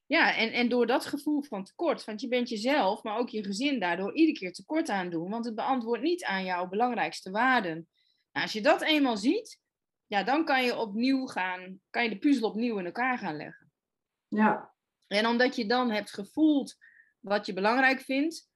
ja, 0.05 0.35
en, 0.35 0.51
en 0.51 0.69
door 0.69 0.87
dat 0.87 1.05
gevoel 1.05 1.43
van 1.43 1.63
tekort, 1.63 2.05
want 2.05 2.21
je 2.21 2.27
bent 2.27 2.49
jezelf, 2.49 3.03
maar 3.03 3.17
ook 3.17 3.29
je 3.29 3.43
gezin 3.43 3.79
daardoor 3.79 4.15
iedere 4.15 4.37
keer 4.37 4.53
tekort 4.53 4.89
aan 4.89 5.09
doen, 5.09 5.29
want 5.29 5.45
het 5.45 5.55
beantwoordt 5.55 6.03
niet 6.03 6.23
aan 6.23 6.43
jouw 6.43 6.67
belangrijkste 6.67 7.31
waarden. 7.31 7.87
Nou, 8.31 8.45
als 8.45 8.53
je 8.53 8.61
dat 8.61 8.81
eenmaal 8.81 9.17
ziet, 9.17 9.59
ja, 10.07 10.23
dan 10.23 10.45
kan 10.45 10.63
je 10.63 10.77
opnieuw 10.77 11.25
gaan, 11.25 11.79
kan 11.89 12.03
je 12.03 12.09
de 12.09 12.17
puzzel 12.17 12.49
opnieuw 12.49 12.77
in 12.77 12.85
elkaar 12.85 13.17
gaan 13.17 13.37
leggen. 13.37 13.71
Ja. 14.27 14.73
En 15.07 15.27
omdat 15.27 15.55
je 15.55 15.65
dan 15.65 15.91
hebt 15.91 16.11
gevoeld 16.13 16.75
wat 17.21 17.45
je 17.45 17.53
belangrijk 17.53 18.01
vindt, 18.01 18.49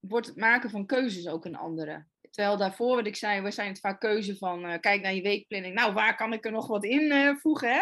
wordt 0.00 0.26
het 0.26 0.36
maken 0.36 0.70
van 0.70 0.86
keuzes 0.86 1.28
ook 1.28 1.44
een 1.44 1.56
andere. 1.56 2.06
Terwijl 2.30 2.56
daarvoor, 2.56 2.96
wat 2.96 3.06
ik 3.06 3.16
zei, 3.16 3.40
we 3.40 3.50
zijn 3.50 3.68
het 3.68 3.80
vaak 3.80 4.00
keuze 4.00 4.36
van 4.36 4.70
uh, 4.70 4.78
kijk 4.78 5.02
naar 5.02 5.14
je 5.14 5.22
weekplanning. 5.22 5.74
Nou, 5.74 5.92
waar 5.92 6.16
kan 6.16 6.32
ik 6.32 6.44
er 6.44 6.52
nog 6.52 6.66
wat 6.66 6.84
in 6.84 7.02
uh, 7.02 7.36
voegen? 7.36 7.72
Hè? 7.72 7.80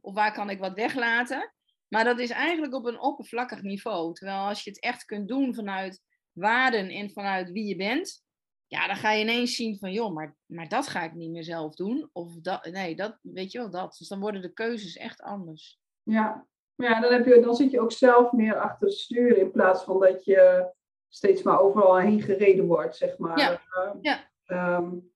Of 0.00 0.14
waar 0.14 0.32
kan 0.32 0.50
ik 0.50 0.58
wat 0.58 0.74
weglaten? 0.74 1.52
Maar 1.88 2.04
dat 2.04 2.18
is 2.18 2.30
eigenlijk 2.30 2.74
op 2.74 2.84
een 2.84 3.00
oppervlakkig 3.00 3.62
niveau. 3.62 4.14
Terwijl 4.14 4.38
als 4.38 4.64
je 4.64 4.70
het 4.70 4.80
echt 4.80 5.04
kunt 5.04 5.28
doen 5.28 5.54
vanuit 5.54 6.02
waarden 6.32 6.90
en 6.90 7.10
vanuit 7.10 7.50
wie 7.50 7.66
je 7.66 7.76
bent, 7.76 8.24
ja, 8.66 8.86
dan 8.86 8.96
ga 8.96 9.12
je 9.12 9.22
ineens 9.22 9.54
zien 9.54 9.78
van, 9.78 9.92
joh, 9.92 10.14
maar, 10.14 10.36
maar 10.46 10.68
dat 10.68 10.86
ga 10.86 11.02
ik 11.02 11.14
niet 11.14 11.30
meer 11.30 11.44
zelf 11.44 11.74
doen. 11.74 12.10
Of 12.12 12.40
dat, 12.40 12.64
nee, 12.64 12.96
dat, 12.96 13.18
weet 13.22 13.52
je 13.52 13.58
wel, 13.58 13.70
dat. 13.70 13.96
Dus 13.98 14.08
dan 14.08 14.20
worden 14.20 14.42
de 14.42 14.52
keuzes 14.52 14.96
echt 14.96 15.20
anders. 15.20 15.78
Ja, 16.02 16.46
ja, 16.76 17.00
dan, 17.00 17.12
heb 17.12 17.26
je, 17.26 17.40
dan 17.40 17.56
zit 17.56 17.70
je 17.70 17.80
ook 17.80 17.92
zelf 17.92 18.32
meer 18.32 18.60
achter 18.60 18.86
het 18.86 18.96
stuur 18.96 19.36
in 19.36 19.50
plaats 19.50 19.82
van 19.82 20.00
dat 20.00 20.24
je 20.24 20.70
steeds 21.08 21.42
maar 21.42 21.60
overal 21.60 21.96
heen 21.96 22.22
gereden 22.22 22.66
wordt, 22.66 22.96
zeg 22.96 23.18
maar. 23.18 23.38
Ja, 23.38 23.60
ja. 24.00 24.30
Um, 24.76 25.14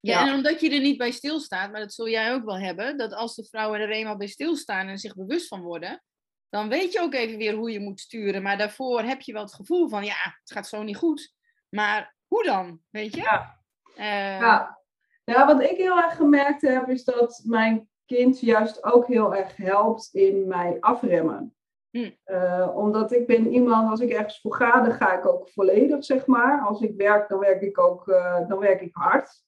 ja, 0.00 0.26
en 0.26 0.34
omdat 0.34 0.60
je 0.60 0.70
er 0.70 0.80
niet 0.80 0.98
bij 0.98 1.10
stilstaat, 1.10 1.70
maar 1.70 1.80
dat 1.80 1.92
zul 1.92 2.08
jij 2.08 2.32
ook 2.32 2.44
wel 2.44 2.58
hebben, 2.58 2.96
dat 2.96 3.12
als 3.12 3.34
de 3.34 3.44
vrouwen 3.44 3.80
er 3.80 3.90
eenmaal 3.90 4.16
bij 4.16 4.26
stilstaan 4.26 4.88
en 4.88 4.98
zich 4.98 5.14
bewust 5.14 5.48
van 5.48 5.60
worden, 5.60 6.02
dan 6.48 6.68
weet 6.68 6.92
je 6.92 7.00
ook 7.00 7.14
even 7.14 7.38
weer 7.38 7.54
hoe 7.54 7.70
je 7.70 7.80
moet 7.80 8.00
sturen. 8.00 8.42
Maar 8.42 8.58
daarvoor 8.58 9.02
heb 9.02 9.20
je 9.20 9.32
wel 9.32 9.42
het 9.42 9.54
gevoel 9.54 9.88
van, 9.88 10.04
ja, 10.04 10.36
het 10.40 10.52
gaat 10.52 10.68
zo 10.68 10.82
niet 10.82 10.96
goed. 10.96 11.34
Maar 11.68 12.14
hoe 12.26 12.44
dan, 12.44 12.80
weet 12.90 13.14
je? 13.14 13.20
Ja. 13.20 13.62
Uh, 13.96 14.40
ja. 14.40 14.78
ja, 15.24 15.46
wat 15.46 15.60
ik 15.60 15.76
heel 15.76 15.96
erg 16.02 16.16
gemerkt 16.16 16.62
heb, 16.62 16.88
is 16.88 17.04
dat 17.04 17.42
mijn 17.44 17.88
kind 18.08 18.40
juist 18.40 18.84
ook 18.84 19.06
heel 19.06 19.34
erg 19.34 19.56
helpt 19.56 20.08
in 20.12 20.46
mij 20.46 20.76
afremmen. 20.80 21.54
Hm. 21.90 22.10
Uh, 22.26 22.72
omdat 22.74 23.12
ik 23.12 23.26
ben 23.26 23.52
iemand, 23.52 23.90
als 23.90 24.00
ik 24.00 24.10
ergens 24.10 24.40
voor 24.40 24.54
ga, 24.54 24.82
dan 24.82 24.92
ga 24.92 25.18
ik 25.18 25.26
ook 25.26 25.50
volledig, 25.50 26.04
zeg 26.04 26.26
maar. 26.26 26.60
Als 26.60 26.80
ik 26.80 26.96
werk, 26.96 27.28
dan 27.28 27.38
werk 27.38 27.62
ik 27.62 27.78
ook 27.78 28.06
uh, 28.06 28.48
dan 28.48 28.58
werk 28.58 28.80
ik 28.80 28.94
hard. 28.94 29.46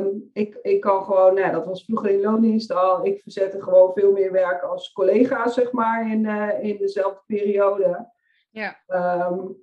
Um, 0.00 0.30
ik, 0.32 0.58
ik 0.62 0.80
kan 0.80 1.04
gewoon, 1.04 1.34
nou, 1.34 1.52
dat 1.52 1.66
was 1.66 1.84
vroeger 1.84 2.10
in 2.10 2.20
loondienst 2.20 2.72
al, 2.72 3.06
ik 3.06 3.22
verzette 3.22 3.62
gewoon 3.62 3.92
veel 3.92 4.12
meer 4.12 4.32
werk 4.32 4.62
als 4.62 4.92
collega, 4.92 5.48
zeg 5.48 5.72
maar, 5.72 6.10
in, 6.10 6.24
uh, 6.24 6.62
in 6.62 6.76
dezelfde 6.76 7.22
periode. 7.26 8.10
Ja. 8.50 8.76
Um, 9.28 9.56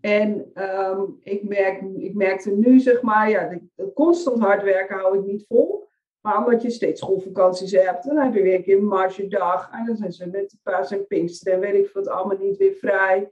en 0.00 0.50
um, 0.54 1.18
ik, 1.20 1.48
merk, 1.48 1.82
ik 1.96 2.14
merkte 2.14 2.50
nu, 2.50 2.80
zeg 2.80 3.02
maar, 3.02 3.30
ja, 3.30 3.58
constant 3.94 4.38
hard 4.38 4.62
werken 4.62 4.98
hou 4.98 5.18
ik 5.18 5.24
niet 5.24 5.46
vol. 5.46 5.87
Omdat 6.36 6.62
je 6.62 6.70
steeds 6.70 7.00
schoolvakanties 7.00 7.72
hebt, 7.72 8.04
dan 8.04 8.16
heb 8.16 8.34
je 8.34 8.42
weer 8.42 8.54
een 8.54 8.62
keer 8.62 8.82
margedag. 8.82 9.70
En 9.72 9.86
dan 9.86 9.96
zijn 9.96 10.12
ze 10.12 10.26
met 10.26 10.50
de 10.50 10.58
paas 10.62 10.90
en 10.90 11.06
pinkster 11.06 11.52
en 11.52 11.60
weet 11.60 11.74
ik 11.74 11.92
wat 11.92 12.08
allemaal 12.08 12.36
niet 12.38 12.56
weer 12.56 12.74
vrij. 12.74 13.30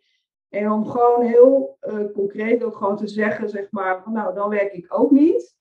En 0.48 0.70
om 0.70 0.86
gewoon 0.86 1.22
heel 1.22 1.78
uh, 1.80 2.12
concreet 2.14 2.64
ook 2.64 2.76
gewoon 2.76 2.96
te 2.96 3.06
zeggen, 3.06 3.48
zeg 3.48 3.70
maar, 3.70 4.02
van 4.02 4.12
nou, 4.12 4.34
dan 4.34 4.48
werk 4.48 4.72
ik 4.72 4.86
ook 4.88 5.10
niet. 5.10 5.54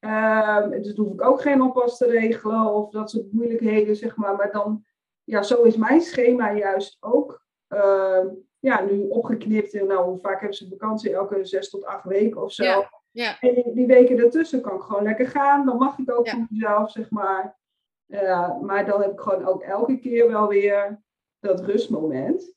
Um, 0.00 0.82
dus 0.82 0.96
hoef 0.96 1.12
ik 1.12 1.24
ook 1.24 1.40
geen 1.40 1.62
oppas 1.62 1.98
te 1.98 2.06
regelen 2.06 2.74
of 2.74 2.90
dat 2.90 3.10
soort 3.10 3.32
moeilijkheden, 3.32 3.96
zeg 3.96 4.16
maar. 4.16 4.36
Maar 4.36 4.52
dan, 4.52 4.84
ja, 5.24 5.42
zo 5.42 5.62
is 5.62 5.76
mijn 5.76 6.00
schema 6.00 6.54
juist 6.54 6.96
ook 7.00 7.46
uh, 7.68 8.24
ja, 8.58 8.80
nu 8.80 9.08
opgeknipt. 9.08 9.74
En 9.74 9.86
nou, 9.86 10.08
hoe 10.08 10.18
vaak 10.18 10.40
hebben 10.40 10.56
ze 10.56 10.68
vakantie? 10.68 11.14
Elke 11.14 11.44
zes 11.44 11.70
tot 11.70 11.84
acht 11.84 12.04
weken 12.04 12.42
of 12.42 12.52
zo. 12.52 12.84
Ja. 13.16 13.40
En 13.40 13.72
die, 13.74 13.86
weken 13.86 14.18
ertussen 14.18 14.60
kan 14.60 14.76
ik 14.76 14.82
gewoon 14.82 15.02
lekker 15.02 15.28
gaan. 15.28 15.66
Dan 15.66 15.76
mag 15.76 15.98
ik 15.98 16.10
ook 16.10 16.28
voor 16.28 16.46
mezelf, 16.50 16.90
zeg 16.90 17.10
maar. 17.10 17.58
Uh, 18.06 18.60
maar 18.60 18.86
dan 18.86 19.00
heb 19.00 19.12
ik 19.12 19.20
gewoon 19.20 19.44
ook 19.44 19.62
elke 19.62 19.98
keer 19.98 20.28
wel 20.28 20.48
weer 20.48 21.02
dat 21.38 21.60
rustmoment. 21.60 22.54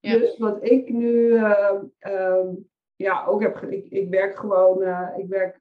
Ja. 0.00 0.18
Dus 0.18 0.38
wat 0.38 0.64
ik 0.64 0.88
nu 0.88 1.12
uh, 1.12 1.72
uh, 2.06 2.48
ja, 2.96 3.24
ook 3.24 3.42
heb 3.42 3.62
ik, 3.62 3.86
ik 3.90 4.10
werk 4.10 4.36
gewoon, 4.36 4.82
uh, 4.82 5.08
ik 5.16 5.28
werk 5.28 5.60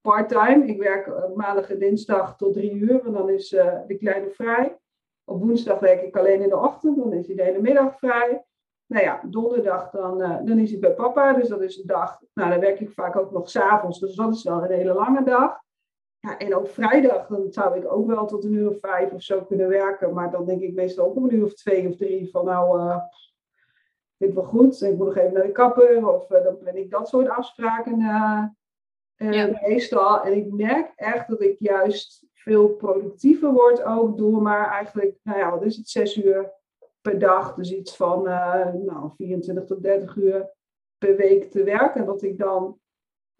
parttime. 0.00 0.66
Ik 0.66 0.78
werk 0.78 1.06
uh, 1.06 1.34
maandag 1.34 1.70
en 1.70 1.78
dinsdag 1.78 2.36
tot 2.36 2.52
drie 2.52 2.72
uur 2.72 3.06
en 3.06 3.12
dan 3.12 3.30
is 3.30 3.48
de 3.48 3.96
kleine 3.98 4.30
vrij. 4.30 4.78
Op 5.24 5.40
woensdag 5.40 5.78
werk 5.78 6.02
ik 6.02 6.16
alleen 6.16 6.42
in 6.42 6.48
de 6.48 6.58
ochtend, 6.58 6.96
dan 6.96 7.12
is 7.12 7.26
hij 7.26 7.36
de 7.36 7.42
hele 7.42 7.60
middag 7.60 7.98
vrij. 7.98 8.44
Nou 8.90 9.04
ja, 9.04 9.20
donderdag 9.24 9.90
dan, 9.90 10.18
dan 10.18 10.58
is 10.58 10.70
hij 10.70 10.80
bij 10.80 10.94
papa, 10.94 11.32
dus 11.32 11.48
dat 11.48 11.60
is 11.60 11.76
een 11.76 11.86
dag. 11.86 12.20
Nou, 12.34 12.50
dan 12.50 12.60
werk 12.60 12.80
ik 12.80 12.90
vaak 12.90 13.16
ook 13.16 13.30
nog 13.30 13.50
s'avonds, 13.50 14.00
dus 14.00 14.14
dat 14.14 14.34
is 14.34 14.42
wel 14.42 14.64
een 14.64 14.70
hele 14.70 14.92
lange 14.92 15.24
dag. 15.24 15.58
Ja, 16.18 16.38
en 16.38 16.54
ook 16.54 16.68
vrijdag, 16.68 17.26
dan 17.26 17.52
zou 17.52 17.76
ik 17.76 17.92
ook 17.92 18.06
wel 18.06 18.26
tot 18.26 18.44
een 18.44 18.52
uur 18.52 18.70
of 18.70 18.78
vijf 18.80 19.12
of 19.12 19.22
zo 19.22 19.44
kunnen 19.44 19.68
werken. 19.68 20.14
Maar 20.14 20.30
dan 20.30 20.46
denk 20.46 20.60
ik 20.60 20.74
meestal 20.74 21.06
ook 21.06 21.16
om 21.16 21.24
een 21.24 21.34
uur 21.34 21.44
of 21.44 21.54
twee 21.54 21.88
of 21.88 21.96
drie 21.96 22.30
van 22.30 22.44
nou, 22.44 22.80
uh, 22.80 22.96
dit 24.16 24.34
wel 24.34 24.44
goed. 24.44 24.82
Ik 24.82 24.96
moet 24.96 25.06
nog 25.06 25.16
even 25.16 25.32
naar 25.32 25.46
de 25.46 25.52
kapper 25.52 26.08
of 26.08 26.30
uh, 26.30 26.44
dan 26.44 26.56
ben 26.64 26.76
ik 26.76 26.90
dat 26.90 27.08
soort 27.08 27.28
afspraken 27.28 27.98
ja. 27.98 29.58
meestal. 29.62 30.22
En 30.22 30.36
ik 30.36 30.52
merk 30.52 30.92
echt 30.96 31.28
dat 31.28 31.40
ik 31.40 31.56
juist 31.58 32.26
veel 32.32 32.68
productiever 32.68 33.52
word 33.52 33.82
ook 33.82 34.18
door 34.18 34.42
maar 34.42 34.70
eigenlijk, 34.70 35.16
nou 35.22 35.38
ja, 35.38 35.50
wat 35.50 35.62
is 35.62 35.76
het, 35.76 35.88
zes 35.88 36.16
uur 36.16 36.58
per 37.00 37.18
dag. 37.18 37.54
Dus 37.54 37.72
iets 37.72 37.96
van 37.96 38.22
nou, 38.22 39.10
24 39.16 39.64
tot 39.64 39.82
30 39.82 40.16
uur 40.16 40.50
per 40.98 41.16
week 41.16 41.50
te 41.50 41.64
werken. 41.64 42.00
En 42.00 42.06
dat 42.06 42.22
ik 42.22 42.38
dan 42.38 42.78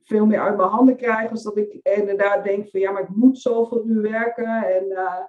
veel 0.02 0.26
meer 0.26 0.40
uit 0.40 0.56
mijn 0.56 0.68
handen 0.68 0.96
krijg. 0.96 1.30
Als 1.30 1.42
dat 1.42 1.56
ik 1.56 1.72
inderdaad 1.82 2.44
denk 2.44 2.68
van 2.68 2.80
ja, 2.80 2.90
maar 2.90 3.02
ik 3.02 3.08
moet 3.08 3.38
zoveel 3.38 3.86
uur 3.86 4.02
werken. 4.02 4.62
En, 4.76 4.84
uh, 4.84 5.20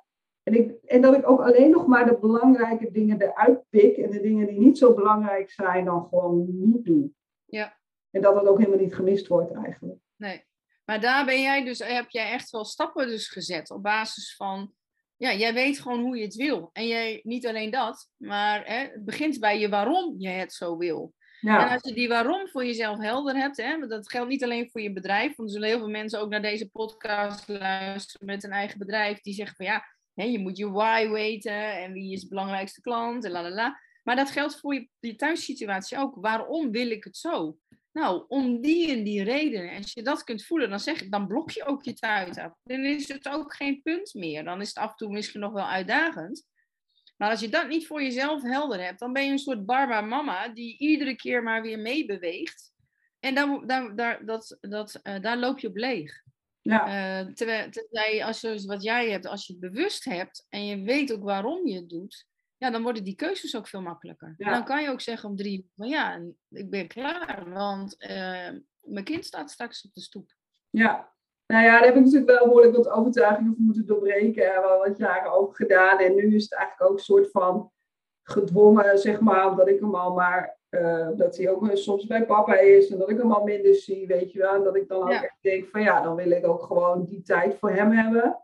en, 0.43 0.53
ik, 0.53 0.71
en 0.85 1.01
dat 1.01 1.15
ik 1.15 1.29
ook 1.29 1.41
alleen 1.41 1.69
nog 1.69 1.87
maar 1.87 2.05
de 2.05 2.17
belangrijke 2.17 2.91
dingen 2.91 3.21
eruit 3.21 3.63
pik. 3.69 3.97
En 3.97 4.11
de 4.11 4.21
dingen 4.21 4.47
die 4.47 4.59
niet 4.59 4.77
zo 4.77 4.93
belangrijk 4.93 5.51
zijn, 5.51 5.85
dan 5.85 6.07
gewoon 6.07 6.45
niet 6.47 6.85
doe. 6.85 7.09
Ja. 7.45 7.79
En 8.09 8.21
dat 8.21 8.35
dat 8.35 8.47
ook 8.47 8.57
helemaal 8.57 8.79
niet 8.79 8.95
gemist 8.95 9.27
wordt 9.27 9.51
eigenlijk. 9.51 9.99
Nee. 10.15 10.49
Maar 10.85 11.01
daar 11.01 11.25
ben 11.25 11.41
jij 11.41 11.63
dus, 11.63 11.79
heb 11.79 12.09
jij 12.09 12.31
echt 12.31 12.49
wel 12.49 12.65
stappen 12.65 13.07
dus 13.07 13.27
gezet 13.27 13.71
op 13.71 13.83
basis 13.83 14.35
van, 14.35 14.73
ja, 15.21 15.33
jij 15.33 15.53
weet 15.53 15.79
gewoon 15.79 15.99
hoe 15.99 16.17
je 16.17 16.23
het 16.23 16.35
wil. 16.35 16.69
En 16.73 16.87
jij, 16.87 17.19
niet 17.23 17.47
alleen 17.47 17.71
dat, 17.71 18.09
maar 18.17 18.65
hè, 18.65 18.79
het 18.79 19.05
begint 19.05 19.39
bij 19.39 19.59
je 19.59 19.69
waarom 19.69 20.15
je 20.17 20.29
het 20.29 20.53
zo 20.53 20.77
wil. 20.77 21.13
Ja. 21.39 21.65
En 21.65 21.73
als 21.73 21.83
je 21.83 21.93
die 21.93 22.07
waarom 22.07 22.47
voor 22.47 22.65
jezelf 22.65 22.99
helder 22.99 23.35
hebt, 23.35 23.57
hè, 23.57 23.87
dat 23.87 24.09
geldt 24.09 24.29
niet 24.29 24.43
alleen 24.43 24.69
voor 24.69 24.81
je 24.81 24.93
bedrijf, 24.93 25.35
want 25.35 25.49
er 25.49 25.53
zullen 25.55 25.69
heel 25.69 25.79
veel 25.79 25.89
mensen 25.89 26.19
ook 26.19 26.29
naar 26.29 26.41
deze 26.41 26.69
podcast 26.69 27.47
luisteren 27.47 28.27
met 28.27 28.43
een 28.43 28.51
eigen 28.51 28.77
bedrijf, 28.77 29.21
die 29.21 29.33
zeggen 29.33 29.55
van 29.55 29.65
ja, 29.65 29.85
hè, 30.13 30.23
je 30.23 30.39
moet 30.39 30.57
je 30.57 30.71
why 30.71 31.09
weten 31.09 31.81
en 31.81 31.93
wie 31.93 32.13
is 32.13 32.21
de 32.21 32.27
belangrijkste 32.27 32.81
klant 32.81 33.25
en 33.25 33.31
la 33.31 33.41
la 33.41 33.49
la. 33.49 33.79
Maar 34.03 34.15
dat 34.15 34.31
geldt 34.31 34.59
voor 34.59 34.73
je, 34.73 34.89
je 34.99 35.15
thuissituatie 35.15 35.97
ook. 35.97 36.15
Waarom 36.15 36.71
wil 36.71 36.91
ik 36.91 37.03
het 37.03 37.17
zo? 37.17 37.57
Nou, 37.91 38.25
om 38.27 38.61
die 38.61 38.91
en 38.91 39.03
die 39.03 39.23
redenen. 39.23 39.77
Als 39.77 39.93
je 39.93 40.01
dat 40.01 40.23
kunt 40.23 40.45
voelen, 40.45 40.69
dan, 40.69 40.79
zeg, 40.79 41.09
dan 41.09 41.27
blok 41.27 41.51
je 41.51 41.65
ook 41.65 41.83
je 41.83 41.93
thuis 41.93 42.37
af. 42.37 42.53
Dan 42.63 42.83
is 42.85 43.07
het 43.07 43.29
ook 43.29 43.55
geen 43.55 43.81
punt 43.81 44.13
meer. 44.13 44.43
Dan 44.43 44.61
is 44.61 44.67
het 44.67 44.77
af 44.77 44.89
en 44.89 44.95
toe 44.95 45.11
misschien 45.11 45.39
nog 45.39 45.51
wel 45.51 45.67
uitdagend. 45.67 46.49
Maar 47.17 47.29
als 47.29 47.39
je 47.39 47.49
dat 47.49 47.67
niet 47.67 47.87
voor 47.87 48.01
jezelf 48.03 48.41
helder 48.41 48.83
hebt, 48.83 48.99
dan 48.99 49.13
ben 49.13 49.25
je 49.25 49.31
een 49.31 49.39
soort 49.39 49.65
barba 49.65 50.01
mama 50.01 50.47
die 50.47 50.77
iedere 50.77 51.15
keer 51.15 51.43
maar 51.43 51.61
weer 51.61 51.79
meebeweegt. 51.79 52.71
En 53.19 53.35
daar, 53.35 53.67
daar, 53.67 53.95
daar, 53.95 54.25
dat, 54.25 54.57
dat, 54.61 54.99
uh, 55.03 55.19
daar 55.19 55.37
loop 55.37 55.59
je 55.59 55.67
op 55.67 55.75
leeg. 55.75 56.21
Ja. 56.61 56.87
Uh, 57.21 57.33
terwijl, 57.33 57.69
terwijl 57.69 58.23
als 58.23 58.41
je, 58.41 58.63
wat 58.65 58.83
jij 58.83 59.09
hebt, 59.09 59.25
als 59.25 59.47
je 59.47 59.53
het 59.53 59.61
bewust 59.61 60.05
hebt 60.05 60.45
en 60.49 60.65
je 60.65 60.81
weet 60.81 61.13
ook 61.13 61.23
waarom 61.23 61.67
je 61.67 61.75
het 61.75 61.89
doet, 61.89 62.25
ja, 62.61 62.69
dan 62.69 62.83
worden 62.83 63.03
die 63.03 63.15
keuzes 63.15 63.55
ook 63.55 63.67
veel 63.67 63.81
makkelijker. 63.81 64.33
Ja. 64.37 64.45
En 64.45 64.51
dan 64.53 64.63
kan 64.65 64.83
je 64.83 64.89
ook 64.89 65.01
zeggen 65.01 65.29
om 65.29 65.35
drie 65.35 65.57
uur 65.57 65.71
van 65.75 65.87
ja, 65.87 66.21
ik 66.49 66.69
ben 66.69 66.87
klaar, 66.87 67.49
want 67.53 67.95
uh, 67.99 68.49
mijn 68.81 69.03
kind 69.03 69.25
staat 69.25 69.51
straks 69.51 69.85
op 69.85 69.93
de 69.93 70.01
stoep. 70.01 70.33
Ja, 70.69 71.13
nou 71.45 71.63
ja, 71.63 71.71
daar 71.71 71.85
heb 71.85 71.95
ik 71.95 72.03
natuurlijk 72.03 72.31
wel 72.31 72.45
behoorlijk 72.45 72.75
wat 72.75 72.89
overtuigingen 72.89 73.53
voor 73.55 73.63
moeten 73.63 73.85
doorbreken. 73.85 74.43
Daar 74.43 74.61
wel 74.61 74.77
wat 74.77 74.97
jaren 74.97 75.31
over 75.31 75.55
gedaan. 75.55 75.99
En 75.99 76.15
nu 76.15 76.35
is 76.35 76.43
het 76.43 76.53
eigenlijk 76.53 76.91
ook 76.91 76.97
een 76.97 77.03
soort 77.03 77.31
van 77.31 77.71
gedwongen, 78.23 78.99
zeg 78.99 79.19
maar, 79.19 79.49
omdat 79.49 79.67
ik 79.67 79.79
hem 79.79 79.95
al 79.95 80.13
maar, 80.13 80.57
uh, 80.69 81.09
dat 81.15 81.37
hij 81.37 81.49
ook 81.49 81.69
soms 81.73 82.07
bij 82.07 82.25
papa 82.25 82.59
is 82.59 82.89
en 82.89 82.97
dat 82.97 83.09
ik 83.09 83.17
hem 83.17 83.31
al 83.31 83.43
minder 83.43 83.75
zie, 83.75 84.07
weet 84.07 84.31
je 84.31 84.39
wel. 84.39 84.53
En 84.53 84.63
dat 84.63 84.75
ik 84.75 84.87
dan 84.87 85.01
ook 85.01 85.09
echt 85.09 85.37
denk 85.41 85.67
van 85.67 85.81
ja, 85.81 86.01
dan 86.01 86.15
wil 86.15 86.31
ik 86.31 86.47
ook 86.47 86.63
gewoon 86.63 87.05
die 87.05 87.21
tijd 87.21 87.55
voor 87.55 87.71
hem 87.71 87.91
hebben. 87.91 88.43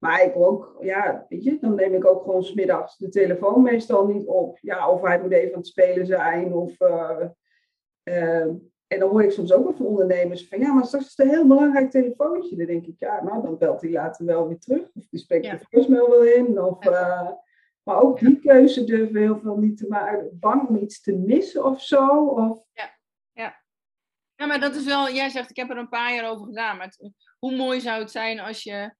Maar 0.00 0.24
ik 0.24 0.36
ook, 0.36 0.76
ja, 0.80 1.26
weet 1.28 1.44
je, 1.44 1.58
dan 1.60 1.74
neem 1.74 1.94
ik 1.94 2.06
ook 2.06 2.22
gewoon 2.22 2.44
smiddags 2.44 2.96
de 2.96 3.08
telefoon 3.08 3.62
meestal 3.62 4.06
niet 4.06 4.26
op. 4.26 4.58
Ja, 4.60 4.90
of 4.90 5.02
hij 5.02 5.20
moet 5.20 5.32
even 5.32 5.52
aan 5.52 5.58
het 5.58 5.66
spelen 5.66 6.06
zijn 6.06 6.52
of... 6.52 6.80
Uh, 6.80 7.20
uh, 8.04 8.46
en 8.86 8.98
dan 8.98 9.10
hoor 9.10 9.22
ik 9.22 9.30
soms 9.30 9.52
ook 9.52 9.64
wel 9.64 9.74
van 9.74 9.86
ondernemers 9.86 10.48
van 10.48 10.58
ja, 10.58 10.72
maar 10.72 10.84
straks 10.84 11.04
is 11.04 11.10
het 11.16 11.26
een 11.26 11.32
heel 11.32 11.46
belangrijk 11.46 11.90
telefoontje. 11.90 12.56
Dan 12.56 12.66
denk 12.66 12.86
ik, 12.86 12.98
ja, 12.98 13.22
nou 13.22 13.42
dan 13.42 13.58
belt 13.58 13.80
hij 13.80 13.90
later 13.90 14.26
wel 14.26 14.48
weer 14.48 14.58
terug. 14.58 14.90
Of 14.94 15.06
die 15.10 15.20
spreekt 15.20 15.44
ja. 15.44 15.56
de 15.56 15.64
voicemail 15.70 16.10
wel 16.10 16.24
in. 16.24 16.62
Of, 16.62 16.86
uh, 16.86 17.30
maar 17.82 18.00
ook 18.02 18.18
die 18.18 18.40
keuze 18.40 18.84
durven 18.84 19.20
heel 19.20 19.38
veel 19.38 19.56
niet 19.56 19.76
te 19.76 19.86
maken. 19.88 20.38
Bang 20.40 20.68
om 20.68 20.76
iets 20.76 21.00
te 21.00 21.12
missen 21.12 21.64
of 21.64 21.82
zo. 21.82 22.26
Of... 22.26 22.64
Ja, 22.72 22.90
ja. 23.32 23.62
Ja, 24.34 24.46
maar 24.46 24.60
dat 24.60 24.74
is 24.74 24.84
wel, 24.84 25.10
jij 25.10 25.28
zegt, 25.28 25.50
ik 25.50 25.56
heb 25.56 25.70
er 25.70 25.76
een 25.76 25.88
paar 25.88 26.14
jaar 26.14 26.30
over 26.30 26.46
gedaan. 26.46 26.76
Maar 26.76 26.96
hoe 27.38 27.56
mooi 27.56 27.80
zou 27.80 28.00
het 28.00 28.10
zijn 28.10 28.40
als 28.40 28.62
je, 28.62 28.94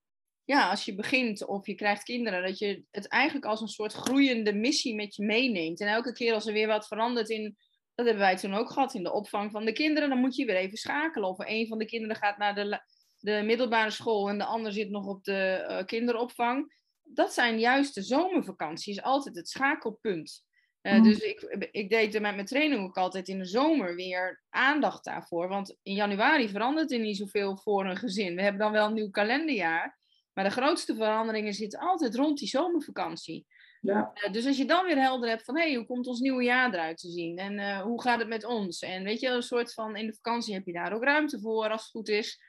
ja, 0.51 0.71
als 0.71 0.85
je 0.85 0.95
begint 0.95 1.47
of 1.47 1.67
je 1.67 1.75
krijgt 1.75 2.03
kinderen, 2.03 2.43
dat 2.43 2.59
je 2.59 2.85
het 2.91 3.09
eigenlijk 3.09 3.47
als 3.47 3.61
een 3.61 3.69
soort 3.69 3.93
groeiende 3.93 4.53
missie 4.53 4.95
met 4.95 5.15
je 5.15 5.25
meeneemt. 5.25 5.81
En 5.81 5.89
elke 5.89 6.13
keer 6.13 6.35
als 6.35 6.47
er 6.47 6.53
weer 6.53 6.67
wat 6.67 6.87
verandert 6.87 7.29
in 7.29 7.57
dat 8.01 8.09
hebben 8.09 8.29
wij 8.29 8.37
toen 8.37 8.55
ook 8.55 8.71
gehad 8.71 8.95
in 8.95 9.03
de 9.03 9.13
opvang 9.13 9.51
van 9.51 9.65
de 9.65 9.73
kinderen. 9.73 10.09
Dan 10.09 10.19
moet 10.19 10.37
je 10.37 10.45
weer 10.45 10.57
even 10.57 10.79
schakelen. 10.79 11.29
Of 11.29 11.39
een 11.39 11.67
van 11.67 11.79
de 11.79 11.85
kinderen 11.85 12.17
gaat 12.17 12.39
naar 12.39 12.55
de, 12.55 12.83
de 13.19 13.43
middelbare 13.45 13.91
school 13.91 14.29
en 14.29 14.39
de 14.39 14.45
ander 14.45 14.73
zit 14.73 14.91
nog 14.91 15.07
op 15.07 15.25
de 15.25 15.67
uh, 15.69 15.85
kinderopvang. 15.85 16.75
Dat 17.03 17.33
zijn 17.33 17.59
juist 17.59 17.95
de 17.95 18.03
zomervakanties 18.03 19.03
altijd 19.03 19.37
het 19.37 19.49
schakelpunt. 19.49 20.45
Uh, 20.83 21.03
Dus 21.03 21.19
ik, 21.19 21.69
ik 21.71 21.91
deed 21.91 22.15
er 22.15 22.21
met 22.21 22.35
mijn 22.35 22.47
training 22.47 22.83
ook 22.83 22.97
altijd 22.97 23.29
in 23.29 23.39
de 23.39 23.45
zomer 23.45 23.95
weer 23.95 24.43
aandacht 24.49 25.05
daarvoor. 25.05 25.49
Want 25.49 25.77
in 25.83 25.95
januari 25.95 26.49
verandert 26.49 26.93
er 26.93 26.99
niet 26.99 27.17
zoveel 27.17 27.57
voor 27.57 27.87
een 27.87 27.97
gezin. 27.97 28.35
We 28.35 28.43
hebben 28.43 28.61
dan 28.61 28.73
wel 28.73 28.87
een 28.87 28.95
nieuw 28.95 29.11
kalenderjaar. 29.11 30.00
Maar 30.33 30.45
de 30.45 30.51
grootste 30.51 30.95
veranderingen 30.95 31.53
zitten 31.53 31.79
altijd 31.79 32.15
rond 32.15 32.39
die 32.39 32.49
zomervakantie. 32.49 33.47
Ja. 33.81 34.11
Uh, 34.15 34.33
dus 34.33 34.47
als 34.47 34.57
je 34.57 34.65
dan 34.65 34.85
weer 34.87 35.01
helder 35.01 35.29
hebt 35.29 35.45
van, 35.45 35.57
hé, 35.57 35.63
hey, 35.63 35.75
hoe 35.75 35.87
komt 35.87 36.07
ons 36.07 36.21
nieuwe 36.21 36.43
jaar 36.43 36.75
eruit 36.75 36.99
te 36.99 37.09
zien? 37.09 37.39
En 37.39 37.59
uh, 37.59 37.81
hoe 37.81 38.03
gaat 38.03 38.19
het 38.19 38.29
met 38.29 38.45
ons? 38.45 38.81
En 38.81 39.05
weet 39.05 39.21
je, 39.21 39.29
een 39.29 39.43
soort 39.43 39.75
van, 39.75 39.97
in 39.97 40.07
de 40.07 40.15
vakantie 40.15 40.55
heb 40.55 40.67
je 40.67 40.73
daar 40.73 40.93
ook 40.93 41.05
ruimte 41.05 41.41
voor, 41.41 41.69
als 41.69 41.83
het 41.83 41.91
goed 41.91 42.09
is. 42.09 42.43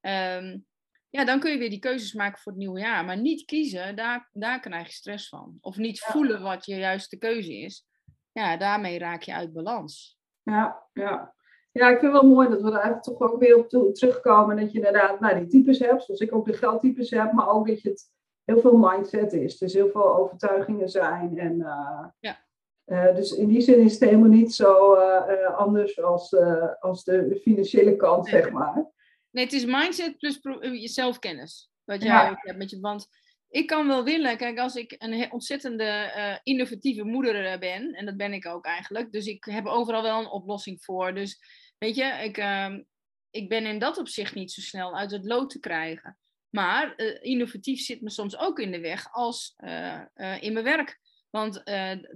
Um, 0.00 0.66
ja, 1.10 1.24
dan 1.24 1.40
kun 1.40 1.50
je 1.50 1.58
weer 1.58 1.70
die 1.70 1.78
keuzes 1.78 2.12
maken 2.12 2.38
voor 2.38 2.52
het 2.52 2.60
nieuwe 2.60 2.80
jaar. 2.80 3.04
Maar 3.04 3.18
niet 3.18 3.44
kiezen, 3.44 3.96
daar, 3.96 4.28
daar 4.32 4.60
krijg 4.60 4.86
je 4.86 4.92
stress 4.92 5.28
van. 5.28 5.58
Of 5.60 5.76
niet 5.76 5.98
ja. 5.98 6.10
voelen 6.10 6.42
wat 6.42 6.66
je 6.66 6.76
juiste 6.76 7.18
keuze 7.18 7.58
is. 7.58 7.86
Ja, 8.32 8.56
daarmee 8.56 8.98
raak 8.98 9.22
je 9.22 9.34
uit 9.34 9.52
balans. 9.52 10.18
Ja, 10.42 10.88
ja. 10.92 11.34
Ja, 11.76 11.88
ik 11.88 11.98
vind 11.98 12.12
het 12.12 12.22
wel 12.22 12.30
mooi 12.30 12.48
dat 12.48 12.60
we 12.60 12.66
er 12.66 12.72
eigenlijk 12.72 13.02
toch 13.02 13.20
ook 13.20 13.40
weer 13.40 13.56
op 13.56 13.94
terugkomen. 13.94 14.56
Dat 14.56 14.72
je 14.72 14.78
inderdaad 14.78 15.20
nou, 15.20 15.38
die 15.38 15.46
types 15.46 15.78
hebt, 15.78 16.02
zoals 16.02 16.20
ik 16.20 16.34
ook 16.34 16.46
de 16.46 16.52
geldtypes 16.52 17.10
heb. 17.10 17.32
Maar 17.32 17.48
ook 17.48 17.66
dat 17.66 17.80
je 17.80 17.88
het 17.88 18.10
heel 18.44 18.60
veel 18.60 18.76
mindset 18.76 19.32
is. 19.32 19.58
Dus 19.58 19.72
heel 19.72 19.90
veel 19.90 20.16
overtuigingen 20.16 20.88
zijn. 20.88 21.38
En, 21.38 21.58
uh, 21.58 22.04
ja. 22.20 22.44
Uh, 22.86 23.14
dus 23.14 23.32
in 23.32 23.48
die 23.48 23.60
zin 23.60 23.78
is 23.78 23.92
het 23.92 24.00
helemaal 24.00 24.28
niet 24.28 24.54
zo 24.54 24.94
uh, 24.94 25.56
anders 25.56 26.02
als, 26.02 26.36
als 26.80 27.04
de 27.04 27.40
financiële 27.42 27.96
kant, 27.96 28.30
nee. 28.30 28.42
zeg 28.42 28.50
maar. 28.50 28.90
Nee, 29.30 29.44
het 29.44 29.52
is 29.52 29.64
mindset 29.64 30.18
plus 30.18 30.38
je 30.60 30.88
zelfkennis. 30.88 31.70
Wat 31.84 32.02
jij 32.02 32.12
ja. 32.12 32.38
hebt 32.40 32.58
met 32.58 32.70
je, 32.70 32.80
want 32.80 33.08
ik 33.48 33.66
kan 33.66 33.86
wel 33.86 34.04
willen, 34.04 34.36
kijk, 34.36 34.58
als 34.58 34.74
ik 34.74 34.94
een 34.98 35.32
ontzettende 35.32 36.40
innovatieve 36.42 37.04
moeder 37.04 37.58
ben, 37.58 37.92
en 37.92 38.06
dat 38.06 38.16
ben 38.16 38.32
ik 38.32 38.46
ook 38.46 38.64
eigenlijk, 38.64 39.12
dus 39.12 39.26
ik 39.26 39.44
heb 39.44 39.66
overal 39.66 40.02
wel 40.02 40.20
een 40.20 40.30
oplossing 40.30 40.84
voor. 40.84 41.14
Dus 41.14 41.38
weet 41.78 41.96
je, 41.96 42.04
ik, 42.04 42.38
ehm, 42.38 42.82
ik 43.30 43.48
ben 43.48 43.66
in 43.66 43.78
dat 43.78 43.98
opzicht 43.98 44.34
niet 44.34 44.52
zo 44.52 44.60
snel 44.60 44.96
uit 44.96 45.10
het 45.10 45.24
lood 45.24 45.50
te 45.50 45.60
krijgen. 45.60 46.18
Maar 46.48 46.94
uh, 46.96 47.18
innovatief 47.20 47.80
zit 47.80 48.00
me 48.00 48.10
soms 48.10 48.38
ook 48.38 48.58
in 48.58 48.70
de 48.70 48.80
weg 48.80 49.12
als 49.12 49.54
uh, 49.58 50.02
uh, 50.14 50.42
in 50.42 50.52
mijn 50.52 50.64
werk. 50.64 51.00
Want 51.30 51.62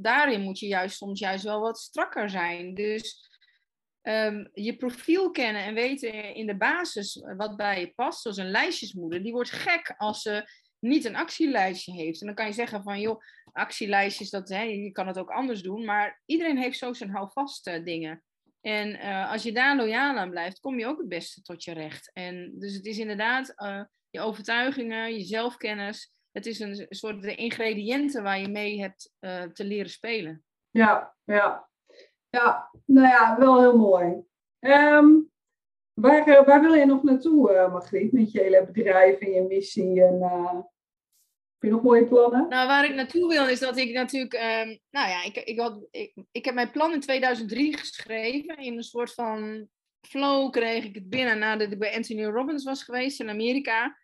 daarin 0.01 0.41
moet 0.41 0.59
je 0.59 0.67
juist 0.67 0.97
soms 0.97 1.21
juist 1.21 1.45
wel 1.45 1.61
wat 1.61 1.79
strakker 1.79 2.31
zijn. 2.31 2.75
Dus 2.75 3.29
um, 4.03 4.51
je 4.53 4.77
profiel 4.77 5.31
kennen 5.31 5.63
en 5.63 5.75
weten 5.75 6.35
in 6.35 6.47
de 6.47 6.57
basis 6.57 7.25
wat 7.37 7.57
bij 7.57 7.81
je 7.81 7.93
past, 7.95 8.21
zoals 8.21 8.37
een 8.37 8.51
lijstjesmoeder, 8.51 9.23
die 9.23 9.33
wordt 9.33 9.51
gek 9.51 9.95
als 9.97 10.23
ze 10.23 10.49
niet 10.79 11.05
een 11.05 11.17
actielijstje 11.17 11.93
heeft. 11.93 12.21
En 12.21 12.27
dan 12.27 12.37
kan 12.37 12.47
je 12.47 12.53
zeggen 12.53 12.83
van, 12.83 13.01
joh, 13.01 13.23
actielijstjes, 13.53 14.31
dat, 14.31 14.49
hè, 14.49 14.63
je 14.63 14.93
kan 14.93 15.07
het 15.07 15.19
ook 15.19 15.31
anders 15.31 15.63
doen. 15.63 15.85
Maar 15.85 16.23
iedereen 16.27 16.59
heeft 16.59 16.79
zo 16.79 16.93
zijn 16.93 17.11
houvast 17.11 17.65
dingen. 17.85 18.23
En 18.61 18.99
als 19.29 19.43
je 19.43 19.53
daar 19.53 19.77
loyaal 19.77 20.17
aan 20.17 20.31
blijft, 20.31 20.61
kom 20.61 20.79
je 20.79 20.87
ook 20.87 20.99
het 20.99 21.09
beste 21.09 21.43
tot 21.43 21.65
je 21.65 21.73
recht. 21.73 22.11
En 22.13 22.53
dus 22.59 22.75
het 22.75 22.87
is 22.87 22.99
inderdaad 22.99 23.55
je 24.11 24.21
overtuigingen, 24.21 25.15
je 25.15 25.25
zelfkennis. 25.25 26.13
Het 26.33 26.47
is 26.47 26.61
een 26.61 26.87
soort 26.89 27.23
de 27.23 27.35
ingrediënten 27.35 28.23
waar 28.23 28.41
je 28.41 28.49
mee 28.49 28.81
hebt 28.81 29.13
uh, 29.21 29.43
te 29.43 29.65
leren 29.65 29.91
spelen. 29.91 30.45
Ja, 30.71 31.15
ja. 31.25 31.69
Ja, 32.29 32.71
nou 32.85 33.09
ja, 33.09 33.39
wel 33.39 33.61
heel 33.61 33.79
mooi. 33.79 34.23
Ehm, 34.59 35.09
waar, 35.93 36.27
eh, 36.27 36.47
waar 36.47 36.61
wil 36.61 36.75
je 36.75 36.87
nog 36.87 37.03
naartoe, 37.03 37.69
Margriet, 37.71 38.13
met 38.13 38.33
je 38.33 38.41
hele 38.41 38.67
bedrijf 38.73 39.19
en 39.19 39.31
je 39.31 39.43
missie? 39.43 40.05
En, 40.05 40.19
heb 41.61 41.71
je 41.71 41.77
nog 41.77 41.85
mooie 41.85 42.07
plannen? 42.07 42.49
Nou, 42.49 42.67
waar 42.67 42.85
ik 42.85 42.95
naartoe 42.95 43.29
wil 43.29 43.49
is 43.49 43.59
dat 43.59 43.77
ik 43.77 43.93
natuurlijk... 43.93 44.35
Um, 44.35 44.79
nou 44.91 45.09
ja, 45.09 45.25
ik, 45.25 45.37
ik, 45.37 45.59
had, 45.59 45.87
ik, 45.91 46.13
ik 46.33 46.45
heb 46.45 46.55
mijn 46.55 46.71
plan 46.71 46.93
in 46.93 47.01
2003 47.01 47.77
geschreven. 47.77 48.59
In 48.59 48.77
een 48.77 48.83
soort 48.83 49.15
van 49.15 49.69
flow 50.01 50.51
kreeg 50.51 50.85
ik 50.85 50.95
het 50.95 51.09
binnen 51.09 51.39
nadat 51.39 51.73
ik 51.73 51.79
bij 51.79 51.95
Anthony 51.95 52.25
Robbins 52.25 52.65
was 52.65 52.83
geweest 52.83 53.21
in 53.21 53.29
Amerika. 53.29 53.97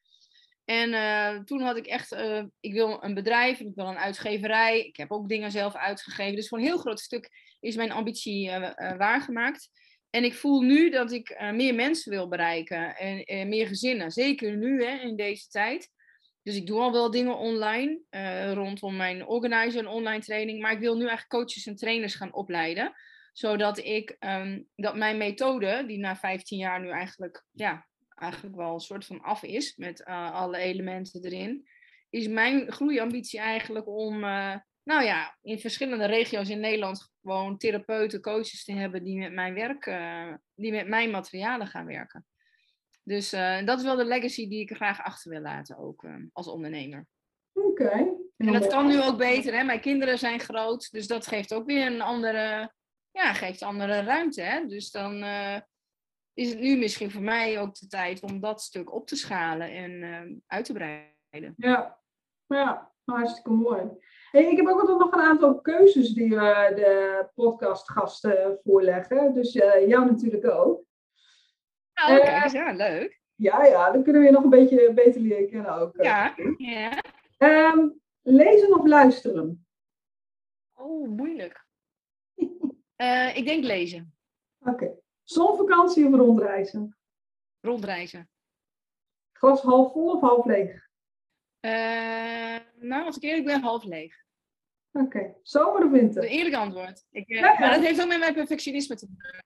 En 0.65 0.91
uh, 0.91 1.45
toen 1.45 1.61
had 1.61 1.77
ik 1.77 1.87
echt, 1.87 2.13
uh, 2.13 2.45
ik 2.61 2.73
wil 2.73 2.99
een 3.03 3.15
bedrijf, 3.15 3.61
ik 3.61 3.75
wil 3.75 3.87
een 3.87 3.99
uitgeverij. 3.99 4.87
Ik 4.87 4.97
heb 4.97 5.13
ook 5.13 5.29
dingen 5.29 5.51
zelf 5.51 5.75
uitgegeven. 5.75 6.37
Dus 6.37 6.49
voor 6.49 6.59
een 6.59 6.65
heel 6.65 6.79
groot 6.79 7.01
stuk 7.01 7.31
is 7.61 7.77
mijn 7.77 7.93
ambitie 7.93 8.49
uh, 8.49 8.71
waargemaakt. 8.97 9.71
En 10.11 10.25
ik 10.25 10.35
voel 10.35 10.61
nu 10.61 10.91
dat 10.91 11.13
ik 11.13 11.41
meer 11.53 11.75
mensen 11.75 12.13
wil 12.13 12.29
bereiken 12.29 12.97
en 13.27 13.49
meer 13.49 13.67
gezinnen. 13.67 14.11
Zeker 14.11 14.57
nu 14.57 14.85
hè, 14.85 14.99
in 14.99 15.17
deze 15.17 15.49
tijd. 15.49 15.91
Dus 16.47 16.57
ik 16.57 16.67
doe 16.67 16.81
al 16.81 16.93
wel 16.93 17.11
dingen 17.11 17.37
online 17.37 18.01
rondom 18.55 18.97
mijn 18.97 19.27
organizer 19.27 19.81
en 19.81 19.87
online 19.87 20.23
training. 20.23 20.61
Maar 20.61 20.73
ik 20.73 20.79
wil 20.79 20.95
nu 20.95 21.01
eigenlijk 21.01 21.29
coaches 21.29 21.67
en 21.67 21.77
trainers 21.77 22.15
gaan 22.15 22.35
opleiden. 22.35 22.93
Zodat 23.33 23.79
ik, 23.79 24.17
um, 24.21 24.69
dat 24.75 24.97
mijn 24.97 25.17
methode, 25.17 25.85
die 25.87 25.99
na 25.99 26.17
15 26.17 26.59
jaar 26.59 26.81
nu 26.81 26.91
eigenlijk 26.91 27.45
ja, 27.51 27.87
eigenlijk 28.15 28.57
wel 28.57 28.75
een 28.75 28.81
soort 28.81 29.05
van 29.05 29.21
af 29.21 29.43
is 29.43 29.77
met 29.77 30.01
uh, 30.01 30.33
alle 30.33 30.59
elementen 30.59 31.25
erin, 31.25 31.69
is 32.11 32.29
mijn 32.29 32.73
groeiambitie 32.73 33.41
eigenlijk 33.41 33.89
om, 33.89 34.25
uh, 34.25 34.57
nou 34.83 35.05
ja, 35.05 35.39
in 35.43 35.59
verschillende 35.59 36.07
regio's 36.07 36.49
in 36.49 36.61
Nederland 36.61 37.13
gewoon 37.23 37.59
therapeuten, 37.59 38.21
coaches 38.21 38.65
te 38.65 38.73
hebben 38.73 39.05
die 39.05 39.19
met 39.19 39.33
mijn 39.33 39.55
werk, 39.55 39.85
die 40.55 40.73
met 40.73 40.89
mijn 40.89 41.11
materialen 41.11 41.67
gaan 41.67 41.87
werken. 41.87 42.27
Dus 43.09 43.31
dat 43.65 43.79
is 43.79 43.85
wel 43.85 43.97
de 43.97 44.05
legacy 44.05 44.49
die 44.49 44.61
ik 44.61 44.77
graag 44.77 45.03
achter 45.03 45.31
wil 45.31 45.41
laten 45.41 45.79
ook 45.79 46.07
als 46.33 46.49
ondernemer. 46.49 47.07
Oké. 47.53 47.67
Okay. 47.67 48.13
En 48.37 48.53
dat 48.53 48.67
kan 48.67 48.87
nu 48.87 49.03
ook 49.03 49.19
beter, 49.19 49.57
hè? 49.57 49.65
Mijn 49.65 49.81
kinderen 49.81 50.19
zijn 50.19 50.41
groot, 50.41 50.91
dus 50.91 51.07
dat 51.07 51.27
geeft 51.27 51.55
ook 51.55 51.67
weer 51.67 51.87
een 51.87 52.01
andere, 52.01 52.73
ja, 53.11 53.33
geeft 53.33 53.63
andere 53.63 54.03
ruimte, 54.03 54.43
hè? 54.43 54.67
Dus 54.67 54.91
dan 54.91 55.25
is 56.35 56.51
het 56.51 56.61
nu 56.61 56.77
misschien 56.77 57.11
voor 57.11 57.23
mij 57.23 57.61
ook 57.61 57.75
de 57.75 57.87
tijd 57.87 58.23
om 58.23 58.41
dat 58.41 58.63
stuk 58.63 58.93
op 58.93 59.07
te 59.07 59.17
schalen 59.17 59.71
en 59.71 60.43
uit 60.47 60.65
te 60.65 60.73
breiden. 60.73 61.55
Ja, 61.57 61.99
ja 62.47 62.93
hartstikke 63.05 63.51
mooi. 63.51 63.83
Hey, 64.31 64.51
ik 64.51 64.57
heb 64.57 64.67
ook 64.67 64.99
nog 64.99 65.13
een 65.13 65.21
aantal 65.21 65.61
keuzes 65.61 66.13
die 66.13 66.29
we 66.29 66.73
de 66.75 67.29
podcastgasten 67.35 68.61
voorleggen. 68.65 69.35
Dus 69.35 69.53
jou 69.53 70.05
natuurlijk 70.07 70.51
ook. 70.51 70.85
Oké, 72.05 72.21
okay, 72.21 72.51
ja, 72.51 72.73
leuk. 72.73 73.21
Ja, 73.35 73.65
ja, 73.65 73.91
dan 73.91 74.03
kunnen 74.03 74.23
we 74.23 74.27
je 74.27 74.33
nog 74.33 74.45
een 74.45 74.51
beetje 74.51 74.93
beter 74.93 75.21
leren 75.21 75.51
kennen 75.51 75.75
ook. 75.75 76.03
Ja, 76.03 76.35
ja. 76.57 77.03
Um, 77.39 78.01
lezen 78.23 78.79
of 78.79 78.87
luisteren? 78.87 79.67
Oh, 80.75 81.09
moeilijk. 81.09 81.67
uh, 82.97 83.37
ik 83.39 83.45
denk 83.45 83.65
lezen. 83.65 84.15
Oké. 84.59 84.71
Okay. 84.71 84.95
Zonvakantie 85.23 86.07
of 86.07 86.15
rondreizen? 86.15 86.97
Rondreizen. 87.61 88.31
Glas 89.33 89.63
half 89.63 89.93
vol 89.93 90.11
of 90.11 90.21
half 90.21 90.45
leeg? 90.45 90.89
Uh, 91.61 92.59
nou, 92.79 93.05
als 93.05 93.17
ik 93.17 93.23
eerlijk 93.23 93.47
ben, 93.47 93.63
half 93.63 93.85
leeg. 93.85 94.25
Oké. 94.93 95.05
Okay. 95.05 95.37
Zomer 95.43 95.85
of 95.85 95.91
winter? 95.91 96.23
Een 96.23 96.29
eerlijk 96.29 96.55
antwoord. 96.55 97.05
Ik, 97.11 97.29
uh, 97.29 97.41
ja, 97.41 97.59
Maar 97.59 97.71
dat 97.71 97.85
heeft 97.85 98.01
ook 98.01 98.09
met 98.09 98.19
mijn 98.19 98.35
perfectionisme 98.35 98.97
te 98.97 99.09
maken. 99.17 99.46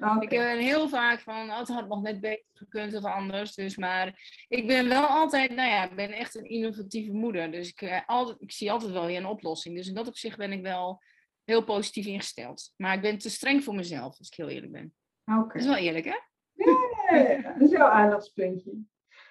Okay. 0.00 0.18
Ik 0.18 0.28
ben 0.28 0.58
heel 0.58 0.88
vaak 0.88 1.20
van, 1.20 1.50
oh, 1.50 1.58
het 1.58 1.68
had 1.68 1.88
nog 1.88 2.02
net 2.02 2.20
beter 2.20 2.44
gekund 2.52 2.94
of 2.94 3.04
anders. 3.04 3.54
Dus, 3.54 3.76
maar 3.76 4.20
ik 4.48 4.66
ben 4.66 4.88
wel 4.88 5.06
altijd, 5.06 5.54
nou 5.54 5.68
ja, 5.68 5.84
ik 5.84 5.96
ben 5.96 6.12
echt 6.12 6.34
een 6.34 6.48
innovatieve 6.48 7.12
moeder. 7.12 7.50
Dus 7.50 7.68
ik, 7.68 7.80
uh, 7.80 8.00
altijd, 8.06 8.40
ik 8.40 8.52
zie 8.52 8.72
altijd 8.72 8.92
wel 8.92 9.06
weer 9.06 9.16
een 9.16 9.26
oplossing. 9.26 9.76
Dus 9.76 9.88
in 9.88 9.94
dat 9.94 10.08
opzicht 10.08 10.36
ben 10.36 10.52
ik 10.52 10.62
wel 10.62 11.02
heel 11.44 11.64
positief 11.64 12.06
ingesteld. 12.06 12.72
Maar 12.76 12.94
ik 12.94 13.00
ben 13.00 13.18
te 13.18 13.30
streng 13.30 13.64
voor 13.64 13.74
mezelf, 13.74 14.18
als 14.18 14.28
ik 14.28 14.34
heel 14.34 14.48
eerlijk 14.48 14.72
ben. 14.72 14.94
Okay. 15.24 15.42
Dat 15.46 15.56
is 15.56 15.66
wel 15.66 15.76
eerlijk, 15.76 16.04
hè? 16.04 16.18
Ja, 16.52 16.76
ja, 17.10 17.30
ja. 17.30 17.52
dat 17.52 17.60
is 17.60 17.70
jouw 17.70 17.88
aandachtspuntje. 17.88 18.70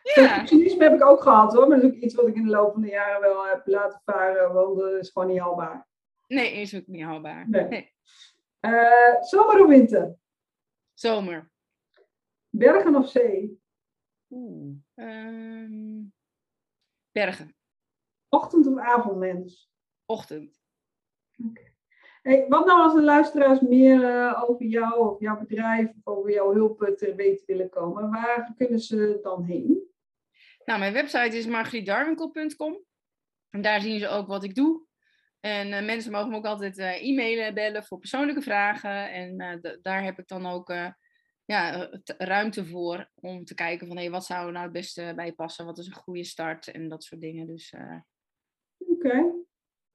Ja. 0.03 0.13
Perfectionisme 0.13 0.83
heb 0.83 0.93
ik 0.93 1.05
ook 1.05 1.21
gehad 1.21 1.53
hoor, 1.53 1.67
maar 1.67 1.81
dat 1.81 1.91
is 1.91 1.95
ook 1.95 2.03
iets 2.03 2.15
wat 2.15 2.27
ik 2.27 2.35
in 2.35 2.43
de 2.43 2.49
loop 2.49 2.73
van 2.73 2.81
de 2.81 2.89
jaren 2.89 3.21
wel 3.21 3.47
heb 3.47 3.61
laten 3.65 4.01
varen, 4.05 4.53
want 4.53 4.79
dat 4.79 4.91
is 4.91 5.09
gewoon 5.09 5.27
niet 5.27 5.39
haalbaar. 5.39 5.87
Nee, 6.27 6.53
is 6.53 6.75
ook 6.75 6.87
niet 6.87 7.03
haalbaar. 7.03 7.49
Nee. 7.49 7.67
nee. 7.67 7.93
Uh, 8.61 9.21
zomer 9.21 9.61
of 9.61 9.67
winter? 9.67 10.15
Zomer. 10.99 11.51
Bergen 12.49 12.95
of 12.95 13.09
zee? 13.09 13.61
Oeh. 14.29 14.75
Um, 14.95 16.13
bergen. 17.11 17.55
Ochtend 18.29 18.67
of 18.67 18.77
avondmens? 18.77 19.71
Ochtend. 20.05 20.61
Okay. 21.49 21.73
Hey, 22.21 22.45
wat 22.47 22.65
nou 22.65 22.81
als 22.81 22.93
de 22.93 23.01
luisteraars 23.01 23.59
meer 23.59 24.01
uh, 24.01 24.43
over 24.47 24.65
jou 24.65 25.13
of 25.13 25.19
jouw 25.19 25.39
bedrijf 25.39 25.89
of 25.89 26.17
over 26.17 26.31
jouw 26.31 26.53
hulp 26.53 26.93
te 26.97 27.15
weten 27.15 27.45
willen 27.45 27.69
komen? 27.69 28.11
Waar 28.11 28.53
kunnen 28.57 28.79
ze 28.79 29.19
dan 29.21 29.43
heen? 29.43 29.91
Nou, 30.65 30.79
mijn 30.79 30.93
website 30.93 31.37
is 31.37 31.45
margrietdarwinkel.com. 31.45 32.79
En 33.49 33.61
daar 33.61 33.81
zien 33.81 33.99
ze 33.99 34.07
ook 34.07 34.27
wat 34.27 34.43
ik 34.43 34.55
doe. 34.55 34.87
En 35.39 35.67
uh, 35.67 35.85
mensen 35.85 36.11
mogen 36.11 36.29
me 36.29 36.35
ook 36.35 36.45
altijd 36.45 36.77
uh, 36.77 37.03
e-mailen, 37.03 37.53
bellen 37.53 37.83
voor 37.83 37.99
persoonlijke 37.99 38.41
vragen. 38.41 39.11
En 39.11 39.59
daar 39.81 40.03
heb 40.03 40.19
ik 40.19 40.27
dan 40.27 40.45
ook 40.45 40.73
ja, 41.45 41.89
ruimte 42.17 42.65
voor 42.65 43.09
om 43.15 43.45
te 43.45 43.53
kijken 43.53 43.87
van 43.87 43.97
hey, 43.97 44.09
wat 44.09 44.25
zou 44.25 44.45
er 44.45 44.51
nou 44.51 44.63
het 44.63 44.73
beste 44.73 45.13
bij 45.15 45.33
passen? 45.33 45.65
Wat 45.65 45.77
is 45.77 45.87
een 45.87 45.93
goede 45.93 46.23
start 46.23 46.67
en 46.67 46.89
dat 46.89 47.03
soort 47.03 47.21
dingen. 47.21 47.47
Dus, 47.47 47.73
Oké, 47.73 48.03
okay. 48.77 49.31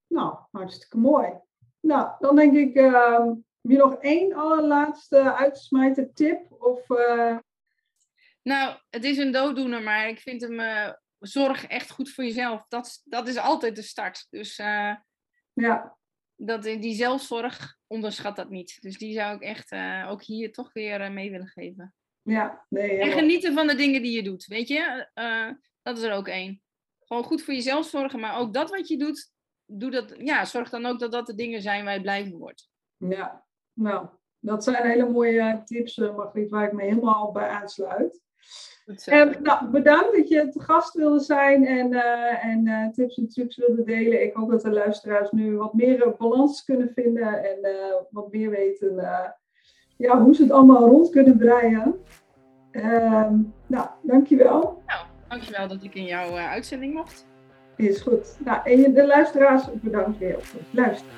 nou, 0.07 0.39
hartstikke 0.51 0.99
mooi. 0.99 1.33
Nou, 1.81 2.17
dan 2.19 2.37
denk 2.37 2.57
ik, 2.57 2.75
heb 2.75 3.71
je 3.71 3.77
nog 3.77 3.95
één 3.95 4.33
allerlaatste 4.33 5.35
uitsmijter 5.35 6.13
tip? 6.13 6.53
Of. 6.63 6.89
Nou, 8.43 8.79
het 8.91 9.05
is 9.05 9.19
een 9.19 9.33
dooddoener, 9.33 9.83
maar 9.83 10.09
ik 10.09 10.19
vind 10.19 10.41
hem, 10.41 10.61
zorg 11.27 11.67
echt 11.67 11.91
goed 11.91 12.11
voor 12.11 12.25
jezelf. 12.25 12.67
Dat, 12.69 13.01
dat 13.05 13.29
is 13.29 13.37
altijd 13.37 13.77
de 13.77 13.83
start. 13.83 14.27
Dus 14.31 14.59
uh, 14.59 14.95
ja. 15.55 15.97
dat, 16.37 16.63
die 16.63 16.95
zelfzorg, 16.95 17.77
onderschat 17.87 18.37
dat 18.37 18.51
niet. 18.51 18.83
Dus 18.83 18.99
die 18.99 19.15
zou 19.15 19.35
ik 19.35 19.43
echt 19.43 19.73
ook 20.09 20.23
hier 20.23 20.53
toch 20.53 20.73
weer 20.73 21.13
mee 21.13 21.31
willen 21.31 21.47
geven. 21.47 21.95
Ja, 22.23 22.65
nee. 22.69 22.99
En 23.01 23.13
genieten 23.13 23.55
van 23.55 23.67
de 23.67 23.75
dingen 23.75 24.03
die 24.03 24.17
je 24.17 24.23
doet, 24.23 24.47
weet 24.47 24.69
je? 24.69 25.09
dat 25.83 25.99
is 25.99 26.03
er 26.03 26.13
ook 26.13 26.29
één. 26.29 26.63
Gewoon 27.01 27.25
goed 27.25 27.43
voor 27.43 27.55
jezelf 27.55 27.87
zorgen, 27.87 28.21
maar 28.21 28.39
ook 28.39 28.55
dat 28.55 28.71
wat 28.71 28.89
je 28.89 28.99
doet, 28.99 29.33
doe 29.67 29.91
dat, 29.91 30.15
ja, 30.19 30.45
zorg 30.45 30.71
dan 30.71 30.87
ook 30.87 30.99
dat 30.99 31.13
dat 31.13 31.27
de 31.27 31.35
dingen 31.35 31.63
zijn 31.63 31.85
waar 31.85 31.95
je 31.95 32.01
blij 32.01 32.25
van 32.25 32.39
wordt. 32.39 32.71
Ja, 32.97 33.47
nou, 33.73 34.09
dat 34.39 34.65
zijn 34.65 34.87
hele 34.87 35.09
mooie 35.09 35.63
tips, 35.65 35.97
Margriet, 35.97 36.51
waar 36.51 36.67
ik 36.67 36.73
me 36.73 36.83
helemaal 36.83 37.33
bij 37.33 37.49
aansluit. 37.49 38.23
En, 39.05 39.37
nou, 39.43 39.67
bedankt 39.67 40.17
dat 40.17 40.29
je 40.29 40.49
te 40.49 40.61
gast 40.61 40.95
wilde 40.95 41.21
zijn 41.21 41.67
en, 41.67 41.93
uh, 41.93 42.45
en 42.45 42.67
uh, 42.67 42.89
tips 42.89 43.19
en 43.19 43.29
trucs 43.29 43.57
wilde 43.57 43.85
delen. 43.85 44.23
Ik 44.23 44.35
hoop 44.35 44.51
dat 44.51 44.63
de 44.63 44.71
luisteraars 44.71 45.31
nu 45.31 45.57
wat 45.57 45.75
meer 45.75 46.15
balans 46.19 46.65
kunnen 46.65 46.93
vinden 46.95 47.45
en 47.45 47.59
uh, 47.63 47.95
wat 48.11 48.33
meer 48.33 48.51
weten 48.51 48.95
ja, 49.97 50.23
hoe 50.23 50.35
ze 50.35 50.43
het 50.43 50.53
allemaal 50.53 50.89
rond 50.89 51.11
kunnen 51.11 51.37
breien. 51.37 51.95
Ehm, 52.71 53.35
nou, 53.67 53.89
dankjewel. 54.03 54.83
Nou, 54.87 55.07
dankjewel 55.29 55.69
dat 55.69 55.83
ik 55.83 55.95
in 55.95 56.05
jouw 56.05 56.37
uitzending 56.37 56.95
mocht. 56.95 57.27
Is 57.77 58.01
goed. 58.01 58.37
Nou, 58.45 58.71
en 58.71 58.93
de 58.93 59.07
luisteraars, 59.07 59.65
bedankt 59.73 60.19
weer 60.19 60.43
voor 60.43 60.61
het 60.61 60.73
luisteren. 60.73 61.15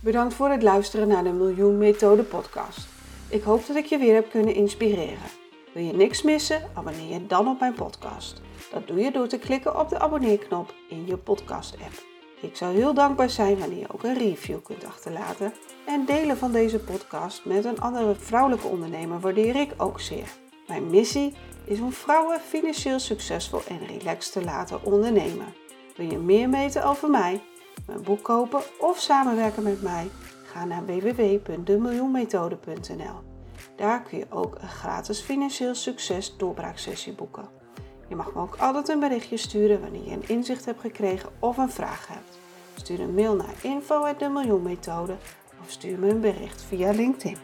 Bedankt 0.00 0.34
voor 0.34 0.48
het 0.48 0.62
luisteren 0.62 1.08
naar 1.08 1.24
de 1.24 1.32
Miljoen 1.32 1.78
Methode 1.78 2.22
podcast. 2.22 2.91
Ik 3.32 3.42
hoop 3.42 3.66
dat 3.66 3.76
ik 3.76 3.84
je 3.86 3.98
weer 3.98 4.14
heb 4.14 4.30
kunnen 4.30 4.54
inspireren. 4.54 5.30
Wil 5.72 5.84
je 5.84 5.92
niks 5.92 6.22
missen? 6.22 6.70
Abonneer 6.74 7.12
je 7.12 7.26
dan 7.26 7.48
op 7.48 7.60
mijn 7.60 7.74
podcast. 7.74 8.40
Dat 8.70 8.86
doe 8.86 8.98
je 8.98 9.10
door 9.10 9.26
te 9.26 9.38
klikken 9.38 9.80
op 9.80 9.88
de 9.88 9.98
abonneerknop 9.98 10.74
in 10.88 11.06
je 11.06 11.16
podcast-app. 11.16 12.04
Ik 12.40 12.56
zou 12.56 12.74
heel 12.74 12.94
dankbaar 12.94 13.30
zijn 13.30 13.58
wanneer 13.58 13.78
je 13.78 13.92
ook 13.92 14.02
een 14.02 14.18
review 14.18 14.62
kunt 14.62 14.84
achterlaten. 14.84 15.52
En 15.86 16.04
delen 16.04 16.36
van 16.36 16.52
deze 16.52 16.78
podcast 16.78 17.44
met 17.44 17.64
een 17.64 17.80
andere 17.80 18.14
vrouwelijke 18.14 18.66
ondernemer 18.66 19.20
waardeer 19.20 19.56
ik 19.56 19.74
ook 19.76 20.00
zeer. 20.00 20.28
Mijn 20.66 20.90
missie 20.90 21.34
is 21.64 21.80
om 21.80 21.92
vrouwen 21.92 22.40
financieel 22.40 22.98
succesvol 22.98 23.60
en 23.68 23.86
relaxed 23.86 24.32
te 24.32 24.44
laten 24.44 24.84
ondernemen. 24.84 25.54
Wil 25.96 26.10
je 26.10 26.18
meer 26.18 26.50
weten 26.50 26.84
over 26.84 27.10
mij, 27.10 27.42
mijn 27.86 28.02
boek 28.02 28.22
kopen 28.22 28.60
of 28.78 28.98
samenwerken 28.98 29.62
met 29.62 29.82
mij? 29.82 30.08
Ga 30.52 30.64
naar 30.64 30.84
www.demiljoenmethode.nl. 30.84 33.20
Daar 33.76 34.02
kun 34.02 34.18
je 34.18 34.26
ook 34.30 34.56
een 34.60 34.68
gratis 34.68 35.20
financieel 35.20 35.74
succes 35.74 36.36
doorbraaksessie 36.36 37.12
boeken. 37.12 37.48
Je 38.08 38.16
mag 38.16 38.34
me 38.34 38.40
ook 38.40 38.56
altijd 38.56 38.88
een 38.88 39.00
berichtje 39.00 39.36
sturen 39.36 39.80
wanneer 39.80 40.04
je 40.04 40.10
een 40.10 40.28
inzicht 40.28 40.64
hebt 40.64 40.80
gekregen 40.80 41.28
of 41.38 41.56
een 41.56 41.70
vraag 41.70 42.08
hebt. 42.08 42.38
Stuur 42.74 43.00
een 43.00 43.14
mail 43.14 43.36
naar 43.36 43.54
info@demiljoenmethode 43.62 45.16
of 45.62 45.70
stuur 45.70 45.98
me 45.98 46.08
een 46.08 46.20
bericht 46.20 46.62
via 46.62 46.90
LinkedIn. 46.90 47.36